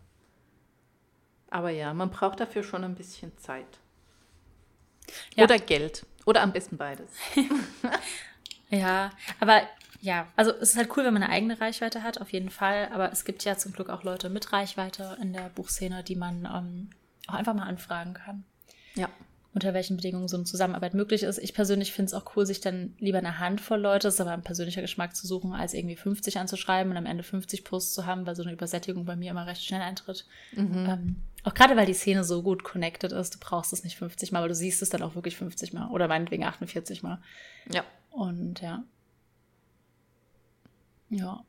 Aber 1.48 1.70
ja, 1.70 1.92
man 1.94 2.10
braucht 2.10 2.40
dafür 2.40 2.62
schon 2.62 2.84
ein 2.84 2.94
bisschen 2.94 3.36
Zeit. 3.38 3.80
Ja. 5.34 5.44
Oder 5.44 5.58
Geld. 5.58 6.06
Oder 6.26 6.42
am 6.42 6.52
besten 6.52 6.76
beides. 6.76 7.10
Ja, 8.70 9.10
aber 9.40 9.62
ja, 10.00 10.28
also 10.36 10.52
es 10.52 10.70
ist 10.70 10.76
halt 10.76 10.96
cool, 10.96 11.04
wenn 11.04 11.12
man 11.12 11.24
eine 11.24 11.32
eigene 11.32 11.60
Reichweite 11.60 12.02
hat, 12.02 12.20
auf 12.20 12.32
jeden 12.32 12.50
Fall. 12.50 12.88
Aber 12.92 13.12
es 13.12 13.24
gibt 13.24 13.44
ja 13.44 13.56
zum 13.56 13.72
Glück 13.72 13.90
auch 13.90 14.04
Leute 14.04 14.30
mit 14.30 14.52
Reichweite 14.52 15.18
in 15.20 15.32
der 15.32 15.50
Buchszene, 15.50 16.02
die 16.02 16.16
man 16.16 16.46
ähm, 16.46 16.90
auch 17.26 17.34
einfach 17.34 17.54
mal 17.54 17.66
anfragen 17.66 18.14
kann. 18.14 18.44
Ja. 18.94 19.08
Unter 19.52 19.74
welchen 19.74 19.96
Bedingungen 19.96 20.28
so 20.28 20.36
eine 20.36 20.44
Zusammenarbeit 20.44 20.94
möglich 20.94 21.24
ist. 21.24 21.38
Ich 21.38 21.54
persönlich 21.54 21.92
finde 21.92 22.06
es 22.06 22.14
auch 22.14 22.36
cool, 22.36 22.46
sich 22.46 22.60
dann 22.60 22.94
lieber 23.00 23.18
eine 23.18 23.40
Handvoll 23.40 23.80
Leute, 23.80 24.06
das 24.06 24.14
ist 24.14 24.20
aber 24.20 24.30
ein 24.30 24.44
persönlicher 24.44 24.80
Geschmack 24.80 25.16
zu 25.16 25.26
suchen, 25.26 25.52
als 25.52 25.74
irgendwie 25.74 25.96
50 25.96 26.38
anzuschreiben 26.38 26.92
und 26.92 26.96
am 26.96 27.06
Ende 27.06 27.24
50 27.24 27.64
Posts 27.64 27.94
zu 27.94 28.06
haben, 28.06 28.26
weil 28.26 28.36
so 28.36 28.42
eine 28.42 28.52
Übersättigung 28.52 29.04
bei 29.04 29.16
mir 29.16 29.32
immer 29.32 29.46
recht 29.46 29.64
schnell 29.64 29.80
eintritt. 29.82 30.24
Mhm. 30.52 30.86
Ähm, 30.88 31.16
auch 31.42 31.54
gerade 31.54 31.76
weil 31.76 31.86
die 31.86 31.94
Szene 31.94 32.22
so 32.22 32.42
gut 32.42 32.62
connected 32.62 33.10
ist, 33.12 33.34
du 33.34 33.38
brauchst 33.40 33.72
es 33.72 33.82
nicht 33.82 33.96
50 33.96 34.30
Mal, 34.30 34.42
weil 34.42 34.48
du 34.48 34.54
siehst 34.54 34.82
es 34.82 34.90
dann 34.90 35.02
auch 35.02 35.16
wirklich 35.16 35.36
50 35.36 35.72
Mal 35.72 35.88
oder 35.90 36.06
meinetwegen 36.06 36.44
48 36.44 37.02
Mal. 37.02 37.20
Ja. 37.72 37.84
Und 38.10 38.60
ja. 38.60 38.84
Ja. 41.08 41.44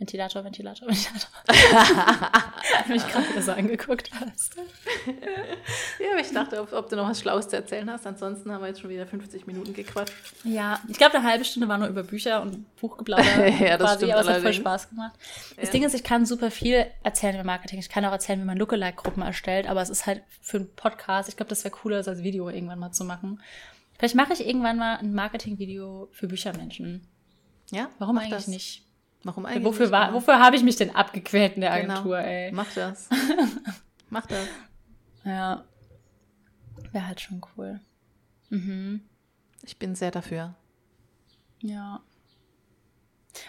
Ventilator, 0.00 0.42
Ventilator, 0.42 0.88
Ventilator. 0.88 1.28
Hat 1.46 2.88
mich 2.88 3.06
gerade 3.06 3.42
so 3.42 3.52
angeguckt 3.52 4.10
hast. 4.18 4.56
Ja, 4.56 6.12
aber 6.12 6.20
ich 6.20 6.32
dachte, 6.32 6.62
ob, 6.62 6.72
ob, 6.72 6.88
du 6.88 6.96
noch 6.96 7.06
was 7.06 7.20
Schlaues 7.20 7.48
zu 7.48 7.56
erzählen 7.56 7.88
hast. 7.90 8.06
Ansonsten 8.06 8.50
haben 8.50 8.62
wir 8.62 8.68
jetzt 8.68 8.80
schon 8.80 8.88
wieder 8.88 9.06
50 9.06 9.46
Minuten 9.46 9.74
gequatscht. 9.74 10.14
Ja, 10.42 10.80
ich 10.88 10.96
glaube, 10.96 11.18
eine 11.18 11.28
halbe 11.28 11.44
Stunde 11.44 11.68
war 11.68 11.76
nur 11.76 11.88
über 11.88 12.02
Bücher 12.02 12.40
und 12.40 12.74
Buchgeplauder. 12.76 13.46
ja, 13.48 13.76
das 13.76 13.88
quasi, 13.90 14.06
stimmt 14.06 14.12
aber 14.12 14.20
es 14.22 14.28
hat 14.28 14.42
voll 14.42 14.52
Spaß 14.54 14.88
gemacht. 14.88 15.12
Das 15.56 15.66
ja. 15.66 15.72
Ding 15.72 15.84
ist, 15.84 15.94
ich 15.94 16.02
kann 16.02 16.24
super 16.24 16.50
viel 16.50 16.86
erzählen 17.02 17.34
über 17.34 17.44
Marketing. 17.44 17.78
Ich 17.78 17.90
kann 17.90 18.02
auch 18.06 18.12
erzählen, 18.12 18.40
wie 18.40 18.46
man 18.46 18.56
Lookalike-Gruppen 18.56 19.22
erstellt, 19.22 19.68
aber 19.68 19.82
es 19.82 19.90
ist 19.90 20.06
halt 20.06 20.22
für 20.40 20.56
einen 20.56 20.74
Podcast. 20.74 21.28
Ich 21.28 21.36
glaube, 21.36 21.50
das 21.50 21.62
wäre 21.62 21.72
cooler, 21.72 21.98
das 21.98 22.08
als 22.08 22.22
Video 22.22 22.48
irgendwann 22.48 22.78
mal 22.78 22.92
zu 22.92 23.04
machen. 23.04 23.42
Vielleicht 23.98 24.14
mache 24.14 24.32
ich 24.32 24.46
irgendwann 24.46 24.78
mal 24.78 24.96
ein 24.96 25.12
Marketing-Video 25.12 26.08
für 26.12 26.26
Büchermenschen. 26.26 27.06
Ja? 27.70 27.90
Warum 27.98 28.16
eigentlich 28.16 28.30
das? 28.30 28.48
nicht? 28.48 28.86
Warum 29.22 29.46
eigentlich? 29.46 29.64
Wofür, 29.64 29.90
war, 29.90 30.12
wofür 30.14 30.38
habe 30.38 30.56
ich 30.56 30.62
mich 30.62 30.76
denn 30.76 30.94
abgequält 30.94 31.54
in 31.54 31.60
der 31.60 31.78
genau. 31.80 31.94
Agentur, 31.94 32.18
ey? 32.18 32.52
Mach 32.52 32.72
das. 32.74 33.08
Mach 34.10 34.26
das. 34.26 34.46
Ja. 35.24 35.64
Wäre 36.92 37.06
halt 37.06 37.20
schon 37.20 37.42
cool. 37.56 37.80
Mhm. 38.48 39.02
Ich 39.62 39.78
bin 39.78 39.94
sehr 39.94 40.10
dafür. 40.10 40.54
Ja. 41.60 42.00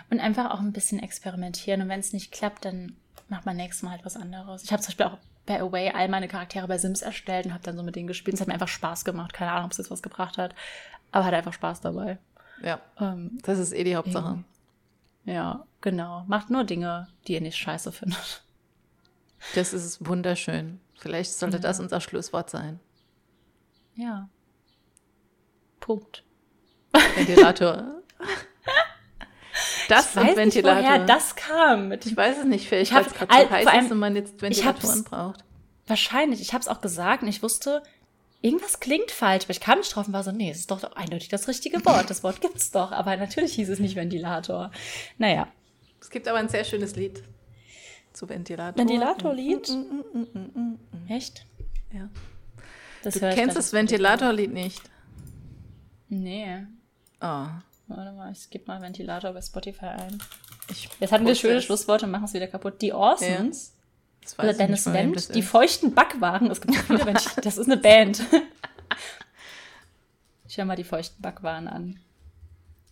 Und 0.09 0.19
einfach 0.19 0.51
auch 0.51 0.59
ein 0.59 0.73
bisschen 0.73 0.99
experimentieren. 0.99 1.81
Und 1.81 1.89
wenn 1.89 2.01
es 2.01 2.13
nicht 2.13 2.31
klappt, 2.31 2.65
dann 2.65 2.97
macht 3.29 3.45
man 3.45 3.55
nächstes 3.55 3.83
Mal 3.83 3.91
halt 3.91 4.05
was 4.05 4.17
anderes. 4.17 4.63
Ich 4.63 4.71
habe 4.71 4.81
zum 4.81 4.89
Beispiel 4.89 5.05
auch 5.05 5.17
bei 5.45 5.59
Away 5.59 5.91
all 5.91 6.09
meine 6.09 6.27
Charaktere 6.27 6.67
bei 6.67 6.77
Sims 6.77 7.01
erstellt 7.01 7.45
und 7.45 7.53
habe 7.53 7.63
dann 7.63 7.77
so 7.77 7.83
mit 7.83 7.95
denen 7.95 8.07
gespielt. 8.07 8.35
Es 8.35 8.41
hat 8.41 8.47
mir 8.47 8.53
einfach 8.53 8.67
Spaß 8.67 9.05
gemacht. 9.05 9.33
Keine 9.33 9.51
Ahnung, 9.51 9.65
ob 9.65 9.71
es 9.71 9.77
jetzt 9.77 9.89
was 9.89 10.03
gebracht 10.03 10.37
hat. 10.37 10.53
Aber 11.11 11.25
hat 11.25 11.33
einfach 11.33 11.53
Spaß 11.53 11.81
dabei. 11.81 12.19
Ja. 12.61 12.79
Ähm, 12.99 13.39
das 13.41 13.57
ist 13.57 13.73
eh 13.73 13.83
die 13.83 13.95
Hauptsache. 13.95 14.43
Ja, 15.25 15.65
genau. 15.81 16.23
Macht 16.27 16.49
nur 16.49 16.63
Dinge, 16.63 17.07
die 17.27 17.33
ihr 17.33 17.41
nicht 17.41 17.57
scheiße 17.57 17.91
findet. 17.91 18.43
Das 19.55 19.73
ist 19.73 20.05
wunderschön. 20.05 20.79
Vielleicht 20.99 21.33
sollte 21.33 21.57
ja. 21.57 21.63
das 21.63 21.79
unser 21.79 21.99
Schlusswort 21.99 22.49
sein. 22.49 22.79
Ja. 23.95 24.29
Punkt. 25.79 26.23
Ventilator. 27.15 28.01
Das 29.89 30.11
ich 30.11 30.15
weiß 30.15 30.37
Ventilator. 30.37 30.81
Nicht, 30.81 30.89
woher 30.89 31.05
das 31.05 31.35
kam. 31.35 31.91
Ich 31.91 32.15
weiß 32.15 32.37
es 32.39 32.45
nicht, 32.45 32.69
vielleicht 32.69 32.93
weil 32.93 33.05
es 33.05 33.13
gerade 33.13 33.43
so 33.43 33.49
heiß 33.49 33.83
ist 33.83 33.91
und 33.91 33.97
man 33.99 34.15
jetzt 34.15 34.41
Ventilatoren 34.41 35.03
braucht. 35.03 35.43
Wahrscheinlich. 35.85 36.39
Ich 36.39 36.53
habe 36.53 36.61
es 36.61 36.69
auch 36.69 36.79
gesagt 36.79 37.23
und 37.23 37.27
ich 37.27 37.43
wusste, 37.43 37.83
irgendwas 38.41 38.79
klingt 38.79 39.11
falsch, 39.11 39.45
aber 39.45 39.51
ich 39.51 39.59
kam 39.59 39.79
nicht 39.79 39.95
drauf 39.95 40.07
und 40.07 40.13
war 40.13 40.23
so, 40.23 40.31
nee, 40.31 40.49
es 40.51 40.59
ist 40.59 40.71
doch 40.71 40.83
eindeutig 40.95 41.29
das 41.29 41.47
richtige 41.47 41.83
Wort. 41.85 42.09
Das 42.09 42.23
Wort 42.23 42.41
gibt's 42.41 42.71
doch, 42.71 42.91
aber 42.91 43.15
natürlich 43.17 43.53
hieß 43.53 43.69
es 43.69 43.79
nicht 43.79 43.95
Ventilator. 43.95 44.71
Naja. 45.17 45.47
Es 45.99 46.09
gibt 46.09 46.27
aber 46.27 46.39
ein 46.39 46.49
sehr 46.49 46.63
schönes 46.63 46.95
Lied 46.95 47.23
zu 48.13 48.27
Ventilator. 48.27 48.77
Ventilatorlied? 48.77 49.69
Mm, 49.69 50.17
mm, 50.17 50.59
mm, 50.59 50.79
Echt? 51.09 51.45
Ja. 51.93 52.09
Das 53.03 53.15
du 53.15 53.33
kennst 53.33 53.55
das 53.55 53.73
Ventilatorlied 53.73 54.51
nicht? 54.51 54.81
Nee. 56.09 56.65
Oh. 57.21 57.47
Warte 57.87 58.11
mal, 58.13 58.31
ich 58.31 58.49
gebe 58.49 58.65
mal 58.67 58.81
Ventilator 58.81 59.33
bei 59.33 59.41
Spotify 59.41 59.85
ein. 59.85 60.21
Ich 60.69 60.89
Jetzt 60.99 61.11
hatten 61.11 61.25
wir 61.25 61.35
schöne 61.35 61.61
Schlussworte 61.61 62.05
und 62.05 62.11
machen 62.11 62.25
es 62.25 62.33
wieder 62.33 62.47
kaputt. 62.47 62.81
Die 62.81 62.93
Orsons. 62.93 63.73
Ja. 63.75 63.80
Oder 64.37 64.53
Dennis 64.53 64.85
Wendt, 64.85 65.35
die 65.35 65.41
feuchten 65.41 65.93
Backwaren. 65.93 66.49
Es 66.51 66.61
gibt 66.61 66.75
viele 66.75 67.03
Menschen, 67.03 67.41
das 67.43 67.57
ist 67.57 67.65
eine 67.65 67.77
Band. 67.77 68.23
Ich 70.47 70.57
höre 70.57 70.65
mal 70.65 70.75
die 70.75 70.83
feuchten 70.83 71.21
Backwaren 71.21 71.67
an. 71.67 71.99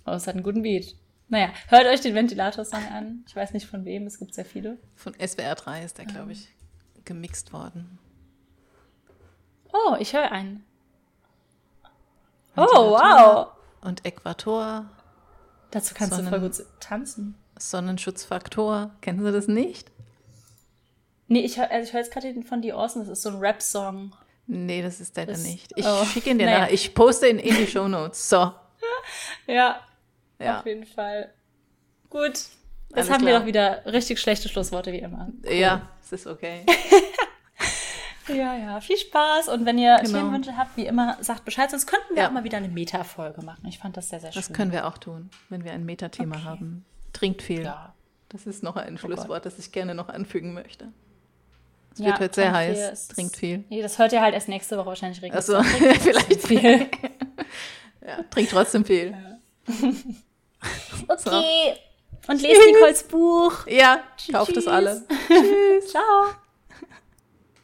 Oh, 0.06 0.12
es 0.12 0.28
hat 0.28 0.36
einen 0.36 0.44
guten 0.44 0.64
Beat. 0.64 0.96
Naja, 1.28 1.50
hört 1.68 1.86
euch 1.86 2.02
den 2.02 2.16
Ventilator-Song 2.16 2.86
an. 2.88 3.24
Ich 3.28 3.36
weiß 3.36 3.54
nicht 3.54 3.68
von 3.68 3.86
wem, 3.86 4.08
es 4.08 4.18
gibt 4.18 4.34
sehr 4.34 4.46
viele. 4.46 4.78
Von 4.96 5.14
SWR 5.14 5.56
3 5.56 5.84
ist 5.84 5.98
der, 5.98 6.06
glaube 6.06 6.32
ich, 6.32 6.50
gemixt 7.06 7.54
worden. 7.54 8.00
Oh, 9.72 9.96
ich 10.00 10.14
höre 10.14 10.32
einen. 10.32 10.64
Oh, 12.56 12.66
wow. 12.66 13.50
Und 13.82 14.06
Äquator. 14.06 14.90
Dazu 15.70 15.94
kannst 15.94 16.16
Sonnen 16.16 16.32
du 16.32 16.40
voll 16.40 16.50
gut 16.50 16.66
tanzen. 16.80 17.36
Sonnenschutzfaktor. 17.60 18.92
Kennen 19.02 19.24
Sie 19.24 19.32
das 19.32 19.48
nicht? 19.48 19.92
Nee, 21.30 21.42
ich 21.42 21.58
höre 21.58 21.70
also 21.72 21.94
hör 21.94 22.00
jetzt 22.00 22.12
gerade 22.12 22.34
den 22.34 22.44
von 22.44 22.62
The 22.62 22.74
Awesome, 22.74 23.06
das 23.06 23.20
ist 23.20 23.22
so 23.22 23.30
ein 23.30 23.38
Rap-Song. 23.38 24.14
Nee, 24.48 24.82
das 24.82 25.00
ist 25.00 25.16
leider 25.16 25.38
nicht. 25.38 25.72
Ich 25.76 25.86
oh, 25.86 26.04
schicke 26.06 26.32
ihn 26.32 26.40
dir 26.40 26.48
naja. 26.48 26.60
nach. 26.62 26.70
Ich 26.70 26.96
poste 26.96 27.30
ihn 27.30 27.38
in 27.38 27.56
die 27.56 27.68
Show 27.68 27.88
Notes. 27.88 28.30
So. 28.30 28.52
ja, 29.48 29.80
ja, 30.40 30.60
auf 30.60 30.66
jeden 30.66 30.88
Fall. 30.88 31.32
Gut. 32.10 32.30
Jetzt 32.32 32.58
Alles 32.94 33.10
haben 33.12 33.22
klar. 33.22 33.34
wir 33.34 33.40
doch 33.40 33.46
wieder 33.46 33.86
richtig 33.86 34.20
schlechte 34.20 34.50
Schlussworte 34.50 34.92
wie 34.92 34.98
immer. 34.98 35.30
Cool. 35.46 35.54
Ja, 35.54 35.90
es 36.02 36.12
ist 36.12 36.26
okay. 36.26 36.66
ja, 38.28 38.58
ja, 38.58 38.82
viel 38.82 38.98
Spaß. 38.98 39.50
Und 39.50 39.68
wenn 39.68 39.78
ihr 39.78 39.98
genau. 39.98 40.18
Themenwünsche 40.18 40.58
habt, 40.58 40.76
wie 40.78 40.88
immer, 40.88 41.18
sagt 41.22 41.46
Bescheid. 41.46 41.70
Sonst 41.70 41.86
könnten 41.86 42.16
wir 42.16 42.24
ja. 42.24 42.30
auch 42.30 42.34
mal 42.34 42.44
wieder 42.44 42.58
eine 42.58 42.70
Meta-Folge 42.70 43.44
machen. 43.44 43.68
Ich 43.68 43.78
fand 43.78 43.96
das 43.98 44.10
sehr, 44.10 44.20
sehr 44.20 44.32
schön. 44.32 44.42
Das 44.42 44.52
können 44.52 44.72
wir 44.72 44.88
auch 44.88 44.98
tun, 44.98 45.30
wenn 45.50 45.64
wir 45.64 45.74
ein 45.74 45.86
Meta-Thema 45.86 46.38
okay. 46.38 46.46
haben. 46.46 46.86
Trinkt 47.14 47.44
viel. 47.44 47.66
Ja. 47.66 47.94
Das 48.30 48.48
ist 48.48 48.64
noch 48.64 48.78
ein 48.78 48.96
oh 48.96 48.98
Schlusswort, 48.98 49.46
das 49.46 49.60
ich 49.60 49.72
gerne 49.72 49.94
noch 49.94 50.10
anfügen 50.10 50.56
möchte. 50.56 50.92
Es 51.94 52.00
wird 52.00 52.20
heute 52.20 52.36
sehr 52.36 52.52
heiß. 52.52 53.08
Viel. 53.08 53.16
Trinkt 53.16 53.36
viel. 53.36 53.64
Nee, 53.70 53.82
das 53.82 53.98
hört 53.98 54.14
ihr 54.14 54.22
halt 54.22 54.34
erst 54.34 54.48
nächste 54.48 54.78
Woche 54.78 54.88
wahrscheinlich 54.88 55.22
regelmäßig. 55.22 55.56
Achso, 55.56 55.64
vielleicht 56.00 56.48
viel. 56.48 56.62
ja, 58.08 58.24
trinkt 58.30 58.52
trotzdem 58.52 58.86
viel. 58.86 59.12
Ja. 59.12 59.40
okay. 61.08 61.76
Und 62.28 62.42
lest 62.42 62.62
Nicoles 62.66 63.04
Buch. 63.04 63.68
Ja, 63.68 64.04
kauft 64.32 64.56
es 64.56 64.68
alle. 64.68 65.04
Tschüss. 65.28 65.92
Ciao. 65.92 66.36